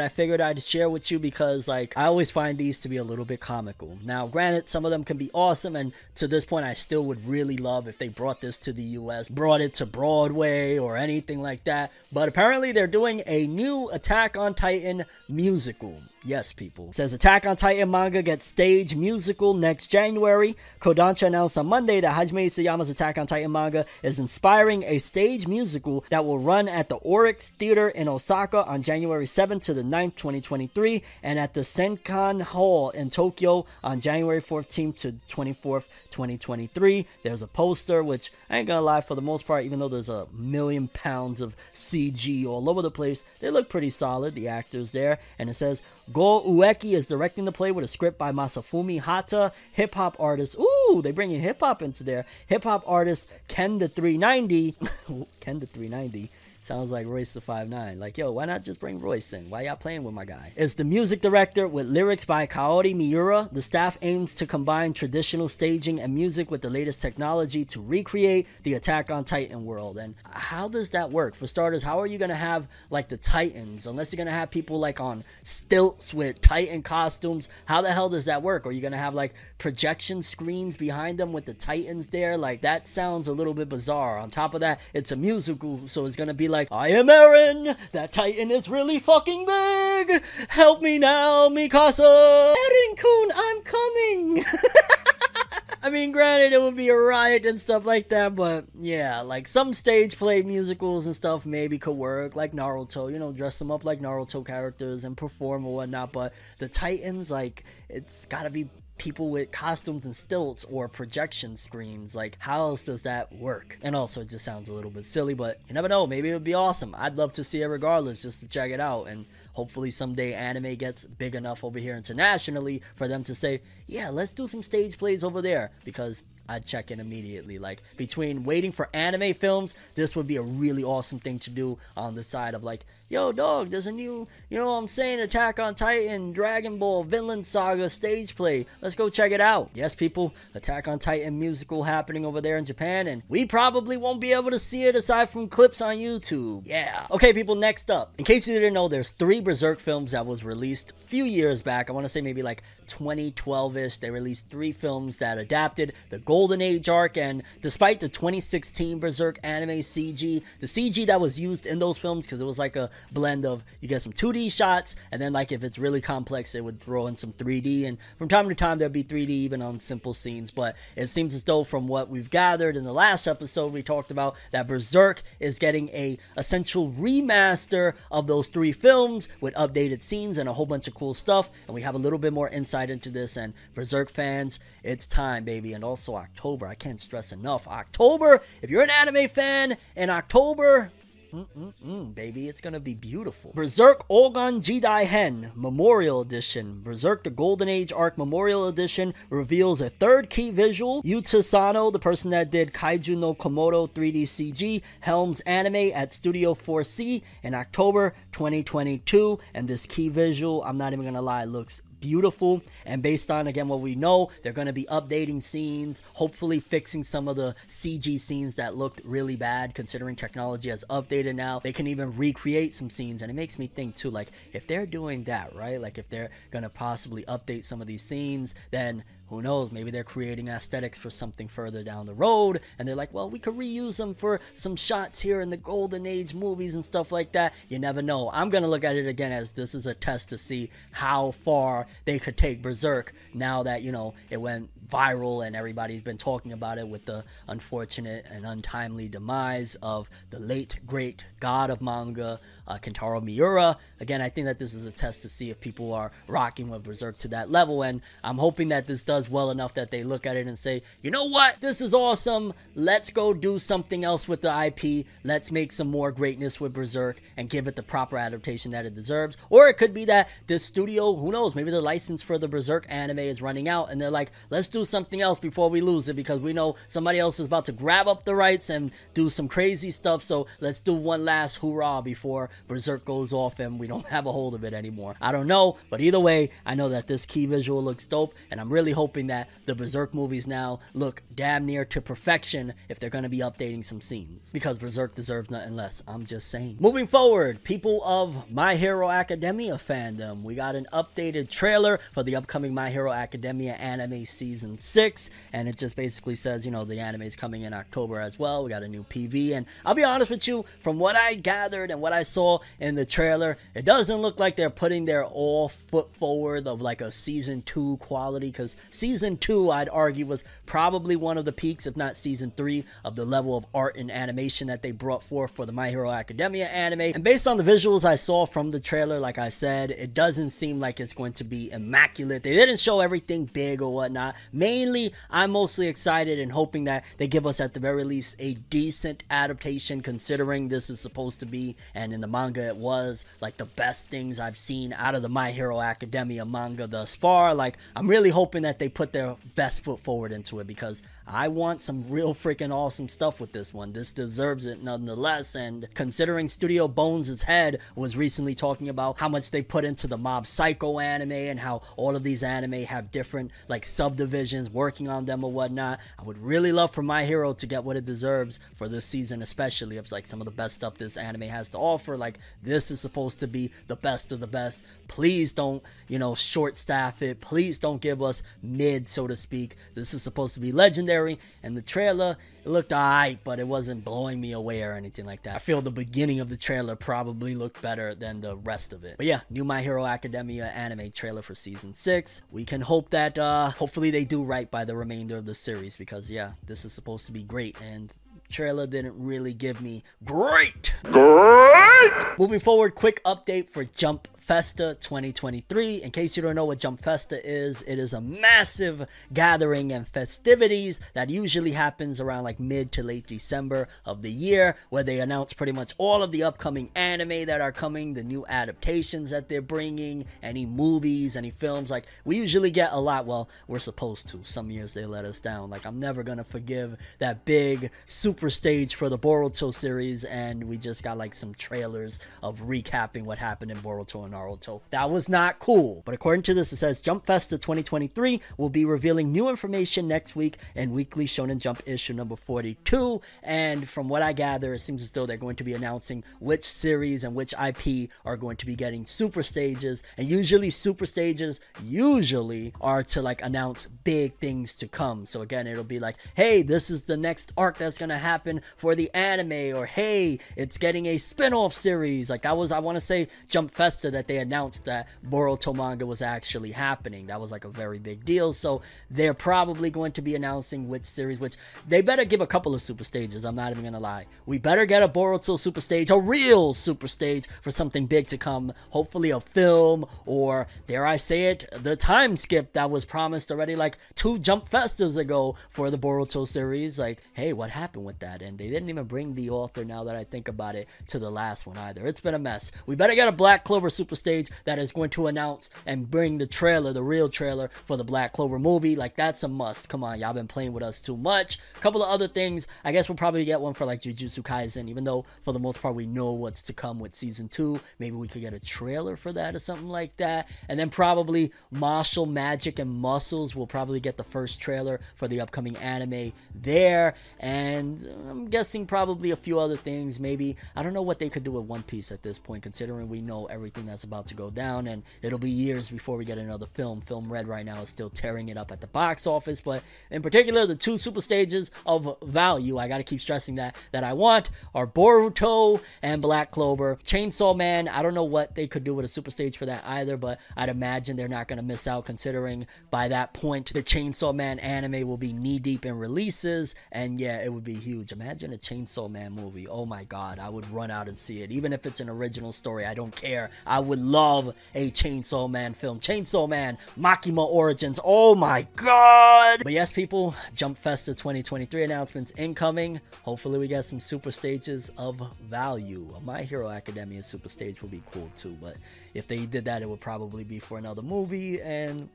I 0.00 0.08
figured 0.08 0.40
I'd 0.40 0.62
share 0.62 0.88
with 0.88 1.10
you 1.10 1.18
because, 1.18 1.68
like, 1.68 1.96
I 1.96 2.04
always 2.04 2.30
find 2.30 2.56
these 2.56 2.78
to 2.80 2.88
be 2.88 2.96
a 2.96 3.04
little 3.04 3.24
bit 3.24 3.40
comical. 3.40 3.98
Now, 4.02 4.26
granted, 4.26 4.68
some 4.68 4.84
of 4.84 4.90
them 4.90 5.04
can 5.04 5.18
be 5.18 5.30
awesome, 5.34 5.76
and 5.76 5.92
to 6.16 6.26
this 6.26 6.44
point, 6.44 6.64
I 6.64 6.72
still 6.72 7.04
would 7.04 7.26
really 7.26 7.56
love 7.56 7.88
if 7.88 7.98
they 7.98 8.08
brought 8.08 8.40
this 8.40 8.56
to 8.58 8.72
the 8.72 8.82
U.S., 8.82 9.28
brought 9.28 9.60
it 9.60 9.74
to 9.74 9.86
Broadway 9.86 10.78
or 10.78 10.96
anything 10.96 11.42
like 11.42 11.64
that. 11.64 11.92
But 12.10 12.28
apparently, 12.28 12.72
they're 12.72 12.86
doing 12.86 13.22
a 13.26 13.46
new 13.54 13.88
Attack 13.90 14.36
on 14.36 14.54
Titan 14.54 15.04
musical. 15.28 16.00
Yes, 16.24 16.52
people. 16.52 16.90
It 16.90 16.94
says 16.94 17.12
Attack 17.12 17.46
on 17.46 17.56
Titan 17.56 17.90
manga 17.90 18.22
gets 18.22 18.46
stage 18.46 18.94
musical 18.94 19.54
next 19.54 19.88
January. 19.88 20.56
Kodansha 20.80 21.26
announced 21.26 21.58
on 21.58 21.66
Monday 21.66 22.00
that 22.00 22.14
Hajime 22.14 22.46
Isayama's 22.46 22.90
Attack 22.90 23.18
on 23.18 23.26
Titan 23.26 23.50
manga 23.50 23.86
is 24.04 24.20
inspiring 24.20 24.84
a 24.84 24.98
stage 24.98 25.48
musical 25.48 26.04
that 26.10 26.24
will 26.24 26.38
run 26.38 26.68
at 26.68 26.88
the 26.88 26.98
Orix 27.00 27.48
Theater 27.50 27.88
in 27.88 28.06
Osaka 28.06 28.64
on 28.66 28.84
January 28.84 29.26
7th 29.26 29.62
to 29.62 29.74
the 29.74 29.82
9th, 29.82 30.14
2023, 30.14 31.02
and 31.24 31.40
at 31.40 31.54
the 31.54 31.62
Seinenkan 31.62 32.42
Hall 32.42 32.90
in 32.90 33.10
Tokyo 33.10 33.66
on 33.82 34.00
January 34.00 34.40
14th 34.40 34.98
to 34.98 35.14
24th, 35.28 35.86
2023. 36.10 37.04
There's 37.24 37.42
a 37.42 37.48
poster, 37.48 38.04
which 38.04 38.30
I 38.48 38.58
ain't 38.58 38.68
gonna 38.68 38.80
lie, 38.80 39.00
for 39.00 39.16
the 39.16 39.22
most 39.22 39.44
part, 39.44 39.64
even 39.64 39.80
though 39.80 39.88
there's 39.88 40.08
a 40.08 40.28
million 40.32 40.86
pounds 40.86 41.40
of 41.40 41.56
CG 41.74 42.46
all 42.46 42.68
over 42.70 42.80
the 42.80 42.92
place, 42.92 43.24
they 43.40 43.50
look 43.50 43.68
pretty 43.68 43.90
solid, 43.90 44.36
the 44.36 44.46
actors 44.46 44.92
there. 44.92 45.18
And 45.36 45.50
it 45.50 45.54
says, 45.54 45.82
Go 46.10 46.42
Ueki 46.42 46.94
is 46.94 47.06
directing 47.06 47.44
the 47.44 47.52
play 47.52 47.70
with 47.70 47.84
a 47.84 47.88
script 47.88 48.18
by 48.18 48.32
Masafumi 48.32 49.00
Hata, 49.00 49.52
hip 49.72 49.94
hop 49.94 50.16
artist. 50.18 50.56
Ooh, 50.58 51.00
they 51.02 51.12
bringing 51.12 51.40
hip 51.40 51.60
hop 51.60 51.80
into 51.80 52.02
there. 52.02 52.26
Hip 52.48 52.64
hop 52.64 52.82
artist 52.86 53.28
Ken 53.46 53.78
the 53.78 53.88
390. 53.88 54.74
Ken 55.40 55.60
the 55.60 55.66
390. 55.66 56.30
Sounds 56.64 56.92
like 56.92 57.08
Royce 57.08 57.32
the 57.32 57.40
Five 57.40 57.68
Nine. 57.68 57.98
Like, 57.98 58.16
yo, 58.16 58.30
why 58.30 58.44
not 58.44 58.62
just 58.62 58.78
bring 58.78 59.00
Royce 59.00 59.32
in? 59.32 59.50
Why 59.50 59.62
y'all 59.62 59.74
playing 59.74 60.04
with 60.04 60.14
my 60.14 60.24
guy? 60.24 60.52
Is 60.54 60.74
the 60.76 60.84
music 60.84 61.20
director 61.20 61.66
with 61.66 61.88
lyrics 61.88 62.24
by 62.24 62.46
Kaori 62.46 62.94
Miura. 62.94 63.48
The 63.50 63.60
staff 63.60 63.98
aims 64.00 64.32
to 64.36 64.46
combine 64.46 64.92
traditional 64.92 65.48
staging 65.48 66.00
and 66.00 66.14
music 66.14 66.52
with 66.52 66.62
the 66.62 66.70
latest 66.70 67.00
technology 67.00 67.64
to 67.64 67.80
recreate 67.80 68.46
the 68.62 68.74
Attack 68.74 69.10
on 69.10 69.24
Titan 69.24 69.64
world. 69.64 69.98
And 69.98 70.14
how 70.22 70.68
does 70.68 70.90
that 70.90 71.10
work? 71.10 71.34
For 71.34 71.48
starters, 71.48 71.82
how 71.82 71.98
are 71.98 72.06
you 72.06 72.16
going 72.16 72.28
to 72.28 72.36
have 72.36 72.68
like 72.90 73.08
the 73.08 73.16
Titans, 73.16 73.88
unless 73.88 74.12
you're 74.12 74.18
going 74.18 74.26
to 74.28 74.32
have 74.32 74.48
people 74.48 74.78
like 74.78 75.00
on 75.00 75.24
stilts 75.42 76.14
with 76.14 76.40
Titan 76.40 76.82
costumes? 76.82 77.48
How 77.64 77.80
the 77.80 77.90
hell 77.90 78.08
does 78.08 78.26
that 78.26 78.40
work? 78.40 78.68
Are 78.68 78.72
you 78.72 78.80
going 78.80 78.92
to 78.92 78.98
have 78.98 79.14
like 79.14 79.34
projection 79.62 80.22
screens 80.22 80.76
behind 80.76 81.18
them 81.18 81.32
with 81.32 81.44
the 81.44 81.54
Titans 81.54 82.08
there? 82.08 82.36
Like, 82.36 82.62
that 82.62 82.88
sounds 82.88 83.28
a 83.28 83.32
little 83.32 83.54
bit 83.54 83.68
bizarre. 83.68 84.18
On 84.18 84.28
top 84.28 84.54
of 84.54 84.60
that, 84.60 84.80
it's 84.92 85.12
a 85.12 85.16
musical, 85.16 85.86
so 85.86 86.04
it's 86.04 86.16
to 86.16 86.34
be 86.34 86.48
like, 86.48 86.66
I 86.72 86.88
am 86.88 87.06
Eren! 87.06 87.76
That 87.92 88.12
Titan 88.12 88.50
is 88.50 88.68
really 88.68 88.98
fucking 88.98 89.46
big! 89.46 90.22
Help 90.48 90.82
me 90.82 90.98
now, 90.98 91.48
Mikasa! 91.48 92.54
Eren 92.54 92.96
Kun, 92.96 93.30
I'm 93.36 93.60
coming! 93.62 94.44
I 95.84 95.90
mean, 95.90 96.10
granted, 96.10 96.52
it 96.52 96.62
would 96.62 96.76
be 96.76 96.88
a 96.88 96.96
riot 96.96 97.46
and 97.46 97.60
stuff 97.60 97.86
like 97.86 98.08
that, 98.08 98.34
but 98.34 98.66
yeah, 98.74 99.20
like 99.20 99.46
some 99.48 99.74
stage 99.74 100.16
play 100.16 100.42
musicals 100.42 101.06
and 101.06 101.14
stuff 101.14 101.44
maybe 101.46 101.78
could 101.78 101.96
work, 101.96 102.36
like 102.36 102.52
Naruto, 102.52 103.12
you 103.12 103.18
know, 103.18 103.32
dress 103.32 103.58
them 103.58 103.70
up 103.72 103.84
like 103.84 104.00
Naruto 104.00 104.44
characters 104.46 105.04
and 105.04 105.16
perform 105.16 105.66
or 105.66 105.74
whatnot, 105.74 106.12
but 106.12 106.34
the 106.58 106.68
Titans, 106.68 107.32
like, 107.32 107.64
it's 107.88 108.26
gotta 108.26 108.50
be 108.50 108.68
people 109.02 109.30
with 109.30 109.50
costumes 109.50 110.04
and 110.04 110.14
stilts 110.14 110.64
or 110.70 110.86
projection 110.86 111.56
screens. 111.56 112.14
Like, 112.14 112.36
how 112.38 112.58
else 112.58 112.82
does 112.82 113.02
that 113.02 113.32
work? 113.32 113.76
And 113.82 113.96
also, 113.96 114.20
it 114.20 114.28
just 114.28 114.44
sounds 114.44 114.68
a 114.68 114.72
little 114.72 114.92
bit 114.92 115.04
silly, 115.04 115.34
but 115.34 115.58
you 115.66 115.74
never 115.74 115.88
know. 115.88 116.06
Maybe 116.06 116.30
it 116.30 116.34
would 116.34 116.44
be 116.44 116.54
awesome. 116.54 116.94
I'd 116.96 117.16
love 117.16 117.32
to 117.32 117.42
see 117.42 117.62
it 117.62 117.66
regardless, 117.66 118.22
just 118.22 118.38
to 118.40 118.48
check 118.48 118.70
it 118.70 118.78
out. 118.78 119.08
And 119.08 119.26
hopefully, 119.54 119.90
someday 119.90 120.34
anime 120.34 120.76
gets 120.76 121.04
big 121.04 121.34
enough 121.34 121.64
over 121.64 121.80
here 121.80 121.96
internationally 121.96 122.80
for 122.94 123.08
them 123.08 123.24
to 123.24 123.34
say, 123.34 123.62
yeah, 123.88 124.08
let's 124.08 124.34
do 124.34 124.46
some 124.46 124.62
stage 124.62 124.96
plays 124.98 125.24
over 125.24 125.42
there. 125.42 125.72
Because 125.84 126.22
I'd 126.48 126.64
check 126.64 126.92
in 126.92 127.00
immediately. 127.00 127.58
Like 127.58 127.82
between 127.96 128.44
waiting 128.44 128.70
for 128.70 128.88
anime 128.94 129.34
films, 129.34 129.74
this 129.96 130.14
would 130.14 130.28
be 130.28 130.36
a 130.36 130.42
really 130.42 130.84
awesome 130.84 131.18
thing 131.18 131.40
to 131.40 131.50
do 131.50 131.78
on 131.96 132.14
the 132.14 132.22
side 132.22 132.54
of 132.54 132.62
like, 132.62 132.84
yo, 133.12 133.30
dog, 133.30 133.68
there's 133.68 133.86
a 133.86 133.92
new, 133.92 134.26
you 134.48 134.56
know 134.56 134.72
what 134.72 134.78
I'm 134.78 134.88
saying, 134.88 135.20
Attack 135.20 135.60
on 135.60 135.74
Titan, 135.74 136.32
Dragon 136.32 136.78
Ball, 136.78 137.04
Vinland 137.04 137.46
Saga 137.46 137.90
stage 137.90 138.34
play. 138.34 138.64
Let's 138.80 138.94
go 138.94 139.10
check 139.10 139.32
it 139.32 139.40
out. 139.40 139.68
Yes, 139.74 139.94
people, 139.94 140.32
Attack 140.54 140.88
on 140.88 140.98
Titan 140.98 141.38
musical 141.38 141.82
happening 141.82 142.24
over 142.24 142.40
there 142.40 142.56
in 142.56 142.64
Japan, 142.64 143.06
and 143.06 143.22
we 143.28 143.44
probably 143.44 143.98
won't 143.98 144.22
be 144.22 144.32
able 144.32 144.50
to 144.50 144.58
see 144.58 144.84
it 144.84 144.96
aside 144.96 145.28
from 145.28 145.46
clips 145.46 145.82
on 145.82 145.96
YouTube. 145.96 146.62
Yeah. 146.64 147.06
Okay, 147.10 147.34
people, 147.34 147.54
next 147.54 147.90
up. 147.90 148.14
In 148.16 148.24
case 148.24 148.48
you 148.48 148.54
didn't 148.54 148.72
know, 148.72 148.88
there's 148.88 149.10
three 149.10 149.42
Berserk 149.42 149.78
films 149.78 150.12
that 150.12 150.24
was 150.24 150.42
released 150.42 150.92
a 150.92 151.06
few 151.06 151.24
years 151.24 151.60
back. 151.60 151.90
I 151.90 151.92
want 151.92 152.04
to 152.04 152.08
say 152.08 152.22
maybe 152.22 152.42
like 152.42 152.62
2012-ish. 152.86 153.98
They 153.98 154.10
released 154.10 154.48
three 154.48 154.72
films 154.72 155.18
that 155.18 155.36
adapted 155.36 155.92
the 156.08 156.18
Golden 156.18 156.62
Age 156.62 156.88
arc, 156.88 157.18
and 157.18 157.42
despite 157.60 158.00
the 158.00 158.08
2016 158.08 159.00
Berserk 159.00 159.38
anime 159.42 159.80
CG, 159.80 160.42
the 160.60 160.66
CG 160.66 161.06
that 161.08 161.20
was 161.20 161.38
used 161.38 161.66
in 161.66 161.78
those 161.78 161.98
films, 161.98 162.24
because 162.24 162.40
it 162.40 162.46
was 162.46 162.58
like 162.58 162.74
a 162.74 162.88
blend 163.10 163.44
of 163.44 163.64
you 163.80 163.88
get 163.88 164.02
some 164.02 164.12
2D 164.12 164.52
shots, 164.52 164.94
and 165.10 165.20
then 165.20 165.32
like 165.32 165.52
if 165.52 165.62
it's 165.62 165.78
really 165.78 166.00
complex, 166.00 166.54
it 166.54 166.64
would 166.64 166.80
throw 166.80 167.06
in 167.06 167.16
some 167.16 167.32
3D, 167.32 167.86
and 167.86 167.98
from 168.16 168.28
time 168.28 168.48
to 168.48 168.54
time 168.54 168.78
there'd 168.78 168.92
be 168.92 169.04
3D 169.04 169.28
even 169.28 169.62
on 169.62 169.78
simple 169.78 170.14
scenes. 170.14 170.50
But 170.50 170.76
it 170.96 171.08
seems 171.08 171.34
as 171.34 171.44
though 171.44 171.64
from 171.64 171.88
what 171.88 172.08
we've 172.08 172.30
gathered 172.30 172.76
in 172.76 172.84
the 172.84 172.92
last 172.92 173.26
episode, 173.26 173.72
we 173.72 173.82
talked 173.82 174.10
about 174.10 174.36
that 174.50 174.66
Berserk 174.66 175.22
is 175.40 175.58
getting 175.58 175.88
a 175.90 176.18
essential 176.36 176.90
remaster 176.92 177.94
of 178.10 178.26
those 178.26 178.48
three 178.48 178.72
films 178.72 179.28
with 179.40 179.54
updated 179.54 180.02
scenes 180.02 180.38
and 180.38 180.48
a 180.48 180.52
whole 180.52 180.66
bunch 180.66 180.88
of 180.88 180.94
cool 180.94 181.14
stuff, 181.14 181.50
and 181.66 181.74
we 181.74 181.82
have 181.82 181.94
a 181.94 181.98
little 181.98 182.18
bit 182.18 182.32
more 182.32 182.48
insight 182.48 182.90
into 182.90 183.10
this. 183.10 183.36
And 183.36 183.54
Berserk 183.74 184.10
fans, 184.10 184.58
it's 184.82 185.06
time, 185.06 185.44
baby, 185.44 185.72
and 185.72 185.84
also 185.84 186.14
October. 186.16 186.66
I 186.66 186.74
can't 186.74 187.00
stress 187.00 187.32
enough. 187.32 187.66
October, 187.68 188.42
if 188.62 188.70
you're 188.70 188.82
an 188.82 188.90
anime 188.90 189.28
fan 189.28 189.76
in 189.96 190.10
October, 190.10 190.90
Mm-mm-mm, 191.32 192.14
baby, 192.14 192.48
it's 192.48 192.60
gonna 192.60 192.78
be 192.78 192.92
beautiful. 192.94 193.52
Berserk 193.54 194.06
Olgon 194.08 194.60
Jidai 194.60 195.06
Hen 195.06 195.50
Memorial 195.54 196.20
Edition. 196.20 196.82
Berserk 196.82 197.24
the 197.24 197.30
Golden 197.30 197.70
Age 197.70 197.90
Arc 197.90 198.18
Memorial 198.18 198.68
Edition 198.68 199.14
reveals 199.30 199.80
a 199.80 199.88
third 199.88 200.28
key 200.28 200.50
visual. 200.50 201.02
Yuta 201.04 201.42
Sano, 201.42 201.90
the 201.90 201.98
person 201.98 202.30
that 202.32 202.50
did 202.50 202.74
Kaiju 202.74 203.16
no 203.16 203.34
Komodo 203.34 203.88
3D 203.88 204.24
CG, 204.24 204.82
helms 205.00 205.40
anime 205.40 205.90
at 205.94 206.12
Studio 206.12 206.54
4C 206.54 207.22
in 207.42 207.54
October 207.54 208.14
2022. 208.32 209.38
And 209.54 209.68
this 209.68 209.86
key 209.86 210.10
visual, 210.10 210.62
I'm 210.64 210.76
not 210.76 210.92
even 210.92 211.06
gonna 211.06 211.22
lie, 211.22 211.44
looks 211.44 211.80
beautiful 212.02 212.60
and 212.84 213.02
based 213.02 213.30
on 213.30 213.46
again 213.46 213.68
what 213.68 213.80
we 213.80 213.94
know 213.94 214.28
they're 214.42 214.52
going 214.52 214.66
to 214.66 214.72
be 214.72 214.84
updating 214.90 215.42
scenes 215.42 216.02
hopefully 216.12 216.60
fixing 216.60 217.04
some 217.04 217.28
of 217.28 217.36
the 217.36 217.54
cg 217.68 218.20
scenes 218.20 218.56
that 218.56 218.76
looked 218.76 219.00
really 219.04 219.36
bad 219.36 219.74
considering 219.74 220.16
technology 220.16 220.68
has 220.68 220.84
updated 220.90 221.34
now. 221.34 221.60
They 221.60 221.72
can 221.72 221.86
even 221.86 222.16
recreate 222.16 222.74
some 222.74 222.90
scenes 222.90 223.22
and 223.22 223.30
it 223.30 223.34
makes 223.34 223.58
me 223.58 223.66
think 223.66 223.96
too 223.96 224.10
like 224.10 224.28
if 224.52 224.66
they're 224.66 224.86
doing 224.86 225.24
that 225.24 225.54
right 225.54 225.80
like 225.80 225.98
if 225.98 226.08
they're 226.08 226.30
going 226.50 226.64
to 226.64 226.68
possibly 226.68 227.22
update 227.24 227.64
some 227.64 227.80
of 227.80 227.86
these 227.86 228.02
scenes 228.02 228.54
then 228.70 229.04
who 229.32 229.42
knows? 229.42 229.72
Maybe 229.72 229.90
they're 229.90 230.04
creating 230.04 230.48
aesthetics 230.48 230.98
for 230.98 231.10
something 231.10 231.48
further 231.48 231.82
down 231.82 232.06
the 232.06 232.14
road 232.14 232.60
and 232.78 232.86
they're 232.86 232.94
like 232.94 233.12
well 233.12 233.30
we 233.30 233.38
could 233.38 233.54
reuse 233.54 233.96
them 233.96 234.14
for 234.14 234.40
some 234.54 234.76
shots 234.76 235.20
here 235.20 235.40
in 235.40 235.50
the 235.50 235.56
golden 235.56 236.06
age 236.06 236.34
movies 236.34 236.74
and 236.74 236.84
stuff 236.84 237.10
like 237.10 237.32
that. 237.32 237.54
You 237.68 237.78
never 237.78 238.02
know. 238.02 238.30
I'm 238.32 238.50
gonna 238.50 238.68
look 238.68 238.84
at 238.84 238.96
it 238.96 239.06
again 239.06 239.32
as 239.32 239.52
this 239.52 239.74
is 239.74 239.86
a 239.86 239.94
test 239.94 240.28
to 240.30 240.38
see 240.38 240.70
how 240.90 241.30
far 241.30 241.86
they 242.04 242.18
could 242.18 242.36
take 242.36 242.62
berserk 242.62 243.12
now 243.34 243.62
that 243.62 243.82
you 243.82 243.92
know 243.92 244.14
it 244.30 244.40
went 244.40 244.81
viral 244.92 245.44
and 245.46 245.56
everybody's 245.56 246.02
been 246.02 246.18
talking 246.18 246.52
about 246.52 246.76
it 246.76 246.86
with 246.86 247.06
the 247.06 247.24
unfortunate 247.48 248.26
and 248.30 248.44
untimely 248.44 249.08
demise 249.08 249.74
of 249.82 250.10
the 250.28 250.38
late 250.38 250.78
great 250.86 251.24
god 251.40 251.70
of 251.70 251.80
manga 251.80 252.38
uh, 252.66 252.78
Kentaro 252.78 253.22
Miura. 253.22 253.76
Again, 254.00 254.20
I 254.20 254.28
think 254.28 254.46
that 254.46 254.58
this 254.58 254.74
is 254.74 254.84
a 254.84 254.90
test 254.90 255.22
to 255.22 255.28
see 255.28 255.50
if 255.50 255.60
people 255.60 255.92
are 255.92 256.10
rocking 256.28 256.68
with 256.68 256.84
Berserk 256.84 257.18
to 257.18 257.28
that 257.28 257.50
level, 257.50 257.82
and 257.82 258.00
I'm 258.22 258.38
hoping 258.38 258.68
that 258.68 258.86
this 258.86 259.02
does 259.02 259.28
well 259.28 259.50
enough 259.50 259.74
that 259.74 259.90
they 259.90 260.04
look 260.04 260.26
at 260.26 260.36
it 260.36 260.46
and 260.46 260.58
say, 260.58 260.82
you 261.02 261.10
know 261.10 261.24
what, 261.24 261.60
this 261.60 261.80
is 261.80 261.94
awesome. 261.94 262.54
Let's 262.74 263.10
go 263.10 263.34
do 263.34 263.58
something 263.58 264.04
else 264.04 264.28
with 264.28 264.42
the 264.42 264.66
IP. 264.66 265.06
Let's 265.24 265.50
make 265.50 265.72
some 265.72 265.90
more 265.90 266.12
greatness 266.12 266.60
with 266.60 266.72
Berserk 266.72 267.20
and 267.36 267.50
give 267.50 267.66
it 267.66 267.76
the 267.76 267.82
proper 267.82 268.16
adaptation 268.16 268.72
that 268.72 268.86
it 268.86 268.94
deserves. 268.94 269.36
Or 269.50 269.68
it 269.68 269.74
could 269.74 269.94
be 269.94 270.04
that 270.06 270.28
this 270.46 270.64
studio, 270.64 271.14
who 271.14 271.32
knows, 271.32 271.54
maybe 271.54 271.70
the 271.70 271.80
license 271.80 272.22
for 272.22 272.38
the 272.38 272.48
Berserk 272.48 272.86
anime 272.88 273.18
is 273.18 273.42
running 273.42 273.68
out, 273.68 273.90
and 273.90 274.00
they're 274.00 274.10
like, 274.10 274.30
let's 274.50 274.68
do 274.68 274.81
something 274.84 275.20
else 275.20 275.38
before 275.38 275.70
we 275.70 275.80
lose 275.80 276.08
it 276.08 276.14
because 276.14 276.40
we 276.40 276.52
know 276.52 276.76
somebody 276.88 277.18
else 277.18 277.40
is 277.40 277.46
about 277.46 277.66
to 277.66 277.72
grab 277.72 278.08
up 278.08 278.24
the 278.24 278.34
rights 278.34 278.70
and 278.70 278.90
do 279.14 279.30
some 279.30 279.48
crazy 279.48 279.90
stuff. 279.90 280.22
So 280.22 280.46
let's 280.60 280.80
do 280.80 280.94
one 280.94 281.24
last 281.24 281.56
hoorah 281.56 282.02
before 282.02 282.50
Berserk 282.68 283.04
goes 283.04 283.32
off 283.32 283.58
and 283.58 283.78
we 283.78 283.86
don't 283.86 284.06
have 284.08 284.26
a 284.26 284.32
hold 284.32 284.54
of 284.54 284.64
it 284.64 284.72
anymore. 284.72 285.14
I 285.20 285.32
don't 285.32 285.46
know, 285.46 285.78
but 285.90 286.00
either 286.00 286.20
way, 286.20 286.50
I 286.64 286.74
know 286.74 286.88
that 286.90 287.06
this 287.06 287.26
key 287.26 287.46
visual 287.46 287.82
looks 287.82 288.06
dope, 288.06 288.34
and 288.50 288.60
I'm 288.60 288.72
really 288.72 288.92
hoping 288.92 289.26
that 289.28 289.48
the 289.66 289.74
Berserk 289.74 290.14
movies 290.14 290.46
now 290.46 290.80
look 290.94 291.22
damn 291.34 291.66
near 291.66 291.84
to 291.86 292.00
perfection 292.00 292.74
if 292.88 293.00
they're 293.00 293.10
going 293.10 293.24
to 293.24 293.30
be 293.30 293.38
updating 293.38 293.84
some 293.84 294.00
scenes. 294.00 294.50
Because 294.52 294.78
Berserk 294.78 295.14
deserves 295.14 295.50
nothing 295.50 295.74
less. 295.74 296.02
I'm 296.06 296.26
just 296.26 296.48
saying. 296.48 296.76
Moving 296.80 297.06
forward, 297.06 297.62
people 297.64 298.02
of 298.04 298.50
My 298.50 298.76
Hero 298.76 299.10
Academia 299.10 299.74
fandom, 299.74 300.42
we 300.42 300.54
got 300.54 300.74
an 300.74 300.86
updated 300.92 301.50
trailer 301.50 301.98
for 302.12 302.22
the 302.22 302.36
upcoming 302.36 302.74
My 302.74 302.90
Hero 302.90 303.12
Academia 303.12 303.74
anime 303.74 304.26
season 304.26 304.61
6, 304.78 305.30
and 305.52 305.68
it 305.68 305.76
just 305.76 305.96
basically 305.96 306.36
says, 306.36 306.64
you 306.64 306.70
know, 306.70 306.84
the 306.84 307.00
anime 307.00 307.22
is 307.22 307.36
coming 307.36 307.62
in 307.62 307.72
October 307.72 308.20
as 308.20 308.38
well. 308.38 308.64
We 308.64 308.70
got 308.70 308.82
a 308.82 308.88
new 308.88 309.04
PV, 309.04 309.52
and 309.52 309.66
I'll 309.84 309.94
be 309.94 310.04
honest 310.04 310.30
with 310.30 310.46
you, 310.48 310.64
from 310.82 310.98
what 310.98 311.16
I 311.16 311.34
gathered 311.34 311.90
and 311.90 312.00
what 312.00 312.12
I 312.12 312.22
saw 312.22 312.60
in 312.80 312.94
the 312.94 313.04
trailer, 313.04 313.56
it 313.74 313.84
doesn't 313.84 314.18
look 314.18 314.38
like 314.38 314.56
they're 314.56 314.70
putting 314.70 315.04
their 315.04 315.24
all 315.24 315.68
foot 315.68 316.14
forward 316.16 316.66
of 316.66 316.80
like 316.80 317.00
a 317.00 317.12
season 317.12 317.62
2 317.62 317.98
quality, 317.98 318.50
because 318.50 318.76
season 318.90 319.36
2, 319.36 319.70
I'd 319.70 319.88
argue, 319.88 320.26
was 320.26 320.44
probably 320.66 321.16
one 321.16 321.38
of 321.38 321.44
the 321.44 321.52
peaks, 321.52 321.86
if 321.86 321.96
not 321.96 322.16
season 322.16 322.52
3, 322.56 322.84
of 323.04 323.16
the 323.16 323.24
level 323.24 323.56
of 323.56 323.66
art 323.74 323.96
and 323.96 324.10
animation 324.10 324.68
that 324.68 324.82
they 324.82 324.92
brought 324.92 325.22
forth 325.22 325.52
for 325.52 325.66
the 325.66 325.72
My 325.72 325.90
Hero 325.90 326.10
Academia 326.10 326.66
anime. 326.66 327.12
And 327.14 327.24
based 327.24 327.48
on 327.48 327.56
the 327.56 327.64
visuals 327.64 328.04
I 328.04 328.14
saw 328.14 328.46
from 328.46 328.70
the 328.70 328.80
trailer, 328.80 329.18
like 329.18 329.38
I 329.38 329.48
said, 329.48 329.90
it 329.90 330.14
doesn't 330.14 330.50
seem 330.50 330.80
like 330.80 331.00
it's 331.00 331.12
going 331.12 331.32
to 331.34 331.44
be 331.44 331.70
immaculate. 331.70 332.42
They 332.42 332.54
didn't 332.54 332.78
show 332.78 333.00
everything 333.00 333.44
big 333.46 333.82
or 333.82 333.92
whatnot. 333.92 334.34
Mainly, 334.52 335.12
I'm 335.30 335.52
mostly 335.52 335.88
excited 335.88 336.38
and 336.38 336.52
hoping 336.52 336.84
that 336.84 337.04
they 337.16 337.26
give 337.26 337.46
us 337.46 337.60
at 337.60 337.74
the 337.74 337.80
very 337.80 338.04
least 338.04 338.36
a 338.38 338.54
decent 338.54 339.24
adaptation 339.30 340.02
considering 340.02 340.68
this 340.68 340.90
is 340.90 341.00
supposed 341.00 341.40
to 341.40 341.46
be, 341.46 341.76
and 341.94 342.12
in 342.12 342.20
the 342.20 342.26
manga 342.26 342.66
it 342.66 342.76
was, 342.76 343.24
like 343.40 343.56
the 343.56 343.64
best 343.64 344.10
things 344.10 344.38
I've 344.38 344.58
seen 344.58 344.92
out 344.92 345.14
of 345.14 345.22
the 345.22 345.28
My 345.28 345.52
Hero 345.52 345.80
Academia 345.80 346.44
manga 346.44 346.86
thus 346.86 347.14
far. 347.14 347.54
Like, 347.54 347.78
I'm 347.96 348.08
really 348.08 348.30
hoping 348.30 348.62
that 348.62 348.78
they 348.78 348.88
put 348.88 349.12
their 349.12 349.36
best 349.54 349.82
foot 349.82 350.00
forward 350.00 350.32
into 350.32 350.60
it 350.60 350.66
because 350.66 351.02
I 351.26 351.48
want 351.48 351.82
some 351.82 352.10
real 352.10 352.34
freaking 352.34 352.72
awesome 352.72 353.08
stuff 353.08 353.40
with 353.40 353.52
this 353.52 353.72
one. 353.72 353.92
This 353.92 354.12
deserves 354.12 354.66
it 354.66 354.82
nonetheless. 354.82 355.54
And 355.54 355.88
considering 355.94 356.48
Studio 356.48 356.88
Bones' 356.88 357.42
head 357.42 357.80
was 357.94 358.16
recently 358.16 358.54
talking 358.54 358.88
about 358.88 359.18
how 359.18 359.28
much 359.28 359.50
they 359.50 359.62
put 359.62 359.84
into 359.84 360.06
the 360.06 360.16
Mob 360.16 360.46
Psycho 360.46 360.98
anime 360.98 361.32
and 361.32 361.60
how 361.60 361.82
all 361.96 362.16
of 362.16 362.24
these 362.24 362.42
anime 362.42 362.84
have 362.84 363.12
different 363.12 363.50
like 363.68 363.86
subdivisions 363.86 364.70
working 364.70 365.08
on 365.08 365.24
them 365.24 365.44
or 365.44 365.52
whatnot, 365.52 366.00
I 366.18 366.22
would 366.22 366.38
really 366.38 366.72
love 366.72 366.90
for 366.90 367.02
My 367.02 367.24
Hero 367.24 367.52
to 367.54 367.66
get 367.66 367.84
what 367.84 367.96
it 367.96 368.04
deserves 368.04 368.58
for 368.74 368.88
this 368.88 369.04
season, 369.04 369.42
especially. 369.42 369.96
It's 369.96 370.12
like 370.12 370.26
some 370.26 370.40
of 370.40 370.44
the 370.44 370.50
best 370.50 370.76
stuff 370.76 370.94
this 370.94 371.16
anime 371.16 371.42
has 371.42 371.70
to 371.70 371.78
offer. 371.78 372.16
Like 372.16 372.38
this 372.62 372.90
is 372.90 373.00
supposed 373.00 373.40
to 373.40 373.46
be 373.46 373.70
the 373.86 373.96
best 373.96 374.32
of 374.32 374.40
the 374.40 374.46
best. 374.46 374.84
Please 375.12 375.52
don't, 375.52 375.82
you 376.08 376.18
know, 376.18 376.34
short 376.34 376.78
staff 376.78 377.20
it. 377.20 377.42
Please 377.42 377.76
don't 377.76 378.00
give 378.00 378.22
us 378.22 378.42
mid, 378.62 379.06
so 379.06 379.26
to 379.26 379.36
speak. 379.36 379.76
This 379.92 380.14
is 380.14 380.22
supposed 380.22 380.54
to 380.54 380.60
be 380.60 380.72
legendary. 380.72 381.38
And 381.62 381.76
the 381.76 381.82
trailer, 381.82 382.38
it 382.64 382.68
looked 382.70 382.94
alright, 382.94 383.38
but 383.44 383.60
it 383.60 383.68
wasn't 383.68 384.06
blowing 384.06 384.40
me 384.40 384.52
away 384.52 384.82
or 384.82 384.94
anything 384.94 385.26
like 385.26 385.42
that. 385.42 385.56
I 385.56 385.58
feel 385.58 385.82
the 385.82 385.90
beginning 385.90 386.40
of 386.40 386.48
the 386.48 386.56
trailer 386.56 386.96
probably 386.96 387.54
looked 387.54 387.82
better 387.82 388.14
than 388.14 388.40
the 388.40 388.56
rest 388.56 388.94
of 388.94 389.04
it. 389.04 389.16
But 389.18 389.26
yeah, 389.26 389.40
new 389.50 389.64
My 389.64 389.82
Hero 389.82 390.06
Academia 390.06 390.68
anime 390.68 391.10
trailer 391.10 391.42
for 391.42 391.54
season 391.54 391.94
six. 391.94 392.40
We 392.50 392.64
can 392.64 392.80
hope 392.80 393.10
that 393.10 393.36
uh 393.36 393.68
hopefully 393.72 394.10
they 394.10 394.24
do 394.24 394.42
right 394.42 394.70
by 394.70 394.86
the 394.86 394.96
remainder 394.96 395.36
of 395.36 395.44
the 395.44 395.54
series 395.54 395.98
because 395.98 396.30
yeah, 396.30 396.52
this 396.66 396.86
is 396.86 396.94
supposed 396.94 397.26
to 397.26 397.32
be 397.32 397.42
great 397.42 397.76
and 397.82 398.14
trailer 398.48 398.86
didn't 398.86 399.22
really 399.22 399.52
give 399.52 399.82
me 399.82 400.04
great 400.24 400.94
Great! 401.04 402.12
Moving 402.38 402.60
forward, 402.60 402.94
quick 402.94 403.22
update 403.24 403.70
for 403.70 403.84
Jump 403.84 404.28
Festa 404.42 404.96
2023. 405.00 406.02
In 406.02 406.10
case 406.10 406.36
you 406.36 406.42
don't 406.42 406.56
know 406.56 406.64
what 406.64 406.80
Jump 406.80 407.00
Festa 407.00 407.38
is, 407.48 407.80
it 407.82 408.00
is 408.00 408.12
a 408.12 408.20
massive 408.20 409.06
gathering 409.32 409.92
and 409.92 410.06
festivities 410.08 410.98
that 411.14 411.30
usually 411.30 411.70
happens 411.70 412.20
around 412.20 412.42
like 412.42 412.58
mid 412.58 412.90
to 412.90 413.04
late 413.04 413.28
December 413.28 413.86
of 414.04 414.22
the 414.22 414.32
year, 414.32 414.74
where 414.90 415.04
they 415.04 415.20
announce 415.20 415.52
pretty 415.52 415.70
much 415.70 415.94
all 415.96 416.24
of 416.24 416.32
the 416.32 416.42
upcoming 416.42 416.90
anime 416.96 417.46
that 417.46 417.60
are 417.60 417.70
coming, 417.70 418.14
the 418.14 418.24
new 418.24 418.44
adaptations 418.48 419.30
that 419.30 419.48
they're 419.48 419.62
bringing, 419.62 420.24
any 420.42 420.66
movies, 420.66 421.36
any 421.36 421.52
films. 421.52 421.88
Like, 421.88 422.06
we 422.24 422.36
usually 422.36 422.72
get 422.72 422.90
a 422.92 422.98
lot. 422.98 423.26
Well, 423.26 423.48
we're 423.68 423.78
supposed 423.78 424.26
to. 424.30 424.40
Some 424.42 424.72
years 424.72 424.92
they 424.92 425.06
let 425.06 425.24
us 425.24 425.40
down. 425.40 425.70
Like, 425.70 425.86
I'm 425.86 426.00
never 426.00 426.24
gonna 426.24 426.42
forgive 426.42 426.96
that 427.20 427.44
big 427.44 427.92
super 428.06 428.50
stage 428.50 428.96
for 428.96 429.08
the 429.08 429.18
Boruto 429.18 429.72
series, 429.72 430.24
and 430.24 430.64
we 430.64 430.78
just 430.78 431.04
got 431.04 431.16
like 431.16 431.36
some 431.36 431.54
trailers 431.54 432.18
of 432.42 432.62
recapping 432.62 433.22
what 433.22 433.38
happened 433.38 433.70
in 433.70 433.76
Boruto 433.76 434.24
and 434.24 434.31
Naruto. 434.32 434.80
That 434.90 435.10
was 435.10 435.28
not 435.28 435.58
cool. 435.58 436.02
But 436.04 436.14
according 436.14 436.42
to 436.44 436.54
this, 436.54 436.72
it 436.72 436.76
says 436.76 437.00
Jump 437.00 437.26
Festa 437.26 437.58
2023 437.58 438.40
will 438.56 438.68
be 438.68 438.84
revealing 438.84 439.30
new 439.30 439.48
information 439.48 440.08
next 440.08 440.34
week 440.34 440.58
in 440.74 440.92
Weekly 440.92 441.26
Shonen 441.26 441.58
Jump 441.58 441.82
issue 441.86 442.12
number 442.12 442.36
42. 442.36 443.20
And 443.42 443.88
from 443.88 444.08
what 444.08 444.22
I 444.22 444.32
gather, 444.32 444.74
it 444.74 444.80
seems 444.80 445.02
as 445.02 445.12
though 445.12 445.26
they're 445.26 445.36
going 445.36 445.56
to 445.56 445.64
be 445.64 445.74
announcing 445.74 446.24
which 446.40 446.64
series 446.64 447.24
and 447.24 447.34
which 447.34 447.54
IP 447.54 448.10
are 448.24 448.36
going 448.36 448.56
to 448.56 448.66
be 448.66 448.74
getting 448.74 449.06
super 449.06 449.42
stages. 449.42 450.02
And 450.16 450.28
usually, 450.28 450.70
super 450.70 451.06
stages 451.06 451.60
usually 451.84 452.72
are 452.80 453.02
to 453.02 453.22
like 453.22 453.42
announce 453.42 453.86
big 453.86 454.34
things 454.34 454.74
to 454.76 454.88
come. 454.88 455.26
So 455.26 455.42
again, 455.42 455.66
it'll 455.66 455.84
be 455.84 456.00
like, 456.00 456.16
hey, 456.34 456.62
this 456.62 456.90
is 456.90 457.02
the 457.02 457.16
next 457.16 457.52
arc 457.56 457.78
that's 457.78 457.98
gonna 457.98 458.18
happen 458.18 458.60
for 458.76 458.94
the 458.94 459.12
anime, 459.14 459.76
or 459.76 459.86
hey, 459.86 460.38
it's 460.56 460.78
getting 460.78 461.06
a 461.06 461.18
spin-off 461.18 461.74
series. 461.74 462.30
Like 462.30 462.42
that 462.42 462.56
was, 462.56 462.72
I 462.72 462.78
want 462.78 462.96
to 462.96 463.00
say, 463.00 463.28
Jump 463.48 463.72
Festa 463.72 464.10
that 464.10 464.21
they 464.26 464.38
announced 464.38 464.84
that 464.86 465.08
Boruto 465.28 465.74
manga 465.74 466.06
was 466.06 466.22
actually 466.22 466.72
happening. 466.72 467.26
That 467.26 467.40
was 467.40 467.50
like 467.50 467.64
a 467.64 467.68
very 467.68 467.98
big 467.98 468.24
deal. 468.24 468.52
So 468.52 468.82
they're 469.10 469.34
probably 469.34 469.90
going 469.90 470.12
to 470.12 470.22
be 470.22 470.34
announcing 470.34 470.88
which 470.88 471.04
series, 471.04 471.38
which 471.38 471.56
they 471.88 472.00
better 472.00 472.24
give 472.24 472.40
a 472.40 472.46
couple 472.46 472.74
of 472.74 472.82
super 472.82 473.04
stages. 473.04 473.44
I'm 473.44 473.56
not 473.56 473.72
even 473.72 473.84
gonna 473.84 474.00
lie. 474.00 474.26
We 474.46 474.58
better 474.58 474.86
get 474.86 475.02
a 475.02 475.08
Boruto 475.08 475.58
super 475.58 475.80
stage, 475.80 476.10
a 476.10 476.18
real 476.18 476.74
super 476.74 477.08
stage 477.08 477.46
for 477.60 477.70
something 477.70 478.06
big 478.06 478.28
to 478.28 478.38
come. 478.38 478.72
Hopefully 478.90 479.30
a 479.30 479.40
film, 479.40 480.06
or 480.26 480.66
dare 480.86 481.06
I 481.06 481.16
say 481.16 481.46
it, 481.46 481.68
the 481.72 481.96
time 481.96 482.36
skip 482.36 482.72
that 482.72 482.90
was 482.90 483.04
promised 483.04 483.50
already 483.50 483.76
like 483.76 483.98
two 484.14 484.38
Jump 484.38 484.68
Festas 484.68 485.16
ago 485.16 485.56
for 485.70 485.90
the 485.90 485.98
Boruto 485.98 486.46
series. 486.46 486.98
Like, 486.98 487.22
hey, 487.34 487.52
what 487.52 487.70
happened 487.70 488.04
with 488.04 488.18
that? 488.20 488.42
And 488.42 488.58
they 488.58 488.68
didn't 488.68 488.88
even 488.88 489.04
bring 489.04 489.34
the 489.34 489.50
author, 489.50 489.84
now 489.84 490.04
that 490.04 490.16
I 490.16 490.24
think 490.24 490.48
about 490.48 490.74
it, 490.74 490.88
to 491.08 491.18
the 491.18 491.30
last 491.30 491.66
one 491.66 491.78
either. 491.78 492.06
It's 492.06 492.20
been 492.20 492.34
a 492.34 492.38
mess. 492.38 492.72
We 492.86 492.94
better 492.94 493.14
get 493.14 493.28
a 493.28 493.32
Black 493.32 493.64
Clover 493.64 493.90
super 493.90 494.11
stage 494.16 494.48
that 494.64 494.78
is 494.78 494.92
going 494.92 495.10
to 495.10 495.26
announce 495.26 495.70
and 495.86 496.10
bring 496.10 496.38
the 496.38 496.46
trailer, 496.46 496.92
the 496.92 497.02
real 497.02 497.28
trailer 497.28 497.70
for 497.86 497.96
the 497.96 498.04
Black 498.04 498.32
Clover 498.32 498.58
movie. 498.58 498.96
Like, 498.96 499.16
that's 499.16 499.42
a 499.42 499.48
must. 499.48 499.88
Come 499.88 500.04
on, 500.04 500.18
y'all 500.18 500.32
been 500.32 500.48
playing 500.48 500.72
with 500.72 500.82
us 500.82 501.00
too 501.00 501.16
much. 501.16 501.58
A 501.76 501.80
couple 501.80 502.02
of 502.02 502.10
other 502.10 502.28
things. 502.28 502.66
I 502.84 502.92
guess 502.92 503.08
we'll 503.08 503.16
probably 503.16 503.44
get 503.44 503.60
one 503.60 503.74
for 503.74 503.84
like 503.84 504.00
Jujutsu 504.00 504.42
Kaisen, 504.42 504.88
even 504.88 505.04
though 505.04 505.24
for 505.44 505.52
the 505.52 505.58
most 505.58 505.80
part 505.80 505.94
we 505.94 506.06
know 506.06 506.32
what's 506.32 506.62
to 506.62 506.72
come 506.72 506.98
with 506.98 507.14
season 507.14 507.48
two. 507.48 507.80
Maybe 507.98 508.16
we 508.16 508.28
could 508.28 508.42
get 508.42 508.54
a 508.54 508.60
trailer 508.60 509.16
for 509.16 509.32
that 509.32 509.54
or 509.54 509.58
something 509.58 509.88
like 509.88 510.16
that. 510.18 510.48
And 510.68 510.78
then 510.78 510.90
probably 510.90 511.52
Mashle 511.72 512.30
Magic 512.30 512.78
and 512.78 512.90
Muscles 512.90 513.54
will 513.54 513.66
probably 513.66 514.00
get 514.00 514.16
the 514.16 514.24
first 514.24 514.60
trailer 514.60 515.00
for 515.16 515.28
the 515.28 515.40
upcoming 515.40 515.76
anime 515.76 516.32
there. 516.54 517.14
And 517.38 518.06
I'm 518.28 518.46
guessing 518.46 518.86
probably 518.86 519.30
a 519.30 519.36
few 519.36 519.58
other 519.58 519.76
things. 519.76 520.20
Maybe, 520.20 520.56
I 520.76 520.82
don't 520.82 520.94
know 520.94 521.02
what 521.02 521.18
they 521.18 521.28
could 521.28 521.44
do 521.44 521.52
with 521.52 521.64
One 521.64 521.82
Piece 521.82 522.12
at 522.12 522.22
this 522.22 522.38
point, 522.38 522.62
considering 522.62 523.08
we 523.08 523.20
know 523.20 523.46
everything 523.46 523.86
that's 523.86 524.01
about 524.04 524.26
to 524.26 524.34
go 524.34 524.50
down. 524.50 524.86
And 524.86 525.02
it'll 525.22 525.38
be 525.38 525.50
years 525.50 525.88
before 525.88 526.16
we 526.16 526.24
get 526.24 526.38
another 526.38 526.66
film. 526.66 527.00
Film 527.00 527.32
Red 527.32 527.48
right 527.48 527.64
now 527.64 527.80
is 527.80 527.88
still 527.88 528.10
tearing 528.10 528.48
it 528.48 528.56
up 528.56 528.72
at 528.72 528.80
the 528.80 528.86
box 528.86 529.26
office. 529.26 529.60
But 529.60 529.82
in 530.10 530.22
particular, 530.22 530.66
the 530.66 530.76
two 530.76 530.98
super 530.98 531.20
stages 531.20 531.70
of 531.86 532.16
value, 532.22 532.78
I 532.78 532.88
gotta 532.88 533.02
keep 533.02 533.20
stressing 533.20 533.56
that, 533.56 533.76
that 533.92 534.04
I 534.04 534.12
want 534.12 534.50
are 534.74 534.86
Boruto 534.86 535.80
and 536.02 536.22
Black 536.22 536.50
Clover. 536.50 536.96
Chainsaw 537.04 537.56
Man, 537.56 537.88
I 537.88 538.02
don't 538.02 538.14
know 538.14 538.24
what 538.24 538.54
they 538.54 538.66
could 538.66 538.84
do 538.84 538.94
with 538.94 539.04
a 539.04 539.08
super 539.08 539.30
stage 539.30 539.56
for 539.56 539.66
that 539.66 539.82
either, 539.86 540.16
but 540.16 540.38
I'd 540.56 540.68
imagine 540.68 541.16
they're 541.16 541.28
not 541.28 541.48
gonna 541.48 541.62
miss 541.62 541.86
out 541.86 542.04
considering 542.04 542.66
by 542.90 543.08
that 543.08 543.32
point 543.32 543.72
the 543.72 543.82
Chainsaw 543.82 544.34
Man 544.34 544.58
anime 544.58 545.06
will 545.06 545.16
be 545.16 545.32
knee 545.32 545.58
deep 545.58 545.84
in 545.86 545.98
releases, 545.98 546.74
and 546.90 547.20
yeah, 547.20 547.42
it 547.44 547.52
would 547.52 547.64
be 547.64 547.74
huge. 547.74 548.12
Imagine 548.12 548.52
a 548.52 548.58
Chainsaw 548.58 549.10
Man 549.10 549.32
movie. 549.32 549.68
Oh 549.68 549.86
my 549.86 550.04
god, 550.04 550.38
I 550.38 550.48
would 550.48 550.70
run 550.70 550.90
out 550.90 551.08
and 551.08 551.18
see 551.18 551.42
it. 551.42 551.50
Even 551.50 551.72
if 551.72 551.86
it's 551.86 552.00
an 552.00 552.08
original 552.08 552.52
story, 552.52 552.84
I 552.84 552.94
don't 552.94 553.14
care. 553.14 553.50
I 553.66 553.80
would 553.80 553.91
love 553.98 554.54
a 554.74 554.90
Chainsaw 554.90 555.50
Man 555.50 555.74
film. 555.74 556.00
Chainsaw 556.00 556.48
Man, 556.48 556.78
Makima 556.98 557.46
Origins. 557.46 557.98
Oh 558.04 558.34
my 558.34 558.66
god! 558.76 559.62
But 559.62 559.72
yes, 559.72 559.92
people, 559.92 560.34
Jump 560.54 560.78
Festa 560.78 561.14
2023 561.14 561.84
announcements 561.84 562.32
incoming. 562.36 563.00
Hopefully, 563.22 563.58
we 563.58 563.68
get 563.68 563.84
some 563.84 564.00
super 564.00 564.30
stages 564.30 564.90
of 564.98 565.20
value. 565.42 566.14
My 566.22 566.42
Hero 566.42 566.68
Academia 566.68 567.22
super 567.22 567.48
stage 567.48 567.82
would 567.82 567.90
be 567.90 568.02
cool 568.12 568.30
too, 568.36 568.56
but 568.60 568.76
if 569.14 569.28
they 569.28 569.46
did 569.46 569.64
that, 569.66 569.82
it 569.82 569.88
would 569.88 570.00
probably 570.00 570.44
be 570.44 570.58
for 570.58 570.78
another 570.78 571.02
movie 571.02 571.60
and 571.60 572.08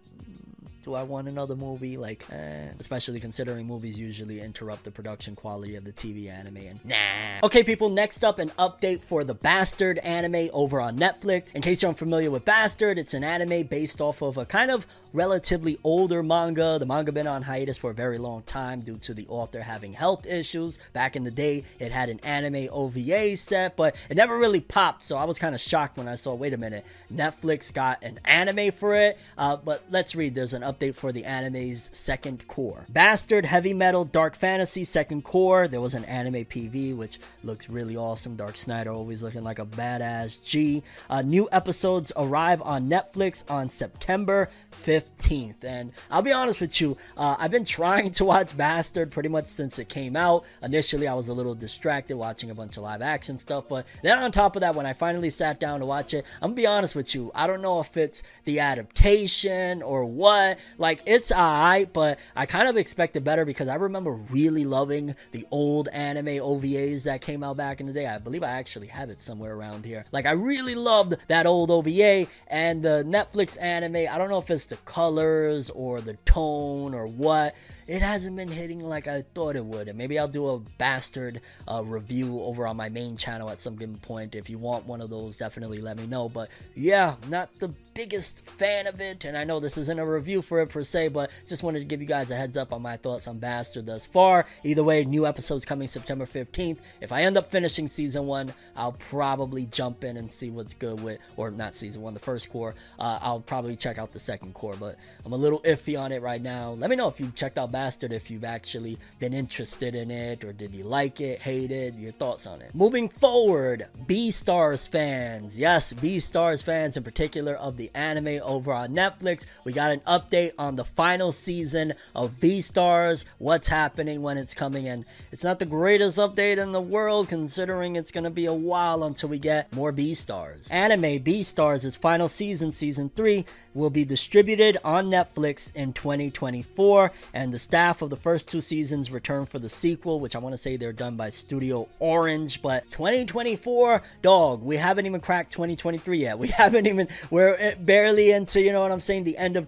do 0.87 0.95
I 0.95 1.03
want 1.03 1.27
another 1.27 1.55
movie? 1.55 1.97
Like, 1.97 2.25
eh, 2.31 2.69
especially 2.79 3.19
considering 3.19 3.67
movies 3.67 3.99
usually 3.99 4.39
interrupt 4.39 4.85
the 4.85 4.91
production 4.91 5.35
quality 5.35 5.75
of 5.75 5.83
the 5.83 5.91
TV 5.91 6.31
anime. 6.31 6.57
And 6.57 6.85
nah. 6.85 6.95
Okay, 7.43 7.61
people. 7.61 7.89
Next 7.89 8.23
up, 8.23 8.39
an 8.39 8.49
update 8.57 9.03
for 9.03 9.25
the 9.25 9.33
Bastard 9.33 9.97
anime 9.99 10.49
over 10.53 10.79
on 10.79 10.97
Netflix. 10.97 11.53
In 11.53 11.61
case 11.61 11.81
you're 11.81 11.89
unfamiliar 11.89 12.31
with 12.31 12.45
Bastard, 12.45 12.97
it's 12.97 13.13
an 13.13 13.23
anime 13.23 13.67
based 13.67 13.99
off 13.99 14.21
of 14.21 14.37
a 14.37 14.45
kind 14.45 14.71
of 14.71 14.87
relatively 15.11 15.77
older 15.83 16.23
manga. 16.23 16.77
The 16.79 16.85
manga 16.85 17.11
been 17.11 17.27
on 17.27 17.41
hiatus 17.41 17.77
for 17.77 17.91
a 17.91 17.93
very 17.93 18.17
long 18.17 18.43
time 18.43 18.79
due 18.79 18.97
to 18.99 19.13
the 19.13 19.27
author 19.27 19.61
having 19.61 19.91
health 19.91 20.25
issues. 20.25 20.79
Back 20.93 21.17
in 21.17 21.25
the 21.25 21.31
day, 21.31 21.65
it 21.79 21.91
had 21.91 22.07
an 22.07 22.21
anime 22.21 22.69
OVA 22.71 23.35
set, 23.35 23.75
but 23.75 23.93
it 24.09 24.15
never 24.15 24.37
really 24.37 24.61
popped. 24.61 25.03
So 25.03 25.17
I 25.17 25.25
was 25.25 25.37
kind 25.37 25.53
of 25.53 25.59
shocked 25.59 25.97
when 25.97 26.07
I 26.07 26.15
saw. 26.15 26.33
Wait 26.33 26.53
a 26.53 26.57
minute, 26.57 26.85
Netflix 27.13 27.73
got 27.73 28.01
an 28.03 28.19
anime 28.23 28.71
for 28.71 28.95
it. 28.95 29.17
Uh, 29.37 29.57
but 29.57 29.83
let's 29.89 30.15
read. 30.15 30.33
There's 30.33 30.53
an 30.53 30.61
update 30.61 30.76
for 30.77 31.11
the 31.11 31.25
anime's 31.25 31.89
second 31.91 32.47
cour. 32.47 32.83
Bastard 32.89 33.45
Heavy 33.45 33.73
Metal 33.73 34.05
Dark 34.05 34.35
Fantasy 34.35 34.83
second 34.83 35.23
cour. 35.23 35.67
There 35.67 35.81
was 35.81 35.95
an 35.95 36.05
anime 36.05 36.45
PV 36.45 36.95
which 36.95 37.19
looks 37.43 37.69
really 37.69 37.97
awesome. 37.97 38.35
Dark 38.35 38.55
Schneider 38.55 38.91
always 38.91 39.23
looking 39.23 39.43
like 39.43 39.57
a 39.57 39.65
badass 39.65 40.43
G. 40.43 40.83
Uh, 41.09 41.23
new 41.23 41.49
episodes 41.51 42.11
arrive 42.15 42.61
on 42.61 42.85
Netflix 42.85 43.43
on 43.49 43.69
September 43.69 44.49
15th. 44.71 45.63
And 45.63 45.91
I'll 46.11 46.21
be 46.21 46.31
honest 46.31 46.61
with 46.61 46.79
you, 46.79 46.95
uh, 47.17 47.35
I've 47.39 47.51
been 47.51 47.65
trying 47.65 48.11
to 48.17 48.25
watch 48.25 48.55
Bastard 48.55 49.11
pretty 49.11 49.29
much 49.29 49.47
since 49.47 49.79
it 49.79 49.89
came 49.89 50.15
out. 50.15 50.43
Initially, 50.61 51.07
I 51.07 51.15
was 51.15 51.27
a 51.27 51.33
little 51.33 51.55
distracted 51.55 52.17
watching 52.17 52.51
a 52.51 52.55
bunch 52.55 52.77
of 52.77 52.83
live 52.83 53.01
action 53.01 53.39
stuff, 53.39 53.65
but 53.67 53.85
then 54.03 54.19
on 54.19 54.31
top 54.31 54.55
of 54.55 54.61
that, 54.61 54.75
when 54.75 54.85
I 54.85 54.93
finally 54.93 55.31
sat 55.31 55.59
down 55.59 55.79
to 55.79 55.85
watch 55.85 56.13
it, 56.13 56.25
I'm 56.41 56.49
gonna 56.49 56.55
be 56.55 56.67
honest 56.67 56.95
with 56.95 57.15
you, 57.15 57.31
I 57.33 57.47
don't 57.47 57.61
know 57.61 57.79
if 57.79 57.97
it's 57.97 58.21
the 58.45 58.59
adaptation 58.59 59.81
or 59.81 60.05
what. 60.05 60.56
Like, 60.77 61.01
it's 61.05 61.31
alright, 61.31 61.91
but 61.91 62.19
I 62.35 62.45
kind 62.45 62.67
of 62.67 62.77
expected 62.77 63.23
better 63.23 63.45
because 63.45 63.67
I 63.67 63.75
remember 63.75 64.11
really 64.11 64.65
loving 64.65 65.15
the 65.31 65.45
old 65.51 65.87
anime 65.89 66.25
OVAs 66.25 67.03
that 67.03 67.21
came 67.21 67.43
out 67.43 67.57
back 67.57 67.79
in 67.79 67.87
the 67.87 67.93
day. 67.93 68.07
I 68.07 68.17
believe 68.17 68.43
I 68.43 68.49
actually 68.49 68.87
have 68.87 69.09
it 69.09 69.21
somewhere 69.21 69.53
around 69.53 69.85
here. 69.85 70.05
Like, 70.11 70.25
I 70.25 70.31
really 70.31 70.75
loved 70.75 71.15
that 71.27 71.45
old 71.45 71.71
OVA 71.71 72.27
and 72.47 72.83
the 72.83 73.03
Netflix 73.07 73.61
anime. 73.61 73.95
I 73.95 74.17
don't 74.17 74.29
know 74.29 74.39
if 74.39 74.49
it's 74.49 74.65
the 74.65 74.77
colors 74.77 75.69
or 75.69 76.01
the 76.01 76.15
tone 76.25 76.93
or 76.93 77.07
what. 77.07 77.55
It 77.87 78.01
hasn't 78.01 78.35
been 78.35 78.49
hitting 78.49 78.83
like 78.83 79.07
I 79.07 79.21
thought 79.33 79.55
it 79.55 79.63
would. 79.63 79.87
And 79.87 79.97
maybe 79.97 80.19
I'll 80.19 80.27
do 80.27 80.49
a 80.49 80.59
bastard 80.77 81.39
uh, 81.71 81.83
review 81.85 82.41
over 82.41 82.67
on 82.67 82.75
my 82.75 82.89
main 82.89 83.15
channel 83.15 83.49
at 83.49 83.61
some 83.61 83.77
given 83.77 83.97
point. 83.97 84.35
If 84.35 84.49
you 84.49 84.57
want 84.57 84.85
one 84.85 84.99
of 84.99 85.09
those, 85.09 85.37
definitely 85.37 85.77
let 85.77 85.97
me 85.97 86.05
know. 86.05 86.27
But 86.27 86.49
yeah, 86.75 87.15
not 87.29 87.57
the 87.59 87.69
biggest 87.93 88.45
fan 88.45 88.87
of 88.87 88.99
it. 88.99 89.23
And 89.23 89.37
I 89.37 89.45
know 89.45 89.61
this 89.61 89.77
isn't 89.77 89.99
a 89.99 90.05
review 90.05 90.41
for 90.47 90.61
it 90.61 90.69
per 90.69 90.83
se, 90.83 91.09
but 91.09 91.29
just 91.47 91.63
wanted 91.63 91.79
to 91.79 91.85
give 91.85 92.01
you 92.01 92.07
guys 92.07 92.31
a 92.31 92.35
heads 92.35 92.57
up 92.57 92.73
on 92.73 92.81
my 92.81 92.97
thoughts 92.97 93.27
on 93.27 93.37
Bastard 93.37 93.85
thus 93.85 94.05
far. 94.05 94.45
Either 94.63 94.83
way, 94.83 95.03
new 95.05 95.27
episodes 95.27 95.65
coming 95.65 95.87
September 95.87 96.25
15th. 96.25 96.77
If 97.01 97.11
I 97.11 97.23
end 97.23 97.37
up 97.37 97.51
finishing 97.51 97.87
season 97.87 98.27
one, 98.27 98.53
I'll 98.75 98.93
probably 98.93 99.65
jump 99.65 100.03
in 100.03 100.17
and 100.17 100.31
see 100.31 100.49
what's 100.49 100.73
good 100.73 101.01
with, 101.01 101.19
or 101.35 101.51
not 101.51 101.75
season 101.75 102.01
one, 102.01 102.13
the 102.13 102.19
first 102.19 102.51
cour. 102.51 102.73
Uh, 102.97 103.19
I'll 103.21 103.41
probably 103.41 103.75
check 103.75 103.97
out 103.97 104.11
the 104.11 104.19
second 104.19 104.53
cour, 104.55 104.75
but 104.79 104.95
I'm 105.25 105.33
a 105.33 105.37
little 105.37 105.59
iffy 105.61 105.99
on 105.99 106.11
it 106.11 106.21
right 106.21 106.41
now. 106.41 106.71
Let 106.71 106.89
me 106.89 106.95
know 106.95 107.07
if 107.07 107.19
you 107.19 107.31
checked 107.35 107.57
out 107.57 107.71
Bastard, 107.71 108.13
if 108.13 108.31
you've 108.31 108.43
actually 108.43 108.97
been 109.19 109.33
interested 109.33 109.95
in 109.95 110.09
it, 110.11 110.43
or 110.43 110.53
did 110.53 110.73
you 110.73 110.83
like 110.83 111.21
it, 111.21 111.41
hate 111.41 111.71
it, 111.71 111.95
your 111.95 112.11
thoughts 112.11 112.45
on 112.45 112.61
it. 112.61 112.73
Moving 112.73 113.09
forward, 113.09 113.87
Beastars 114.05 114.87
fans. 114.87 115.59
Yes, 115.59 115.93
Beastars 115.93 116.63
fans 116.63 116.97
in 116.97 117.03
particular 117.03 117.55
of 117.55 117.77
the 117.77 117.91
anime 117.93 118.39
over 118.43 118.71
on 118.71 118.89
Netflix. 118.89 119.45
We 119.63 119.73
got 119.73 119.91
an 119.91 119.99
update 120.01 120.36
update 120.37 120.53
on 120.57 120.75
the 120.75 120.83
final 120.83 121.31
season 121.31 121.93
of 122.15 122.39
Beastars, 122.39 123.23
what's 123.37 123.67
happening 123.67 124.21
when 124.21 124.37
it's 124.37 124.53
coming 124.53 124.85
in. 124.85 125.05
It's 125.31 125.43
not 125.43 125.59
the 125.59 125.65
greatest 125.65 126.17
update 126.17 126.57
in 126.57 126.71
the 126.71 126.81
world 126.81 127.29
considering 127.29 127.95
it's 127.95 128.11
going 128.11 128.23
to 128.23 128.29
be 128.29 128.45
a 128.45 128.53
while 128.53 129.03
until 129.03 129.29
we 129.29 129.39
get 129.39 129.73
more 129.73 129.91
Beastars. 129.91 130.71
Anime 130.71 131.23
Beastars, 131.23 131.85
its 131.85 131.97
final 131.97 132.29
season, 132.29 132.71
season 132.71 133.09
3, 133.09 133.45
will 133.77 133.89
be 133.91 134.03
distributed 134.03 134.77
on 134.83 135.05
Netflix 135.05 135.73
in 135.75 135.93
2024, 135.93 137.11
and 137.33 137.53
the 137.53 137.59
staff 137.59 138.01
of 138.01 138.09
the 138.09 138.15
first 138.15 138.49
two 138.49 138.59
seasons 138.59 139.11
return 139.11 139.45
for 139.45 139.59
the 139.59 139.69
sequel, 139.69 140.19
which 140.19 140.35
I 140.35 140.39
want 140.39 140.53
to 140.53 140.57
say 140.57 140.75
they're 140.75 140.91
done 140.91 141.15
by 141.15 141.29
Studio 141.29 141.87
Orange. 141.99 142.61
But 142.61 142.89
2024, 142.89 144.01
dog, 144.23 144.63
we 144.63 144.77
haven't 144.77 145.05
even 145.05 145.21
cracked 145.21 145.51
2023 145.53 146.17
yet. 146.17 146.39
We 146.39 146.47
haven't 146.57 146.87
even, 146.87 147.07
we're 147.29 147.55
eh, 147.59 147.75
barely 147.75 148.31
into, 148.31 148.61
you 148.61 148.71
know 148.71 148.81
what 148.81 148.91
I'm 148.91 149.01
saying, 149.01 149.23
the 149.23 149.37
end 149.37 149.57
of 149.57 149.67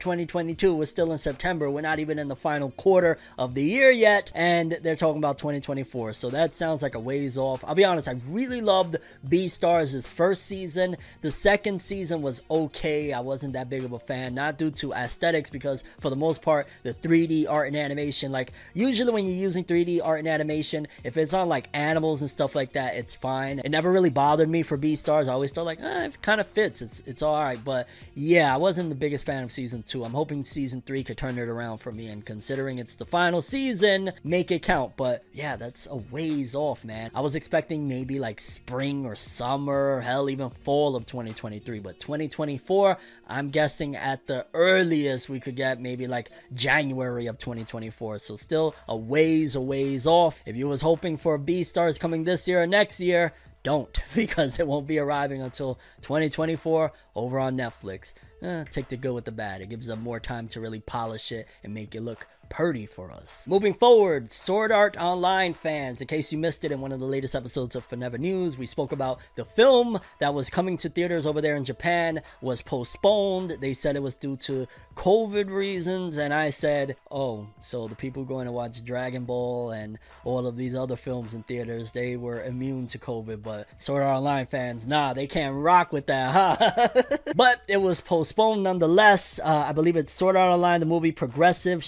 2022. 0.59 0.77
We're 0.77 0.85
still 0.85 1.11
in 1.11 1.17
September. 1.17 1.69
We're 1.69 1.81
not 1.81 1.99
even 1.99 2.19
in 2.19 2.27
the 2.27 2.35
final 2.35 2.71
quarter 2.71 3.17
of 3.37 3.55
the 3.55 3.63
year 3.63 3.91
yet, 3.91 4.31
and 4.35 4.77
they're 4.81 4.95
talking 4.95 5.17
about 5.17 5.37
2024. 5.37 6.13
So 6.13 6.29
that 6.29 6.53
sounds 6.53 6.81
like 6.83 6.95
a 6.95 6.99
ways 6.99 7.37
off. 7.37 7.63
I'll 7.65 7.75
be 7.75 7.85
honest, 7.85 8.07
I 8.07 8.15
really 8.27 8.61
loved 8.61 8.97
Beastars' 9.27 10.07
first 10.07 10.45
season. 10.45 10.97
The 11.21 11.31
second 11.31 11.81
season 11.81 12.21
was 12.21 12.41
okay. 12.49 13.13
I 13.13 13.21
wasn't 13.21 13.53
that 13.53 13.69
big 13.69 13.83
of 13.83 13.93
a 13.93 13.99
fan, 13.99 14.35
not 14.35 14.57
due 14.57 14.71
to 14.71 14.93
aesthetics, 14.93 15.49
because 15.49 15.83
for 15.99 16.09
the 16.09 16.15
most 16.15 16.41
part, 16.41 16.67
the 16.83 16.93
3D 16.93 17.45
art 17.49 17.67
and 17.67 17.77
animation, 17.77 18.31
like 18.31 18.51
usually 18.73 19.11
when 19.13 19.25
you're 19.25 19.35
using 19.35 19.63
3D 19.63 20.01
art 20.03 20.19
and 20.19 20.27
animation, 20.27 20.87
if 21.03 21.17
it's 21.17 21.33
on 21.33 21.47
like 21.47 21.69
animals 21.73 22.21
and 22.21 22.29
stuff 22.29 22.55
like 22.55 22.73
that, 22.73 22.95
it's 22.95 23.15
fine. 23.15 23.59
It 23.59 23.69
never 23.69 23.91
really 23.91 24.09
bothered 24.09 24.49
me 24.49 24.63
for 24.63 24.77
Beastars. 24.77 25.29
I 25.29 25.33
always 25.33 25.51
thought 25.51 25.65
like, 25.65 25.79
eh, 25.79 26.05
it 26.05 26.21
kind 26.21 26.41
of 26.41 26.47
fits. 26.47 26.81
It's 26.81 26.99
it's 27.05 27.21
all 27.21 27.41
right. 27.41 27.59
But 27.63 27.87
yeah, 28.13 28.53
I 28.53 28.57
wasn't 28.57 28.89
the 28.89 28.95
biggest 28.95 29.25
fan 29.25 29.43
of 29.43 29.51
season 29.51 29.83
two. 29.83 30.03
I'm 30.03 30.13
hoping 30.13 30.43
season 30.49 30.81
three 30.81 31.03
could 31.03 31.17
turn 31.17 31.37
it 31.37 31.47
around 31.47 31.77
for 31.77 31.91
me. 31.91 32.07
And 32.07 32.25
considering 32.25 32.77
it's 32.77 32.95
the 32.95 33.05
final 33.05 33.41
season, 33.41 34.11
make 34.23 34.51
it 34.51 34.61
count. 34.61 34.97
But 34.97 35.23
yeah, 35.33 35.55
that's 35.55 35.87
a 35.87 35.95
ways 35.95 36.55
off, 36.55 36.83
man. 36.83 37.11
I 37.13 37.21
was 37.21 37.35
expecting 37.35 37.87
maybe 37.87 38.19
like 38.19 38.41
spring 38.41 39.05
or 39.05 39.15
summer, 39.15 40.01
hell, 40.01 40.29
even 40.29 40.49
fall 40.49 40.95
of 40.95 41.05
2023. 41.05 41.79
But 41.79 41.99
2024, 41.99 42.97
I'm 43.27 43.49
guessing 43.49 43.95
at 43.95 44.27
the 44.27 44.45
earliest 44.53 45.29
we 45.29 45.39
could 45.39 45.55
get 45.55 45.79
maybe 45.79 46.07
like 46.07 46.31
January 46.53 47.27
of 47.27 47.37
2024. 47.37 48.19
So 48.19 48.35
still 48.35 48.75
a 48.87 48.95
ways, 48.95 49.55
a 49.55 49.61
ways 49.61 50.07
off. 50.07 50.37
If 50.45 50.55
you 50.55 50.67
was 50.67 50.81
hoping 50.81 51.17
for 51.17 51.37
Beastars 51.37 51.99
coming 51.99 52.23
this 52.23 52.47
year 52.47 52.63
or 52.63 52.67
next 52.67 52.99
year, 52.99 53.33
don't 53.63 54.01
because 54.15 54.59
it 54.59 54.67
won't 54.67 54.87
be 54.87 54.99
arriving 54.99 55.41
until 55.41 55.79
2024 56.01 56.91
over 57.15 57.39
on 57.39 57.57
Netflix. 57.57 58.13
Eh, 58.41 58.63
take 58.65 58.87
the 58.87 58.97
good 58.97 59.13
with 59.13 59.25
the 59.25 59.31
bad. 59.31 59.61
It 59.61 59.69
gives 59.69 59.87
them 59.87 60.01
more 60.01 60.19
time 60.19 60.47
to 60.49 60.61
really 60.61 60.79
polish 60.79 61.31
it 61.31 61.47
and 61.63 61.73
make 61.73 61.93
it 61.95 62.01
look 62.01 62.25
purdy 62.49 62.85
for 62.85 63.11
us. 63.11 63.47
Moving 63.47 63.73
forward, 63.73 64.33
Sword 64.33 64.71
Art 64.71 64.97
Online 64.97 65.53
fans, 65.53 66.01
in 66.01 66.07
case 66.07 66.31
you 66.31 66.37
missed 66.37 66.63
it 66.63 66.71
in 66.71 66.81
one 66.81 66.91
of 66.91 66.99
the 66.99 67.05
latest 67.05 67.35
episodes 67.35 67.75
of 67.75 67.85
Forever 67.85 68.17
News, 68.17 68.57
we 68.57 68.65
spoke 68.65 68.91
about 68.91 69.19
the 69.35 69.45
film 69.45 69.99
that 70.19 70.33
was 70.33 70.49
coming 70.49 70.77
to 70.77 70.89
theaters 70.89 71.25
over 71.25 71.41
there 71.41 71.55
in 71.55 71.63
Japan 71.63 72.21
was 72.41 72.61
postponed. 72.61 73.57
They 73.61 73.73
said 73.73 73.95
it 73.95 74.03
was 74.03 74.17
due 74.17 74.35
to 74.37 74.67
COVID 74.95 75.49
reasons, 75.49 76.17
and 76.17 76.33
I 76.33 76.49
said, 76.49 76.97
oh, 77.09 77.47
so 77.61 77.87
the 77.87 77.95
people 77.95 78.25
going 78.25 78.47
to 78.47 78.51
watch 78.51 78.83
Dragon 78.83 79.25
Ball 79.25 79.71
and 79.71 79.99
all 80.25 80.47
of 80.47 80.57
these 80.57 80.75
other 80.75 80.95
films 80.95 81.33
in 81.33 81.43
theaters, 81.43 81.91
they 81.91 82.17
were 82.17 82.43
immune 82.43 82.87
to 82.87 82.97
COVID, 82.97 83.41
but 83.43 83.67
Sword 83.77 84.03
Art 84.03 84.17
Online 84.17 84.45
fans, 84.45 84.87
nah, 84.87 85.13
they 85.13 85.27
can't 85.27 85.55
rock 85.55 85.93
with 85.93 86.07
that, 86.07 86.33
huh? 86.33 86.89
but 87.35 87.61
it 87.67 87.77
was 87.77 88.01
postponed 88.01 88.63
nonetheless. 88.63 89.39
Uh, 89.43 89.65
I 89.67 89.71
believe 89.71 89.95
it's 89.95 90.11
Sword 90.11 90.35
Art 90.35 90.53
Online, 90.53 90.79
the 90.79 90.85
movie 90.85 91.11
Progressive, 91.11 91.83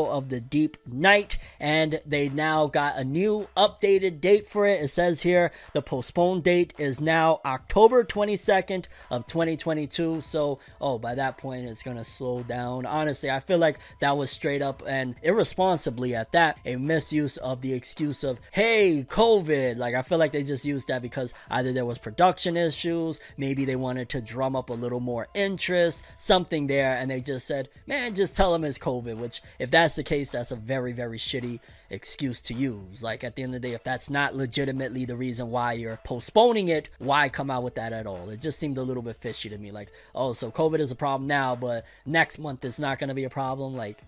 Scherzo 0.00 0.10
of 0.10 0.28
the 0.28 0.40
Deep 0.40 0.76
Night, 0.86 1.38
and 1.58 2.00
they 2.06 2.28
now 2.28 2.66
got 2.66 2.96
a 2.96 3.04
new 3.04 3.48
updated 3.56 4.20
date 4.20 4.48
for 4.48 4.66
it. 4.66 4.82
It 4.82 4.88
says 4.88 5.22
here 5.22 5.50
the 5.72 5.82
postponed 5.82 6.44
date 6.44 6.74
is 6.78 7.00
now 7.00 7.40
October 7.44 8.04
22nd 8.04 8.86
of 9.10 9.26
2022. 9.26 10.20
So, 10.20 10.58
oh, 10.80 10.98
by 10.98 11.14
that 11.14 11.38
point 11.38 11.66
it's 11.66 11.82
gonna 11.82 12.04
slow 12.04 12.42
down. 12.42 12.86
Honestly, 12.86 13.30
I 13.30 13.40
feel 13.40 13.58
like 13.58 13.78
that 14.00 14.16
was 14.16 14.30
straight 14.30 14.62
up 14.62 14.82
and 14.86 15.14
irresponsibly 15.22 16.14
at 16.14 16.32
that 16.32 16.58
a 16.64 16.76
misuse 16.76 17.36
of 17.38 17.60
the 17.60 17.72
excuse 17.72 18.24
of 18.24 18.40
hey 18.52 19.04
COVID. 19.08 19.76
Like 19.76 19.94
I 19.94 20.02
feel 20.02 20.18
like 20.18 20.32
they 20.32 20.42
just 20.42 20.64
used 20.64 20.88
that 20.88 21.02
because 21.02 21.32
either 21.50 21.72
there 21.72 21.86
was 21.86 21.98
production 21.98 22.56
issues, 22.56 23.20
maybe 23.36 23.64
they 23.64 23.76
wanted 23.76 24.08
to 24.10 24.20
drum 24.20 24.56
up 24.56 24.70
a 24.70 24.74
little 24.74 25.00
more 25.00 25.28
interest, 25.34 26.02
something 26.16 26.66
there, 26.66 26.96
and 26.96 27.10
they 27.10 27.20
just 27.20 27.46
said, 27.46 27.68
man, 27.86 28.14
just 28.14 28.36
tell 28.36 28.52
them 28.52 28.64
it's 28.64 28.78
COVID. 28.78 29.16
Which 29.16 29.40
if 29.58 29.70
that's 29.70 29.89
the 29.96 30.02
case, 30.02 30.30
that's 30.30 30.50
a 30.50 30.56
very, 30.56 30.92
very 30.92 31.18
shitty 31.18 31.60
excuse 31.88 32.40
to 32.42 32.54
use. 32.54 33.02
Like 33.02 33.24
at 33.24 33.36
the 33.36 33.42
end 33.42 33.54
of 33.54 33.62
the 33.62 33.68
day, 33.68 33.74
if 33.74 33.84
that's 33.84 34.10
not 34.10 34.34
legitimately 34.34 35.04
the 35.04 35.16
reason 35.16 35.50
why 35.50 35.72
you're 35.74 35.98
postponing 36.04 36.68
it, 36.68 36.88
why 36.98 37.28
come 37.28 37.50
out 37.50 37.62
with 37.62 37.74
that 37.76 37.92
at 37.92 38.06
all? 38.06 38.28
It 38.30 38.40
just 38.40 38.58
seemed 38.58 38.78
a 38.78 38.82
little 38.82 39.02
bit 39.02 39.16
fishy 39.16 39.48
to 39.48 39.58
me. 39.58 39.70
Like, 39.70 39.90
oh, 40.14 40.32
so 40.32 40.50
COVID 40.50 40.80
is 40.80 40.90
a 40.90 40.96
problem 40.96 41.26
now, 41.26 41.56
but 41.56 41.84
next 42.06 42.38
month 42.38 42.64
it's 42.64 42.78
not 42.78 42.98
going 42.98 43.08
to 43.08 43.14
be 43.14 43.24
a 43.24 43.30
problem. 43.30 43.76
Like, 43.76 43.98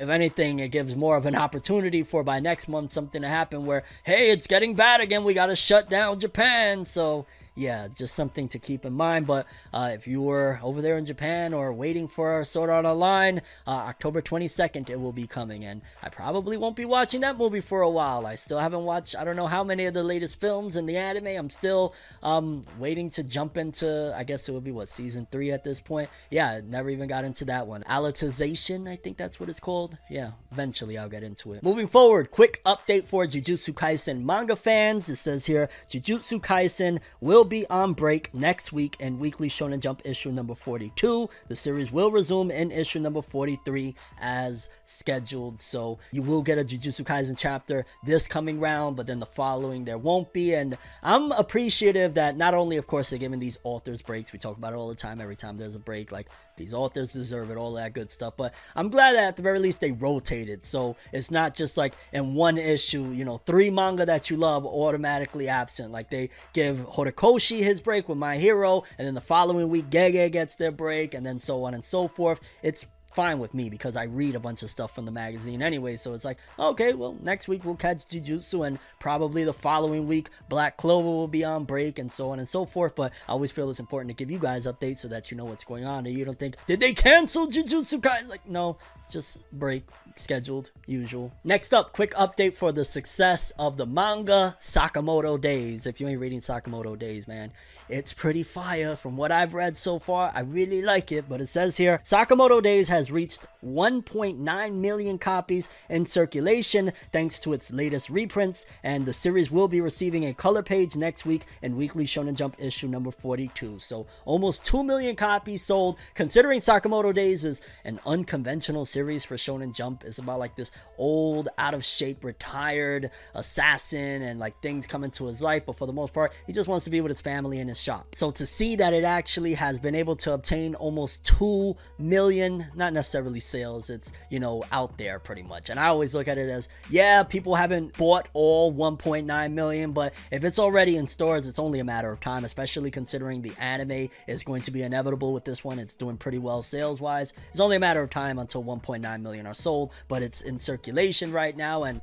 if 0.00 0.08
anything, 0.08 0.60
it 0.60 0.68
gives 0.68 0.96
more 0.96 1.16
of 1.16 1.26
an 1.26 1.36
opportunity 1.36 2.02
for 2.02 2.24
by 2.24 2.40
next 2.40 2.68
month 2.68 2.92
something 2.92 3.20
to 3.20 3.28
happen 3.28 3.66
where, 3.66 3.84
hey, 4.02 4.30
it's 4.30 4.46
getting 4.46 4.74
bad 4.74 5.02
again. 5.02 5.24
We 5.24 5.34
got 5.34 5.46
to 5.46 5.56
shut 5.56 5.90
down 5.90 6.18
Japan. 6.18 6.86
So 6.86 7.26
yeah, 7.60 7.88
just 7.88 8.14
something 8.14 8.48
to 8.48 8.58
keep 8.58 8.86
in 8.86 8.94
mind. 8.94 9.26
But 9.26 9.46
uh, 9.72 9.90
if 9.92 10.08
you 10.08 10.22
were 10.22 10.58
over 10.62 10.80
there 10.80 10.96
in 10.96 11.04
Japan 11.04 11.52
or 11.52 11.72
waiting 11.74 12.08
for 12.08 12.42
Sword 12.44 12.70
Art 12.70 12.86
Online, 12.86 13.42
uh, 13.66 13.70
October 13.70 14.22
22nd 14.22 14.88
it 14.88 14.98
will 14.98 15.12
be 15.12 15.26
coming, 15.26 15.64
and 15.64 15.82
I 16.02 16.08
probably 16.08 16.56
won't 16.56 16.74
be 16.74 16.86
watching 16.86 17.20
that 17.20 17.36
movie 17.36 17.60
for 17.60 17.82
a 17.82 17.90
while. 17.90 18.26
I 18.26 18.34
still 18.36 18.58
haven't 18.58 18.84
watched 18.84 19.14
I 19.14 19.24
don't 19.24 19.36
know 19.36 19.46
how 19.46 19.62
many 19.62 19.84
of 19.84 19.92
the 19.92 20.02
latest 20.02 20.40
films 20.40 20.76
in 20.76 20.86
the 20.86 20.96
anime. 20.96 21.26
I'm 21.26 21.50
still 21.50 21.94
um, 22.22 22.62
waiting 22.78 23.10
to 23.10 23.22
jump 23.22 23.58
into. 23.58 24.14
I 24.16 24.24
guess 24.24 24.48
it 24.48 24.52
would 24.52 24.64
be 24.64 24.72
what 24.72 24.88
season 24.88 25.26
three 25.30 25.50
at 25.50 25.62
this 25.62 25.80
point. 25.80 26.08
Yeah, 26.30 26.60
never 26.64 26.88
even 26.88 27.08
got 27.08 27.24
into 27.24 27.44
that 27.46 27.66
one. 27.66 27.82
Alicization, 27.82 28.88
I 28.88 28.96
think 28.96 29.18
that's 29.18 29.38
what 29.38 29.50
it's 29.50 29.60
called. 29.60 29.98
Yeah, 30.08 30.30
eventually 30.50 30.96
I'll 30.96 31.10
get 31.10 31.22
into 31.22 31.52
it. 31.52 31.62
Moving 31.62 31.88
forward, 31.88 32.30
quick 32.30 32.62
update 32.64 33.04
for 33.04 33.26
Jujutsu 33.26 33.74
Kaisen 33.74 34.24
manga 34.24 34.56
fans. 34.56 35.10
It 35.10 35.16
says 35.16 35.44
here 35.44 35.68
Jujutsu 35.90 36.40
Kaisen 36.40 37.00
will 37.20 37.44
be 37.50 37.66
on 37.68 37.92
break 37.92 38.32
next 38.32 38.72
week 38.72 38.96
in 39.00 39.18
Weekly 39.18 39.50
Shonen 39.50 39.80
Jump 39.80 40.00
issue 40.04 40.30
number 40.30 40.54
42. 40.54 41.28
The 41.48 41.56
series 41.56 41.90
will 41.90 42.10
resume 42.10 42.50
in 42.50 42.70
issue 42.70 43.00
number 43.00 43.20
43 43.20 43.94
as 44.20 44.68
scheduled. 44.84 45.60
So 45.60 45.98
you 46.12 46.22
will 46.22 46.42
get 46.42 46.58
a 46.58 46.64
Jujutsu 46.64 47.04
Kaisen 47.04 47.36
chapter 47.36 47.84
this 48.04 48.28
coming 48.28 48.60
round, 48.60 48.96
but 48.96 49.08
then 49.08 49.18
the 49.18 49.26
following 49.26 49.84
there 49.84 49.98
won't 49.98 50.32
be. 50.32 50.54
And 50.54 50.78
I'm 51.02 51.32
appreciative 51.32 52.14
that 52.14 52.36
not 52.36 52.54
only, 52.54 52.76
of 52.76 52.86
course, 52.86 53.10
they're 53.10 53.18
giving 53.18 53.40
these 53.40 53.58
authors 53.64 54.00
breaks. 54.00 54.32
We 54.32 54.38
talk 54.38 54.56
about 54.56 54.72
it 54.72 54.76
all 54.76 54.88
the 54.88 54.94
time. 54.94 55.20
Every 55.20 55.36
time 55.36 55.58
there's 55.58 55.74
a 55.74 55.80
break, 55.80 56.12
like 56.12 56.28
these 56.60 56.74
authors 56.74 57.12
deserve 57.12 57.50
it, 57.50 57.56
all 57.56 57.72
that 57.72 57.94
good 57.94 58.10
stuff. 58.10 58.34
But 58.36 58.54
I'm 58.76 58.90
glad 58.90 59.14
that 59.14 59.24
at 59.24 59.36
the 59.36 59.42
very 59.42 59.58
least 59.58 59.80
they 59.80 59.92
rotated. 59.92 60.64
So 60.64 60.96
it's 61.12 61.30
not 61.30 61.54
just 61.54 61.76
like 61.76 61.94
in 62.12 62.34
one 62.34 62.58
issue, 62.58 63.08
you 63.10 63.24
know, 63.24 63.38
three 63.38 63.70
manga 63.70 64.04
that 64.06 64.28
you 64.28 64.36
love 64.36 64.66
automatically 64.66 65.48
absent. 65.48 65.90
Like 65.90 66.10
they 66.10 66.28
give 66.52 66.76
Horikoshi 66.78 67.62
his 67.62 67.80
break 67.80 68.08
with 68.08 68.18
My 68.18 68.36
Hero, 68.36 68.84
and 68.98 69.06
then 69.06 69.14
the 69.14 69.20
following 69.20 69.68
week 69.70 69.88
Gege 69.90 70.30
gets 70.30 70.54
their 70.54 70.70
break, 70.70 71.14
and 71.14 71.24
then 71.24 71.40
so 71.40 71.64
on 71.64 71.74
and 71.74 71.84
so 71.84 72.08
forth. 72.08 72.40
It's 72.62 72.84
fine 73.12 73.38
with 73.38 73.54
me 73.54 73.70
because 73.70 73.96
I 73.96 74.04
read 74.04 74.34
a 74.34 74.40
bunch 74.40 74.62
of 74.62 74.70
stuff 74.70 74.94
from 74.94 75.04
the 75.04 75.10
magazine 75.10 75.62
anyway. 75.62 75.96
So 75.96 76.14
it's 76.14 76.24
like, 76.24 76.38
okay, 76.58 76.92
well, 76.92 77.16
next 77.22 77.48
week 77.48 77.64
we'll 77.64 77.76
catch 77.76 78.06
Jujutsu, 78.06 78.66
and 78.66 78.78
probably 78.98 79.44
the 79.44 79.52
following 79.52 80.06
week 80.06 80.28
Black 80.48 80.76
Clover 80.76 81.08
will 81.08 81.28
be 81.28 81.44
on 81.44 81.64
break, 81.64 81.98
and 81.98 82.10
so 82.12 82.30
on 82.30 82.38
and 82.38 82.48
so 82.48 82.64
forth. 82.64 82.94
But 82.94 83.12
I 83.28 83.32
always 83.32 83.50
feel 83.50 83.70
it's 83.70 83.80
important 83.80 84.10
to 84.10 84.14
give 84.14 84.30
you 84.30 84.38
guys 84.38 84.66
updates 84.66 84.98
so 84.98 85.08
that 85.08 85.30
you 85.30 85.36
know 85.36 85.44
what's 85.44 85.64
going 85.64 85.84
on, 85.84 86.06
and 86.06 86.14
you 86.14 86.24
don't 86.24 86.38
think, 86.38 86.56
did 86.66 86.80
they 86.80 86.92
cancel 86.92 87.46
Jujutsu 87.46 88.00
Kaisen? 88.00 88.28
Like, 88.28 88.48
no, 88.48 88.78
just 89.10 89.38
break 89.52 89.88
scheduled 90.16 90.70
usual 90.86 91.32
next 91.44 91.72
up 91.72 91.92
quick 91.92 92.12
update 92.14 92.54
for 92.54 92.72
the 92.72 92.84
success 92.84 93.52
of 93.58 93.76
the 93.76 93.86
manga 93.86 94.56
sakamoto 94.60 95.40
days 95.40 95.86
if 95.86 96.00
you 96.00 96.08
ain't 96.08 96.20
reading 96.20 96.40
sakamoto 96.40 96.98
days 96.98 97.26
man 97.26 97.50
it's 97.90 98.12
pretty 98.12 98.44
fire 98.44 98.94
from 98.94 99.16
what 99.16 99.32
i've 99.32 99.52
read 99.52 99.76
so 99.76 99.98
far. 99.98 100.30
I 100.34 100.40
really 100.40 100.80
like 100.80 101.10
it 101.10 101.28
but 101.28 101.40
it 101.40 101.48
says 101.48 101.76
here 101.76 102.00
sakamoto 102.04 102.62
days 102.62 102.88
has 102.88 103.10
reached 103.10 103.46
1.9 103.64 104.74
million 104.80 105.18
copies 105.18 105.68
in 105.88 106.06
circulation 106.06 106.92
thanks 107.12 107.40
to 107.40 107.52
its 107.52 107.72
latest 107.72 108.08
reprints 108.08 108.64
and 108.84 109.06
the 109.06 109.12
series 109.12 109.50
will 109.50 109.66
be 109.66 109.80
receiving 109.80 110.24
a 110.24 110.32
color 110.32 110.62
page 110.62 110.94
next 110.94 111.26
week 111.26 111.46
in 111.62 111.76
weekly 111.76 112.04
shonen 112.04 112.34
jump 112.34 112.56
issue 112.60 112.86
number 112.86 113.10
42 113.10 113.80
so 113.80 114.06
almost 114.24 114.64
2 114.64 114.84
million 114.84 115.16
copies 115.16 115.62
sold. 115.62 115.98
Considering 116.14 116.60
sakamoto 116.60 117.12
days 117.12 117.44
is 117.44 117.60
an 117.84 117.98
unconventional 118.06 118.84
series 118.84 119.24
for 119.24 119.36
shonen 119.36 119.74
jump 119.74 120.04
it's 120.04 120.18
about 120.18 120.38
like 120.38 120.54
this 120.54 120.70
old 120.96 121.48
out 121.58 121.74
of 121.74 121.84
shape 121.84 122.22
retired 122.22 123.10
assassin 123.34 124.22
and 124.22 124.38
like 124.38 124.60
things 124.62 124.86
come 124.86 125.02
into 125.02 125.26
his 125.26 125.42
life 125.42 125.64
but 125.66 125.76
for 125.76 125.86
the 125.86 125.92
most 125.92 126.12
part 126.12 126.32
he 126.46 126.52
just 126.52 126.68
wants 126.68 126.84
to 126.84 126.90
be 126.90 127.00
with 127.00 127.10
his 127.10 127.20
family 127.20 127.58
and 127.58 127.68
his 127.68 127.79
shop 127.80 128.14
so 128.14 128.30
to 128.30 128.46
see 128.46 128.76
that 128.76 128.92
it 128.92 129.04
actually 129.04 129.54
has 129.54 129.78
been 129.78 129.94
able 129.94 130.16
to 130.16 130.32
obtain 130.32 130.74
almost 130.74 131.24
2 131.24 131.76
million 131.98 132.66
not 132.74 132.92
necessarily 132.92 133.40
sales. 133.40 133.90
It's, 133.90 134.12
you 134.30 134.40
know, 134.40 134.64
out 134.72 134.98
there 134.98 135.18
pretty 135.18 135.42
much. 135.42 135.70
And 135.70 135.78
I 135.78 135.86
always 135.86 136.14
look 136.14 136.28
at 136.28 136.38
it 136.38 136.48
as, 136.48 136.68
yeah, 136.88 137.22
people 137.22 137.54
haven't 137.54 137.96
bought 137.96 138.28
all 138.32 138.72
1.9 138.72 139.52
million, 139.52 139.92
but 139.92 140.14
if 140.30 140.44
it's 140.44 140.58
already 140.58 140.96
in 140.96 141.06
stores, 141.06 141.46
it's 141.46 141.58
only 141.58 141.80
a 141.80 141.84
matter 141.84 142.10
of 142.10 142.20
time, 142.20 142.44
especially 142.44 142.90
considering 142.90 143.42
the 143.42 143.52
anime 143.58 144.08
is 144.26 144.42
going 144.42 144.62
to 144.62 144.70
be 144.70 144.82
inevitable 144.82 145.32
with 145.32 145.44
this 145.44 145.64
one. 145.64 145.78
It's 145.78 145.96
doing 145.96 146.16
pretty 146.16 146.38
well 146.38 146.62
sales 146.62 147.00
wise. 147.00 147.32
It's 147.50 147.60
only 147.60 147.76
a 147.76 147.80
matter 147.80 148.02
of 148.02 148.10
time 148.10 148.38
until 148.38 148.64
1.9 148.64 149.22
million 149.22 149.46
are 149.46 149.54
sold, 149.54 149.92
but 150.08 150.22
it's 150.22 150.40
in 150.40 150.58
circulation 150.58 151.32
right 151.32 151.56
now 151.56 151.84
and 151.84 152.00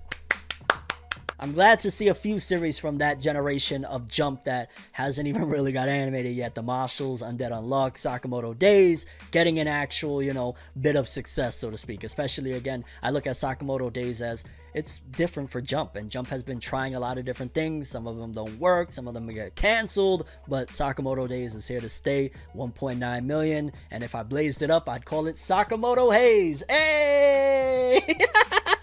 I'm 1.40 1.54
glad 1.54 1.80
to 1.82 1.92
see 1.92 2.08
a 2.08 2.16
few 2.16 2.40
series 2.40 2.80
from 2.80 2.98
that 2.98 3.22
generation 3.22 3.86
of 3.86 4.08
Jump 4.08 4.46
that 4.46 4.72
hasn't 4.92 5.28
even 5.28 5.46
really 5.50 5.72
got 5.72 5.88
animated 5.88 6.36
yet. 6.36 6.56
The 6.56 6.64
Marshals, 6.64 7.22
Undead 7.22 7.52
Unluck, 7.52 7.94
Sakamoto 7.94 8.58
Days, 8.58 9.06
getting 9.30 9.60
an 9.60 9.68
actual, 9.68 10.24
you 10.24 10.34
know, 10.34 10.56
bit 10.82 10.96
of 10.96 11.08
success, 11.08 11.56
so 11.56 11.70
to 11.70 11.78
speak. 11.78 12.04
Especially 12.04 12.54
again, 12.54 12.84
I 13.04 13.12
look 13.12 13.28
at 13.28 13.36
Sakamoto 13.36 13.94
Days 13.94 14.20
as 14.20 14.44
it's 14.74 15.00
different 15.12 15.52
for 15.52 15.62
Jump, 15.62 15.96
and 15.96 16.10
Jump 16.10 16.30
has 16.30 16.42
been 16.42 16.60
trying 16.60 16.96
a 16.96 17.00
lot 17.00 17.20
of 17.20 17.26
different 17.26 17.54
things. 17.54 17.88
Some 17.88 18.08
of 18.08 18.18
them 18.18 18.32
don't 18.32 18.60
work, 18.60 18.92
some 18.92 19.08
of 19.08 19.14
them 19.14 19.28
get 19.28 19.56
canceled, 19.56 20.28
but 20.48 20.70
Sakamoto 20.70 21.28
Days 21.28 21.54
is 21.54 21.68
here 21.68 21.82
to 21.82 21.90
stay. 21.90 22.32
1.9 22.56 23.26
million, 23.26 23.72
and 23.92 24.04
if 24.04 24.16
I 24.16 24.24
blazed 24.24 24.64
it 24.64 24.72
up, 24.72 24.90
I'd 24.90 25.06
call 25.06 25.28
it 25.28 25.36
Sakamoto 25.36 26.12
Haze. 26.12 26.64
Hey! 26.68 28.18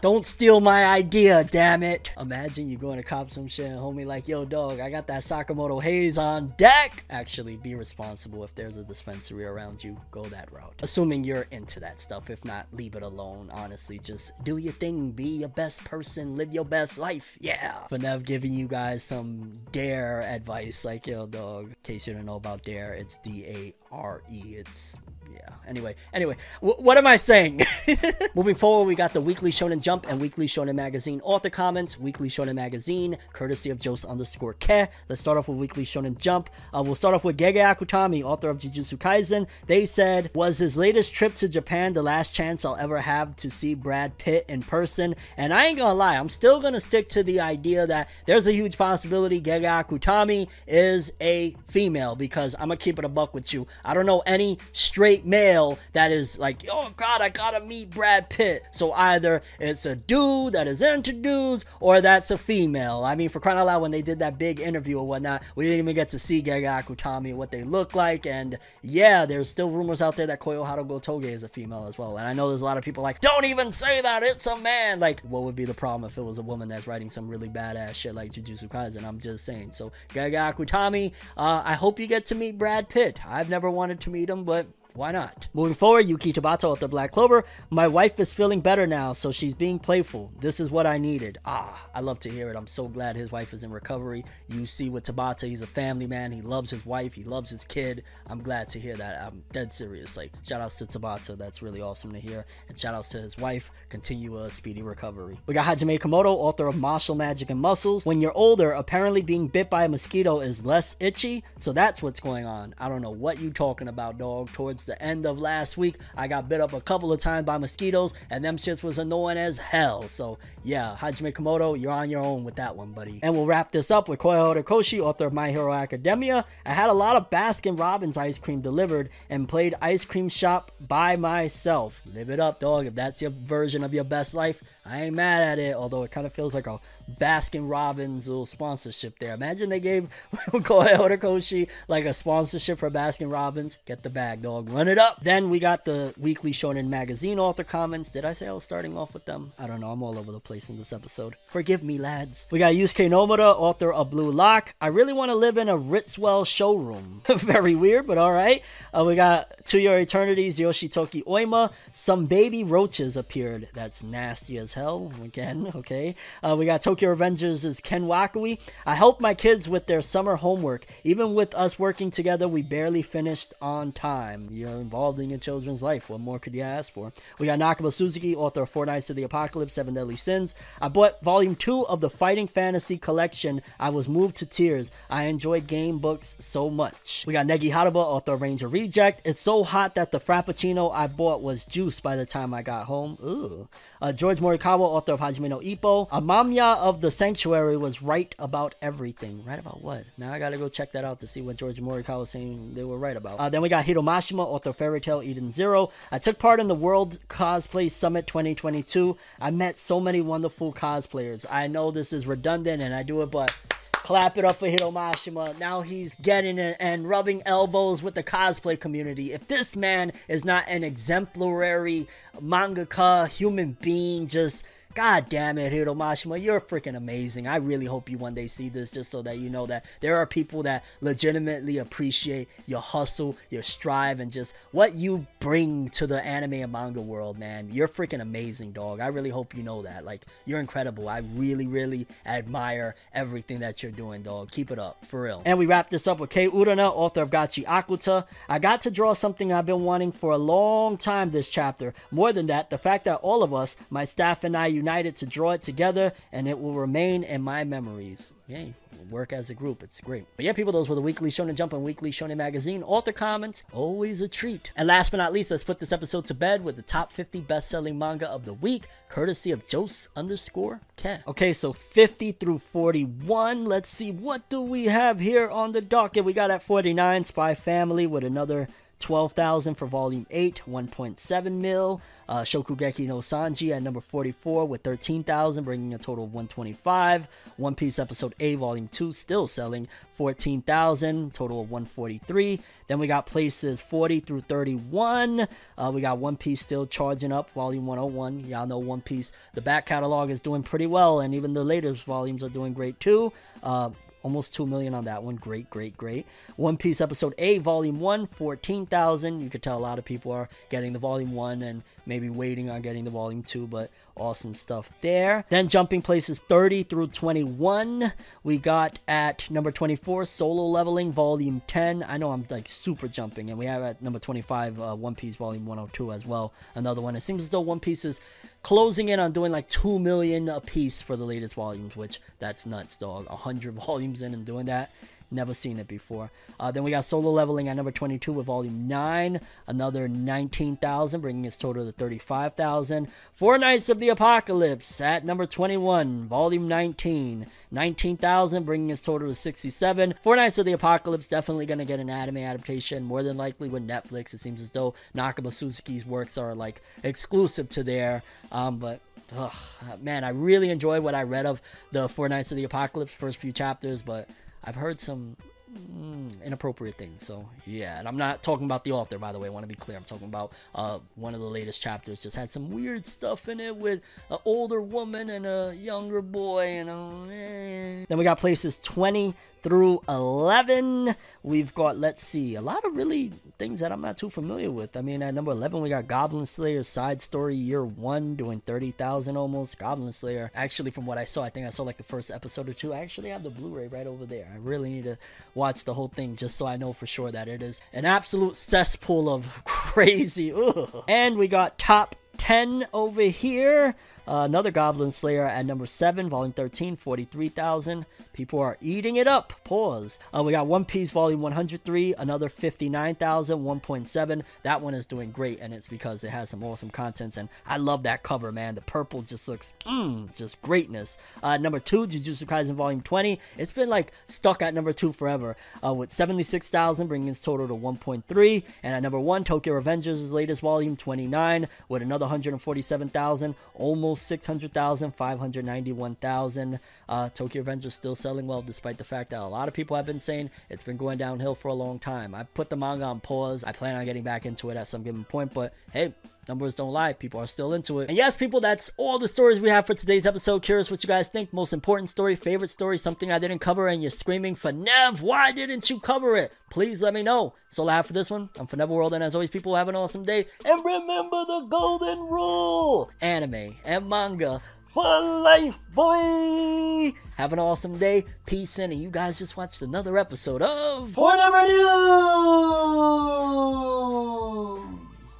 Don't 0.00 0.24
steal 0.24 0.60
my 0.60 0.84
idea, 0.84 1.42
damn 1.42 1.82
it. 1.82 2.12
Imagine 2.18 2.68
you 2.68 2.78
going 2.78 2.98
to 2.98 3.02
cop 3.02 3.30
some 3.30 3.48
shit 3.48 3.66
and 3.66 3.78
homie 3.78 4.06
like, 4.06 4.28
yo, 4.28 4.44
dog, 4.44 4.78
I 4.78 4.90
got 4.90 5.08
that 5.08 5.22
Sakamoto 5.22 5.82
haze 5.82 6.18
on 6.18 6.54
deck. 6.56 7.04
Actually, 7.10 7.56
be 7.56 7.74
responsible 7.74 8.44
if 8.44 8.54
there's 8.54 8.76
a 8.76 8.84
dispensary 8.84 9.44
around 9.44 9.82
you. 9.82 10.00
Go 10.12 10.24
that 10.26 10.52
route. 10.52 10.74
Assuming 10.82 11.24
you're 11.24 11.48
into 11.50 11.80
that 11.80 12.00
stuff. 12.00 12.30
If 12.30 12.44
not, 12.44 12.68
leave 12.72 12.94
it 12.94 13.02
alone. 13.02 13.50
Honestly, 13.52 13.98
just 13.98 14.32
do 14.44 14.58
your 14.58 14.72
thing. 14.74 15.10
Be 15.10 15.24
your 15.24 15.48
best 15.48 15.82
person. 15.84 16.36
Live 16.36 16.52
your 16.52 16.64
best 16.64 16.96
life. 16.98 17.36
Yeah. 17.40 17.80
Fanev 17.90 18.24
giving 18.24 18.52
you 18.52 18.68
guys 18.68 19.02
some 19.02 19.60
dare 19.72 20.20
advice. 20.20 20.84
Like, 20.84 21.08
yo, 21.08 21.26
dog, 21.26 21.70
in 21.70 21.76
case 21.82 22.06
you 22.06 22.14
don't 22.14 22.26
know 22.26 22.36
about 22.36 22.62
dare, 22.62 22.94
it's 22.94 23.16
D 23.24 23.44
A 23.46 23.74
R 23.90 24.22
E. 24.30 24.54
It's 24.58 24.96
yeah. 25.32 25.48
Anyway, 25.68 25.94
anyway, 26.14 26.36
what 26.60 26.96
am 26.96 27.06
I 27.06 27.16
saying? 27.16 27.62
Moving 28.34 28.54
forward, 28.54 28.86
we 28.86 28.94
got 28.94 29.12
the 29.12 29.20
Weekly 29.20 29.50
Shonen 29.50 29.82
Jump 29.82 30.06
and 30.08 30.18
Weekly 30.18 30.46
Shonen 30.46 30.74
Magazine 30.74 31.20
author 31.24 31.50
comments. 31.50 31.98
Weekly 31.98 32.28
Shonen 32.28 32.54
Magazine, 32.54 33.18
courtesy 33.34 33.68
of 33.68 33.82
Jose 33.82 34.08
underscore 34.08 34.54
Ke. 34.54 34.88
Let's 35.08 35.20
start 35.20 35.36
off 35.36 35.48
with 35.48 35.58
Weekly 35.58 35.84
Shonen 35.84 36.16
Jump. 36.16 36.48
Uh, 36.72 36.82
we'll 36.82 36.94
start 36.94 37.14
off 37.14 37.24
with 37.24 37.36
Gege 37.36 37.56
Akutami, 37.56 38.22
author 38.22 38.48
of 38.48 38.58
Jujutsu 38.58 38.96
Kaisen. 38.96 39.46
They 39.66 39.84
said, 39.84 40.30
"Was 40.34 40.58
his 40.58 40.76
latest 40.76 41.12
trip 41.12 41.34
to 41.36 41.48
Japan 41.48 41.92
the 41.92 42.02
last 42.02 42.34
chance 42.34 42.64
I'll 42.64 42.76
ever 42.76 43.00
have 43.00 43.36
to 43.36 43.50
see 43.50 43.74
Brad 43.74 44.16
Pitt 44.16 44.46
in 44.48 44.62
person?" 44.62 45.14
And 45.36 45.52
I 45.52 45.66
ain't 45.66 45.76
gonna 45.76 45.94
lie, 45.94 46.16
I'm 46.16 46.30
still 46.30 46.60
gonna 46.60 46.80
stick 46.80 47.10
to 47.10 47.22
the 47.22 47.40
idea 47.40 47.86
that 47.86 48.08
there's 48.24 48.46
a 48.46 48.52
huge 48.52 48.78
possibility 48.78 49.40
Gege 49.40 49.64
Akutami 49.64 50.48
is 50.66 51.12
a 51.20 51.54
female 51.66 52.16
because 52.16 52.54
I'm 52.54 52.68
gonna 52.68 52.76
keep 52.76 52.98
it 52.98 53.04
a 53.04 53.08
buck 53.08 53.34
with 53.34 53.52
you. 53.52 53.66
I 53.84 53.92
don't 53.92 54.06
know 54.06 54.22
any 54.24 54.58
straight 54.72 55.17
male 55.24 55.78
that 55.92 56.10
is 56.12 56.38
like, 56.38 56.62
oh 56.70 56.92
god, 56.96 57.20
I 57.20 57.28
gotta 57.28 57.60
meet 57.60 57.90
Brad 57.90 58.30
Pitt. 58.30 58.62
So 58.72 58.92
either 58.92 59.42
it's 59.58 59.86
a 59.86 59.96
dude 59.96 60.54
that 60.54 60.66
is 60.66 60.82
into 60.82 61.12
dudes 61.12 61.64
or 61.80 62.00
that's 62.00 62.30
a 62.30 62.38
female. 62.38 63.04
I 63.04 63.14
mean, 63.14 63.28
for 63.28 63.40
crying 63.40 63.58
out 63.58 63.66
loud, 63.66 63.82
when 63.82 63.90
they 63.90 64.02
did 64.02 64.18
that 64.20 64.38
big 64.38 64.60
interview 64.60 64.98
or 64.98 65.06
whatnot, 65.06 65.42
we 65.54 65.64
didn't 65.64 65.80
even 65.80 65.94
get 65.94 66.10
to 66.10 66.18
see 66.18 66.42
Gege 66.42 66.64
Akutami 66.64 67.34
what 67.34 67.50
they 67.50 67.64
look 67.64 67.94
like. 67.94 68.26
And 68.26 68.58
yeah, 68.82 69.26
there's 69.26 69.48
still 69.48 69.70
rumors 69.70 70.02
out 70.02 70.16
there 70.16 70.26
that 70.26 70.40
Koyo 70.40 70.66
Harugo 70.66 70.98
is 71.24 71.42
a 71.42 71.48
female 71.48 71.86
as 71.86 71.98
well. 71.98 72.18
And 72.18 72.28
I 72.28 72.32
know 72.32 72.48
there's 72.48 72.60
a 72.60 72.64
lot 72.64 72.78
of 72.78 72.84
people 72.84 73.02
like, 73.02 73.20
don't 73.20 73.44
even 73.44 73.72
say 73.72 74.00
that, 74.00 74.22
it's 74.22 74.46
a 74.46 74.56
man. 74.56 75.00
Like, 75.00 75.20
what 75.20 75.44
would 75.44 75.56
be 75.56 75.64
the 75.64 75.74
problem 75.74 76.08
if 76.08 76.18
it 76.18 76.22
was 76.22 76.38
a 76.38 76.42
woman 76.42 76.68
that's 76.68 76.86
writing 76.86 77.10
some 77.10 77.28
really 77.28 77.48
badass 77.48 77.94
shit 77.94 78.14
like 78.14 78.32
Jujutsu 78.32 78.68
Kaisen? 78.68 79.04
I'm 79.04 79.20
just 79.20 79.44
saying. 79.44 79.72
So, 79.72 79.92
Gege 80.10 80.32
Akutami, 80.32 81.12
uh, 81.36 81.62
I 81.64 81.74
hope 81.74 81.98
you 81.98 82.06
get 82.06 82.26
to 82.26 82.34
meet 82.34 82.58
Brad 82.58 82.88
Pitt. 82.88 83.20
I've 83.26 83.48
never 83.48 83.70
wanted 83.70 84.00
to 84.00 84.10
meet 84.10 84.28
him, 84.28 84.44
but 84.44 84.66
why 84.94 85.12
not? 85.12 85.46
Moving 85.54 85.74
forward, 85.74 86.06
Yuki 86.06 86.32
Tabata 86.32 86.70
with 86.70 86.80
the 86.80 86.88
Black 86.88 87.12
Clover. 87.12 87.44
My 87.70 87.86
wife 87.86 88.18
is 88.18 88.34
feeling 88.34 88.60
better 88.60 88.86
now, 88.86 89.12
so 89.12 89.30
she's 89.30 89.54
being 89.54 89.78
playful. 89.78 90.32
This 90.40 90.58
is 90.58 90.70
what 90.70 90.86
I 90.86 90.98
needed. 90.98 91.38
Ah, 91.44 91.88
I 91.94 92.00
love 92.00 92.18
to 92.20 92.30
hear 92.30 92.50
it. 92.50 92.56
I'm 92.56 92.66
so 92.66 92.88
glad 92.88 93.14
his 93.14 93.30
wife 93.30 93.54
is 93.54 93.62
in 93.62 93.70
recovery. 93.70 94.24
You 94.48 94.66
see 94.66 94.90
with 94.90 95.04
Tabata, 95.04 95.46
he's 95.46 95.62
a 95.62 95.66
family 95.68 96.08
man. 96.08 96.32
He 96.32 96.42
loves 96.42 96.70
his 96.70 96.84
wife. 96.84 97.14
He 97.14 97.22
loves 97.22 97.50
his 97.50 97.64
kid. 97.64 98.02
I'm 98.26 98.42
glad 98.42 98.68
to 98.70 98.80
hear 98.80 98.96
that. 98.96 99.22
I'm 99.22 99.44
dead 99.52 99.72
serious. 99.72 100.16
Like, 100.16 100.32
shout 100.46 100.60
outs 100.60 100.76
to 100.76 100.86
Tabata. 100.86 101.38
That's 101.38 101.62
really 101.62 101.80
awesome 101.80 102.12
to 102.12 102.18
hear. 102.18 102.44
And 102.68 102.76
shout 102.76 102.94
outs 102.94 103.08
to 103.10 103.18
his 103.18 103.38
wife. 103.38 103.70
Continue 103.90 104.36
a 104.38 104.50
speedy 104.50 104.82
recovery. 104.82 105.38
We 105.46 105.54
got 105.54 105.66
Hajime 105.66 106.00
Komoto, 106.00 106.26
author 106.26 106.66
of 106.66 106.74
Mashle 106.74 107.16
Magic 107.16 107.50
and 107.50 107.60
Muscles. 107.60 108.04
When 108.04 108.20
you're 108.20 108.36
older, 108.36 108.72
apparently 108.72 109.22
being 109.22 109.46
bit 109.46 109.70
by 109.70 109.84
a 109.84 109.88
mosquito 109.88 110.40
is 110.40 110.66
less 110.66 110.96
itchy. 110.98 111.44
So 111.56 111.72
that's 111.72 112.02
what's 112.02 112.18
going 112.18 112.46
on. 112.46 112.74
I 112.78 112.88
don't 112.88 113.02
know 113.02 113.10
what 113.10 113.40
you 113.40 113.52
talking 113.52 113.86
about, 113.86 114.18
dog. 114.18 114.50
Towards 114.52 114.87
the 114.88 115.00
end 115.00 115.24
of 115.24 115.38
last 115.38 115.76
week, 115.76 115.96
I 116.16 116.26
got 116.26 116.48
bit 116.48 116.60
up 116.60 116.72
a 116.72 116.80
couple 116.80 117.12
of 117.12 117.20
times 117.20 117.46
by 117.46 117.58
mosquitoes, 117.58 118.12
and 118.28 118.44
them 118.44 118.56
shits 118.56 118.82
was 118.82 118.98
annoying 118.98 119.38
as 119.38 119.58
hell. 119.58 120.08
So 120.08 120.38
yeah, 120.64 120.96
Hajime 120.98 121.32
Komoto, 121.32 121.80
you're 121.80 121.92
on 121.92 122.10
your 122.10 122.22
own 122.22 122.42
with 122.42 122.56
that 122.56 122.74
one, 122.74 122.92
buddy. 122.92 123.20
And 123.22 123.34
we'll 123.34 123.46
wrap 123.46 123.70
this 123.70 123.90
up 123.90 124.08
with 124.08 124.18
Kohei 124.18 124.62
Horikoshi, 124.62 124.98
author 125.00 125.26
of 125.26 125.32
My 125.32 125.50
Hero 125.50 125.72
Academia. 125.72 126.44
I 126.66 126.72
had 126.72 126.90
a 126.90 126.94
lot 126.94 127.16
of 127.16 127.30
Baskin 127.30 127.78
Robbins 127.78 128.16
ice 128.16 128.38
cream 128.38 128.60
delivered 128.60 129.10
and 129.30 129.48
played 129.48 129.74
ice 129.80 130.04
cream 130.04 130.28
shop 130.28 130.72
by 130.80 131.16
myself. 131.16 132.02
Live 132.12 132.30
it 132.30 132.40
up, 132.40 132.58
dog. 132.58 132.86
If 132.86 132.94
that's 132.94 133.22
your 133.22 133.30
version 133.30 133.84
of 133.84 133.94
your 133.94 134.04
best 134.04 134.34
life, 134.34 134.62
I 134.84 135.04
ain't 135.04 135.14
mad 135.14 135.42
at 135.42 135.58
it. 135.58 135.76
Although 135.76 136.02
it 136.02 136.10
kind 136.10 136.26
of 136.26 136.32
feels 136.32 136.54
like 136.54 136.66
a 136.66 136.80
Baskin 137.08 137.68
Robbins 137.70 138.28
little 138.28 138.46
sponsorship 138.46 139.18
there. 139.18 139.34
Imagine 139.34 139.70
they 139.70 139.80
gave 139.80 140.08
Kohei 140.32 140.96
Horikoshi 140.96 141.68
like 141.88 142.04
a 142.04 142.14
sponsorship 142.14 142.78
for 142.78 142.90
Baskin 142.90 143.32
Robbins. 143.32 143.78
Get 143.86 144.02
the 144.02 144.10
bag, 144.10 144.42
dog. 144.42 144.68
Run 144.70 144.88
it 144.88 144.98
up. 144.98 145.22
Then 145.22 145.50
we 145.50 145.58
got 145.58 145.84
the 145.84 146.14
Weekly 146.18 146.52
Shonen 146.52 146.88
Magazine 146.88 147.38
author 147.38 147.64
comments. 147.64 148.10
Did 148.10 148.24
I 148.24 148.32
say 148.32 148.48
I 148.48 148.52
was 148.52 148.64
starting 148.64 148.96
off 148.96 149.14
with 149.14 149.24
them? 149.24 149.52
I 149.58 149.66
don't 149.66 149.80
know. 149.80 149.90
I'm 149.90 150.02
all 150.02 150.18
over 150.18 150.32
the 150.32 150.40
place 150.40 150.68
in 150.68 150.76
this 150.76 150.92
episode. 150.92 151.34
Forgive 151.48 151.82
me, 151.82 151.98
lads. 151.98 152.46
We 152.50 152.58
got 152.58 152.74
Yusuke 152.74 153.08
Nomura, 153.08 153.54
author 153.54 153.92
of 153.92 154.10
Blue 154.10 154.30
Lock. 154.30 154.74
I 154.80 154.88
really 154.88 155.12
want 155.12 155.30
to 155.30 155.34
live 155.34 155.56
in 155.56 155.68
a 155.68 155.78
Ritzwell 155.78 156.46
showroom. 156.46 157.22
Very 157.28 157.74
weird, 157.74 158.06
but 158.06 158.18
all 158.18 158.32
right. 158.32 158.62
Uh, 158.92 159.04
we 159.06 159.14
got 159.14 159.64
To 159.66 159.80
Your 159.80 159.98
Eternities, 159.98 160.58
Yoshitoki 160.58 161.24
Oima. 161.24 161.70
Some 161.92 162.26
baby 162.26 162.64
roaches 162.64 163.16
appeared. 163.16 163.68
That's 163.74 164.02
nasty 164.02 164.58
as 164.58 164.74
hell. 164.74 165.12
Again, 165.22 165.70
okay. 165.74 166.14
Uh, 166.42 166.56
we 166.58 166.66
got 166.66 166.82
Tokyo 166.82 166.97
Revengers' 167.06 167.82
Ken 167.82 168.02
Wakui. 168.04 168.58
I 168.86 168.94
helped 168.94 169.20
my 169.20 169.34
kids 169.34 169.68
with 169.68 169.86
their 169.86 170.02
summer 170.02 170.36
homework. 170.36 170.86
Even 171.04 171.34
with 171.34 171.54
us 171.54 171.78
working 171.78 172.10
together, 172.10 172.48
we 172.48 172.62
barely 172.62 173.02
finished 173.02 173.54
on 173.60 173.92
time. 173.92 174.48
You're 174.50 174.70
involved 174.70 175.20
in 175.20 175.30
your 175.30 175.38
children's 175.38 175.82
life. 175.82 176.10
What 176.10 176.20
more 176.20 176.38
could 176.38 176.54
you 176.54 176.62
ask 176.62 176.92
for? 176.92 177.12
We 177.38 177.46
got 177.46 177.58
Nakaba 177.58 177.92
Suzuki, 177.92 178.34
author 178.34 178.62
of 178.62 178.70
Four 178.70 178.86
Knights 178.86 179.10
of 179.10 179.16
the 179.16 179.22
Apocalypse, 179.22 179.74
Seven 179.74 179.94
Deadly 179.94 180.16
Sins. 180.16 180.54
I 180.80 180.88
bought 180.88 181.22
volume 181.22 181.54
two 181.54 181.86
of 181.86 182.00
the 182.00 182.10
Fighting 182.10 182.48
Fantasy 182.48 182.96
collection. 182.96 183.62
I 183.78 183.90
was 183.90 184.08
moved 184.08 184.36
to 184.36 184.46
tears. 184.46 184.90
I 185.10 185.24
enjoy 185.24 185.60
game 185.60 185.98
books 185.98 186.36
so 186.40 186.70
much. 186.70 187.24
We 187.26 187.32
got 187.32 187.46
Negi 187.46 187.70
Haruba, 187.70 187.96
author 187.96 188.34
of 188.34 188.42
Ranger 188.42 188.68
Reject. 188.68 189.26
It's 189.26 189.40
so 189.40 189.64
hot 189.64 189.94
that 189.94 190.12
the 190.12 190.20
Frappuccino 190.20 190.92
I 190.92 191.06
bought 191.06 191.42
was 191.42 191.64
juice 191.64 192.00
by 192.00 192.16
the 192.16 192.26
time 192.26 192.52
I 192.54 192.62
got 192.62 192.86
home. 192.86 193.18
Ugh. 193.22 193.68
Uh, 194.00 194.12
George 194.12 194.38
Morikawa, 194.40 194.80
author 194.80 195.12
of 195.12 195.20
Hajime 195.20 195.48
no 195.48 195.60
Ippo. 195.60 196.08
Amamiya 196.10 196.78
of 196.88 197.00
the 197.00 197.10
Sanctuary 197.10 197.76
was 197.76 198.02
right 198.02 198.34
about 198.38 198.74
everything. 198.80 199.44
Right 199.44 199.58
about 199.58 199.82
what? 199.82 200.04
Now 200.16 200.32
I 200.32 200.38
gotta 200.38 200.56
go 200.56 200.68
check 200.68 200.92
that 200.92 201.04
out 201.04 201.20
to 201.20 201.26
see 201.26 201.42
what 201.42 201.56
George 201.56 201.80
Morikawa 201.80 202.20
was 202.20 202.30
saying 202.30 202.74
they 202.74 202.84
were 202.84 202.98
right 202.98 203.16
about. 203.16 203.38
Uh, 203.38 203.48
then 203.48 203.60
we 203.60 203.68
got 203.68 203.84
Hiro 203.84 204.02
Mashima, 204.02 204.44
author 204.44 204.72
Fairy 204.72 205.00
Tail 205.00 205.22
Eden 205.22 205.52
Zero. 205.52 205.90
I 206.10 206.18
took 206.18 206.38
part 206.38 206.60
in 206.60 206.68
the 206.68 206.74
World 206.74 207.18
Cosplay 207.28 207.90
Summit 207.90 208.26
2022. 208.26 209.16
I 209.40 209.50
met 209.50 209.78
so 209.78 210.00
many 210.00 210.20
wonderful 210.20 210.72
cosplayers. 210.72 211.44
I 211.50 211.66
know 211.66 211.90
this 211.90 212.12
is 212.12 212.26
redundant 212.26 212.82
and 212.82 212.94
I 212.94 213.02
do 213.02 213.22
it, 213.22 213.30
but 213.30 213.54
clap 213.92 214.38
it 214.38 214.44
up 214.46 214.56
for 214.56 214.68
Hiro 214.68 214.90
Mashima. 214.90 215.58
Now 215.58 215.82
he's 215.82 216.14
getting 216.22 216.58
it 216.58 216.78
and 216.80 217.06
rubbing 217.06 217.42
elbows 217.44 218.02
with 218.02 218.14
the 218.14 218.22
cosplay 218.22 218.80
community. 218.80 219.32
If 219.32 219.48
this 219.48 219.76
man 219.76 220.12
is 220.28 220.46
not 220.46 220.64
an 220.68 220.82
exemplary 220.82 222.08
mangaka, 222.40 223.28
human 223.28 223.76
being, 223.82 224.26
just 224.26 224.64
God 224.94 225.28
damn 225.28 225.58
it, 225.58 225.70
Hiro 225.70 225.94
Mashima, 225.94 226.42
you're 226.42 226.60
freaking 226.60 226.96
amazing. 226.96 227.46
I 227.46 227.56
really 227.56 227.86
hope 227.86 228.08
you 228.10 228.18
one 228.18 228.34
day 228.34 228.48
see 228.48 228.68
this 228.68 228.90
just 228.90 229.10
so 229.10 229.22
that 229.22 229.38
you 229.38 229.48
know 229.48 229.66
that 229.66 229.84
there 230.00 230.16
are 230.16 230.26
people 230.26 230.64
that 230.64 230.82
legitimately 231.00 231.78
appreciate 231.78 232.48
your 232.66 232.80
hustle, 232.80 233.36
your 233.48 233.62
strive, 233.62 234.18
and 234.18 234.32
just 234.32 234.54
what 234.72 234.94
you 234.94 235.26
bring 235.38 235.88
to 235.90 236.06
the 236.06 236.24
anime 236.26 236.54
and 236.54 236.72
manga 236.72 237.00
world, 237.00 237.38
man. 237.38 237.68
You're 237.70 237.86
freaking 237.86 238.20
amazing, 238.20 238.72
dog. 238.72 239.00
I 239.00 239.08
really 239.08 239.30
hope 239.30 239.54
you 239.54 239.62
know 239.62 239.82
that. 239.82 240.04
Like, 240.04 240.22
you're 240.46 240.58
incredible. 240.58 241.08
I 241.08 241.18
really, 241.34 241.66
really 241.68 242.08
admire 242.26 242.96
everything 243.12 243.60
that 243.60 243.82
you're 243.82 243.92
doing, 243.92 244.22
dog. 244.22 244.50
Keep 244.50 244.72
it 244.72 244.80
up, 244.80 245.04
for 245.04 245.22
real. 245.22 245.42
And 245.44 245.58
we 245.58 245.66
wrap 245.66 245.90
this 245.90 246.08
up 246.08 246.18
with 246.18 246.30
Kei 246.30 246.48
Urana, 246.48 246.88
author 246.88 247.22
of 247.22 247.30
Gachi 247.30 247.64
Akuta. 247.66 248.26
I 248.48 248.58
got 248.58 248.80
to 248.80 248.90
draw 248.90 249.12
something 249.12 249.52
I've 249.52 249.66
been 249.66 249.84
wanting 249.84 250.12
for 250.12 250.32
a 250.32 250.38
long 250.38 250.96
time 250.96 251.30
this 251.30 251.48
chapter. 251.48 251.94
More 252.10 252.32
than 252.32 252.46
that, 252.48 252.70
the 252.70 252.78
fact 252.78 253.04
that 253.04 253.16
all 253.16 253.44
of 253.44 253.54
us, 253.54 253.76
my 253.90 254.04
staff 254.04 254.42
and 254.42 254.56
I, 254.56 254.66
united 254.66 254.87
to 254.88 255.26
draw 255.26 255.50
it 255.50 255.62
together, 255.62 256.12
and 256.32 256.48
it 256.48 256.58
will 256.58 256.72
remain 256.72 257.22
in 257.22 257.42
my 257.42 257.62
memories. 257.64 258.32
Yay, 258.46 258.72
work 259.10 259.30
as 259.32 259.50
a 259.50 259.54
group. 259.54 259.82
It's 259.82 260.00
great. 260.00 260.24
But 260.36 260.46
yeah, 260.46 260.54
people, 260.54 260.72
those 260.72 260.88
were 260.88 260.94
the 260.94 261.02
Weekly 261.02 261.28
Shonen 261.28 261.54
Jump 261.54 261.74
and 261.74 261.84
Weekly 261.84 262.10
Shonen 262.10 262.38
Magazine. 262.38 262.82
Author 262.82 263.12
comments, 263.12 263.62
always 263.72 264.22
a 264.22 264.28
treat. 264.28 264.72
And 264.74 264.88
last 264.88 265.10
but 265.10 265.18
not 265.18 265.34
least, 265.34 265.50
let's 265.50 265.62
put 265.62 265.78
this 265.78 265.92
episode 265.92 266.24
to 266.26 266.34
bed 266.34 266.64
with 266.64 266.76
the 266.76 266.82
top 266.82 267.12
50 267.12 267.42
best-selling 267.42 267.98
manga 267.98 268.26
of 268.28 268.46
the 268.46 268.54
week, 268.54 268.86
courtesy 269.10 269.52
of 269.52 269.62
Jose 269.70 270.08
underscore 270.16 270.80
Ken. 270.96 271.22
Okay, 271.26 271.52
so 271.52 271.74
50 271.74 272.32
through 272.32 272.60
41. 272.60 273.66
Let's 273.66 273.90
see, 273.90 274.10
what 274.10 274.48
do 274.48 274.62
we 274.62 274.86
have 274.86 275.20
here 275.20 275.48
on 275.48 275.72
the 275.72 275.82
docket? 275.82 276.24
We 276.24 276.32
got 276.32 276.50
at 276.50 276.62
49, 276.62 277.24
Spy 277.24 277.54
Family 277.54 278.06
with 278.06 278.24
another 278.24 278.68
12,000 278.98 279.74
for 279.74 279.86
volume 279.86 280.26
8, 280.30 280.62
1.7 280.68 281.52
mil. 281.52 282.00
Uh, 282.28 282.40
Shokugeki 282.40 283.06
no 283.06 283.18
Sanji 283.18 283.70
at 283.74 283.82
number 283.82 284.00
44 284.00 284.66
with 284.66 284.82
13,000, 284.82 285.64
bringing 285.64 285.94
a 285.94 285.98
total 285.98 286.24
of 286.24 286.34
125. 286.34 287.28
One 287.56 287.74
Piece 287.74 287.98
episode 287.98 288.34
A, 288.40 288.54
volume 288.56 288.88
2, 288.88 289.12
still 289.12 289.46
selling 289.46 289.88
14,000, 290.16 291.32
total 291.32 291.60
of 291.62 291.70
143. 291.70 292.60
Then 292.88 292.98
we 292.98 293.06
got 293.06 293.26
places 293.26 293.80
40 293.80 294.20
through 294.20 294.40
31. 294.42 295.46
Uh, 295.76 295.90
we 295.94 296.00
got 296.00 296.18
One 296.18 296.36
Piece 296.36 296.60
still 296.60 296.86
charging 296.86 297.32
up, 297.32 297.50
volume 297.52 297.86
101. 297.86 298.40
Y'all 298.40 298.66
know 298.66 298.78
One 298.78 299.00
Piece, 299.00 299.32
the 299.54 299.62
back 299.62 299.86
catalog 299.86 300.30
is 300.30 300.40
doing 300.40 300.62
pretty 300.62 300.86
well, 300.86 301.20
and 301.20 301.34
even 301.34 301.54
the 301.54 301.64
latest 301.64 302.04
volumes 302.04 302.42
are 302.42 302.48
doing 302.48 302.72
great 302.72 302.98
too. 303.00 303.32
Uh, 303.62 303.90
almost 304.22 304.54
2 304.54 304.66
million 304.66 304.94
on 304.94 305.04
that 305.04 305.22
one. 305.22 305.36
Great 305.36 305.68
great 305.70 305.96
great. 305.96 306.26
One 306.56 306.76
piece 306.76 307.00
episode 307.00 307.34
a 307.38 307.58
volume 307.58 308.00
1 308.00 308.26
14000 308.26 309.40
you 309.40 309.50
could 309.50 309.62
tell 309.62 309.78
a 309.78 309.80
lot 309.80 309.98
of 309.98 310.04
people 310.04 310.32
are 310.32 310.48
getting 310.70 310.92
the 310.92 310.98
volume 310.98 311.32
1 311.32 311.62
and 311.62 311.82
maybe 312.08 312.28
waiting 312.30 312.70
on 312.70 312.82
getting 312.82 313.04
the 313.04 313.10
volume 313.10 313.42
2 313.42 313.66
but 313.68 313.90
awesome 314.16 314.54
stuff 314.54 314.92
there. 315.00 315.44
Then 315.48 315.68
jumping 315.68 316.02
places 316.02 316.40
30 316.48 316.82
through 316.84 317.08
21 317.08 318.12
we 318.42 318.58
got 318.58 318.98
at 319.06 319.48
number 319.50 319.70
24 319.70 320.24
solo 320.24 320.66
leveling 320.66 321.12
volume 321.12 321.62
10 321.66 322.04
i 322.08 322.16
know 322.16 322.32
i'm 322.32 322.44
like 322.50 322.66
super 322.66 323.06
jumping 323.06 323.50
and 323.50 323.58
we 323.58 323.66
have 323.66 323.82
at 323.82 324.02
number 324.02 324.18
25 324.18 324.80
uh, 324.80 324.94
one 324.94 325.14
piece 325.14 325.36
volume 325.36 325.66
102 325.66 326.12
as 326.12 326.26
well. 326.26 326.52
Another 326.74 327.00
one. 327.00 327.16
It 327.16 327.20
seems 327.20 327.42
as 327.42 327.50
though 327.50 327.60
one 327.60 327.80
piece 327.80 328.04
is 328.04 328.20
closing 328.62 329.08
in 329.08 329.20
on 329.20 329.32
doing 329.32 329.52
like 329.52 329.68
2 329.68 329.98
million 329.98 330.48
a 330.48 330.60
piece 330.60 331.02
for 331.02 331.16
the 331.16 331.24
latest 331.24 331.54
volumes 331.54 331.96
which 331.96 332.20
that's 332.38 332.66
nuts 332.66 332.96
dog. 332.96 333.28
100 333.28 333.74
volumes 333.86 334.22
in 334.22 334.34
and 334.34 334.44
doing 334.44 334.66
that 334.66 334.90
never 335.30 335.54
seen 335.54 335.78
it 335.78 335.88
before. 335.88 336.30
Uh, 336.58 336.70
then 336.70 336.82
we 336.82 336.90
got 336.90 337.04
solo 337.04 337.30
leveling 337.30 337.68
at 337.68 337.76
number 337.76 337.90
22 337.90 338.32
with 338.32 338.46
volume 338.46 338.88
9 338.88 339.40
another 339.66 340.08
19000 340.08 341.20
bringing 341.20 341.44
its 341.44 341.56
total 341.56 341.84
to 341.86 341.92
35000 341.92 343.08
four 343.32 343.58
knights 343.58 343.88
of 343.88 344.00
the 344.00 344.08
apocalypse 344.08 345.00
at 345.00 345.24
number 345.24 345.46
21 345.46 346.24
volume 346.24 346.68
19 346.68 347.46
19000 347.70 348.64
bringing 348.64 348.90
its 348.90 349.02
total 349.02 349.28
to 349.28 349.34
67 349.34 350.14
four 350.22 350.36
knights 350.36 350.58
of 350.58 350.66
the 350.66 350.72
apocalypse 350.72 351.28
definitely 351.28 351.66
going 351.66 351.78
to 351.78 351.84
get 351.84 352.00
an 352.00 352.10
anime 352.10 352.38
adaptation 352.38 353.04
more 353.04 353.22
than 353.22 353.36
likely 353.36 353.68
with 353.68 353.86
netflix. 353.86 354.34
It 354.34 354.40
seems 354.40 354.62
as 354.62 354.70
though 354.70 354.94
nakaba 355.14 355.52
suzuki's 355.52 356.06
works 356.06 356.38
are 356.38 356.54
like 356.54 356.80
exclusive 357.02 357.68
to 357.70 357.82
there. 357.82 358.22
Um, 358.50 358.78
but 358.78 359.00
Ugh, 359.36 359.52
man, 360.00 360.24
I 360.24 360.30
really 360.30 360.70
enjoyed 360.70 361.02
what 361.02 361.14
I 361.14 361.22
read 361.22 361.44
of 361.44 361.60
the 361.92 362.08
Four 362.08 362.28
Knights 362.28 362.50
of 362.50 362.56
the 362.56 362.64
Apocalypse 362.64 363.12
first 363.12 363.36
few 363.36 363.52
chapters, 363.52 364.00
but 364.00 364.28
I've 364.64 364.76
heard 364.76 365.00
some 365.00 365.36
mm, 365.72 366.44
inappropriate 366.44 366.96
things. 366.96 367.24
So 367.24 367.48
yeah, 367.66 367.98
and 367.98 368.08
I'm 368.08 368.16
not 368.16 368.42
talking 368.42 368.66
about 368.66 368.84
the 368.84 368.92
author, 368.92 369.18
by 369.18 369.32
the 369.32 369.38
way. 369.38 369.48
I 369.48 369.50
want 369.50 369.64
to 369.64 369.68
be 369.68 369.74
clear. 369.74 369.96
I'm 369.96 370.04
talking 370.04 370.28
about 370.28 370.52
uh, 370.74 370.98
one 371.16 371.34
of 371.34 371.40
the 371.40 371.46
latest 371.46 371.82
chapters. 371.82 372.22
Just 372.22 372.36
had 372.36 372.50
some 372.50 372.70
weird 372.70 373.06
stuff 373.06 373.48
in 373.48 373.60
it 373.60 373.76
with 373.76 374.00
an 374.30 374.38
older 374.44 374.80
woman 374.80 375.30
and 375.30 375.46
a 375.46 375.74
younger 375.78 376.22
boy, 376.22 376.64
and 376.64 376.88
a, 376.88 377.34
eh. 377.34 378.04
then 378.08 378.18
we 378.18 378.24
got 378.24 378.38
places 378.38 378.78
20 378.82 379.34
through 379.62 380.02
11. 380.08 381.14
We've 381.42 381.74
got, 381.74 381.96
let's 381.98 382.22
see, 382.22 382.54
a 382.54 382.60
lot 382.60 382.84
of 382.84 382.96
really 382.96 383.32
things 383.58 383.80
that 383.80 383.92
I'm 383.92 384.00
not 384.00 384.16
too 384.18 384.30
familiar 384.30 384.70
with. 384.70 384.96
I 384.96 385.00
mean, 385.00 385.22
at 385.22 385.34
number 385.34 385.50
11, 385.50 385.80
we 385.80 385.88
got 385.88 386.06
Goblin 386.06 386.46
Slayer 386.46 386.82
side 386.82 387.20
story 387.20 387.56
year 387.56 387.84
one 387.84 388.34
doing 388.34 388.60
30,000 388.60 389.36
almost. 389.36 389.78
Goblin 389.78 390.12
Slayer, 390.12 390.50
actually, 390.54 390.90
from 390.90 391.06
what 391.06 391.18
I 391.18 391.24
saw, 391.24 391.42
I 391.42 391.50
think 391.50 391.66
I 391.66 391.70
saw 391.70 391.82
like 391.82 391.96
the 391.96 392.04
first 392.04 392.30
episode 392.30 392.68
or 392.68 392.72
two. 392.72 392.92
I 392.92 392.98
actually 392.98 393.30
have 393.30 393.42
the 393.42 393.50
Blu 393.50 393.70
ray 393.70 393.88
right 393.88 394.06
over 394.06 394.26
there. 394.26 394.48
I 394.52 394.58
really 394.58 394.90
need 394.90 395.04
to 395.04 395.18
watch 395.54 395.84
the 395.84 395.94
whole 395.94 396.08
thing 396.08 396.36
just 396.36 396.56
so 396.56 396.66
I 396.66 396.76
know 396.76 396.92
for 396.92 397.06
sure 397.06 397.30
that 397.30 397.48
it 397.48 397.62
is 397.62 397.80
an 397.92 398.04
absolute 398.04 398.56
cesspool 398.56 399.28
of 399.28 399.46
crazy. 399.64 400.52
Ugh. 400.52 401.04
And 401.08 401.36
we 401.36 401.48
got 401.48 401.78
top 401.78 402.14
10 402.38 402.86
over 402.94 403.22
here. 403.22 403.94
Uh, 404.26 404.42
another 404.42 404.70
Goblin 404.70 405.10
Slayer 405.10 405.44
at 405.44 405.64
number 405.64 405.86
7, 405.86 406.28
Volume 406.28 406.52
13, 406.52 406.96
43,000. 406.96 408.04
People 408.34 408.60
are 408.60 408.76
eating 408.80 409.16
it 409.16 409.26
up. 409.26 409.54
Pause. 409.64 410.18
Uh, 410.34 410.42
we 410.42 410.52
got 410.52 410.66
One 410.66 410.84
Piece 410.84 411.10
Volume 411.10 411.40
103, 411.40 412.14
another 412.18 412.48
59,000, 412.50 413.58
1.7. 413.58 414.42
That 414.62 414.80
one 414.82 414.94
is 414.94 415.06
doing 415.06 415.30
great, 415.30 415.60
and 415.60 415.72
it's 415.72 415.88
because 415.88 416.24
it 416.24 416.30
has 416.30 416.50
some 416.50 416.62
awesome 416.62 416.90
contents. 416.90 417.38
And 417.38 417.48
I 417.66 417.78
love 417.78 418.02
that 418.02 418.22
cover, 418.22 418.52
man. 418.52 418.74
The 418.74 418.82
purple 418.82 419.22
just 419.22 419.48
looks, 419.48 419.72
mmm, 419.86 420.34
just 420.34 420.60
greatness. 420.60 421.16
Uh, 421.42 421.56
number 421.56 421.80
2, 421.80 422.06
Jujutsu 422.06 422.44
Kaisen 422.44 422.74
Volume 422.74 423.00
20. 423.00 423.40
It's 423.56 423.72
been 423.72 423.88
like 423.88 424.12
stuck 424.26 424.62
at 424.62 424.74
number 424.74 424.92
2 424.92 425.12
forever, 425.12 425.56
uh, 425.84 425.94
with 425.94 426.12
76,000, 426.12 427.06
bringing 427.06 427.28
its 427.28 427.40
total 427.40 427.66
to 427.66 427.74
1.3. 427.74 428.62
And 428.82 428.94
at 428.94 429.02
number 429.02 429.18
1, 429.18 429.44
Tokyo 429.44 429.80
Revengers' 429.80 430.32
latest 430.32 430.60
volume 430.60 430.96
29, 430.96 431.66
with 431.88 432.02
another 432.02 432.27
147,000, 432.28 433.54
almost 433.74 434.26
600,000, 434.26 435.14
591,000. 435.14 436.80
Uh, 437.08 437.28
Tokyo 437.30 437.62
Revengers 437.62 437.92
still 437.92 438.14
selling 438.14 438.46
well, 438.46 438.62
despite 438.62 438.98
the 438.98 439.04
fact 439.04 439.30
that 439.30 439.40
a 439.40 439.46
lot 439.46 439.68
of 439.68 439.74
people 439.74 439.96
have 439.96 440.06
been 440.06 440.20
saying 440.20 440.50
it's 440.70 440.82
been 440.82 440.96
going 440.96 441.18
downhill 441.18 441.54
for 441.54 441.68
a 441.68 441.74
long 441.74 441.98
time. 441.98 442.34
I 442.34 442.44
put 442.44 442.70
the 442.70 442.76
manga 442.76 443.04
on 443.04 443.20
pause. 443.20 443.64
I 443.64 443.72
plan 443.72 443.96
on 443.96 444.04
getting 444.04 444.22
back 444.22 444.46
into 444.46 444.70
it 444.70 444.76
at 444.76 444.88
some 444.88 445.02
given 445.02 445.24
point, 445.24 445.52
but 445.54 445.72
hey, 445.92 446.12
Numbers 446.48 446.76
don't 446.76 446.92
lie. 446.92 447.12
People 447.12 447.40
are 447.40 447.46
still 447.46 447.74
into 447.74 448.00
it. 448.00 448.08
And 448.08 448.16
yes, 448.16 448.36
people, 448.36 448.60
that's 448.60 448.90
all 448.96 449.18
the 449.18 449.28
stories 449.28 449.60
we 449.60 449.68
have 449.68 449.86
for 449.86 449.94
today's 449.94 450.26
episode. 450.26 450.62
Curious 450.62 450.90
what 450.90 451.02
you 451.04 451.08
guys 451.08 451.28
think. 451.28 451.52
Most 451.52 451.72
important 451.72 452.10
story, 452.10 452.36
favorite 452.36 452.70
story, 452.70 452.96
something 452.98 453.30
I 453.30 453.38
didn't 453.38 453.58
cover, 453.58 453.86
and 453.88 454.02
you're 454.02 454.10
screaming 454.10 454.54
for 454.54 454.72
Nev. 454.72 455.20
Why 455.20 455.52
didn't 455.52 455.90
you 455.90 456.00
cover 456.00 456.36
it? 456.36 456.52
Please 456.70 457.02
let 457.02 457.12
me 457.14 457.22
know. 457.22 457.54
That's 457.66 457.78
all 457.78 458.02
for 458.02 458.12
this 458.12 458.30
one. 458.30 458.48
I'm 458.58 458.66
for 458.66 458.76
Never 458.76 458.94
World, 458.94 459.12
and 459.14 459.22
as 459.22 459.34
always, 459.34 459.50
people 459.50 459.76
have 459.76 459.88
an 459.88 459.96
awesome 459.96 460.24
day. 460.24 460.46
And 460.64 460.84
remember 460.84 461.44
the 461.44 461.66
golden 461.68 462.18
rule: 462.18 463.10
anime 463.20 463.76
and 463.84 464.08
manga 464.08 464.62
for 464.88 465.20
life, 465.20 465.78
boy. 465.94 467.12
Have 467.36 467.52
an 467.52 467.58
awesome 467.58 467.98
day. 467.98 468.24
Peace 468.46 468.78
in, 468.78 468.90
and 468.90 469.02
you 469.02 469.10
guys 469.10 469.38
just 469.38 469.56
watched 469.56 469.82
another 469.82 470.16
episode 470.18 470.62
of 470.62 471.12
Forever 471.12 471.66
News. 471.68 471.84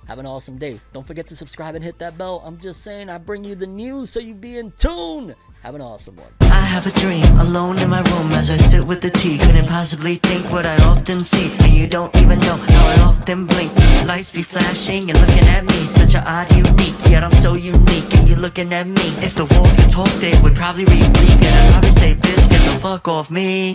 Have 0.08 0.18
an 0.18 0.24
awesome 0.24 0.56
day. 0.56 0.80
Don't 0.94 1.06
forget 1.06 1.26
to 1.26 1.36
subscribe 1.36 1.74
and 1.74 1.84
hit 1.84 1.98
that 1.98 2.16
bell. 2.16 2.42
I'm 2.42 2.56
just 2.56 2.82
saying, 2.82 3.10
I 3.10 3.18
bring 3.18 3.44
you 3.44 3.54
the 3.54 3.66
news 3.66 4.08
so 4.08 4.20
you 4.20 4.32
be 4.32 4.56
in 4.56 4.72
tune. 4.78 5.34
Have 5.62 5.74
an 5.74 5.82
awesome 5.82 6.16
one. 6.16 6.32
I 6.40 6.62
have 6.62 6.86
a 6.86 6.98
dream, 6.98 7.26
alone 7.38 7.78
in 7.78 7.90
my 7.90 8.00
room 8.00 8.32
as 8.32 8.48
I 8.48 8.56
sit 8.56 8.86
with 8.86 9.02
the 9.02 9.10
tea. 9.10 9.36
Couldn't 9.36 9.66
possibly 9.66 10.14
think 10.14 10.50
what 10.50 10.64
I 10.64 10.82
often 10.82 11.20
see. 11.20 11.54
And 11.58 11.72
you 11.74 11.86
don't 11.86 12.14
even 12.16 12.40
know 12.40 12.56
how 12.56 12.86
I 12.86 13.00
often 13.00 13.44
blink. 13.44 13.70
Lights 14.06 14.32
be 14.32 14.42
flashing 14.42 15.10
and 15.10 15.20
looking 15.20 15.46
at 15.48 15.66
me. 15.66 15.84
Such 15.84 16.14
a 16.14 16.26
odd, 16.26 16.50
unique, 16.56 16.94
yet 17.10 17.22
I'm 17.22 17.32
so 17.32 17.52
unique. 17.52 18.14
And 18.14 18.26
you're 18.26 18.38
looking 18.38 18.72
at 18.72 18.86
me. 18.86 19.08
If 19.20 19.34
the 19.34 19.44
walls 19.44 19.76
could 19.76 19.90
talk, 19.90 20.08
they 20.22 20.40
would 20.40 20.56
probably 20.56 20.86
read 20.86 21.12
bleak. 21.12 21.42
And 21.42 21.54
I'd 21.54 21.70
probably 21.70 21.90
say, 21.90 22.14
bitch, 22.14 22.48
get 22.48 22.64
the 22.72 22.80
fuck 22.80 23.08
off 23.08 23.30
me. 23.30 23.74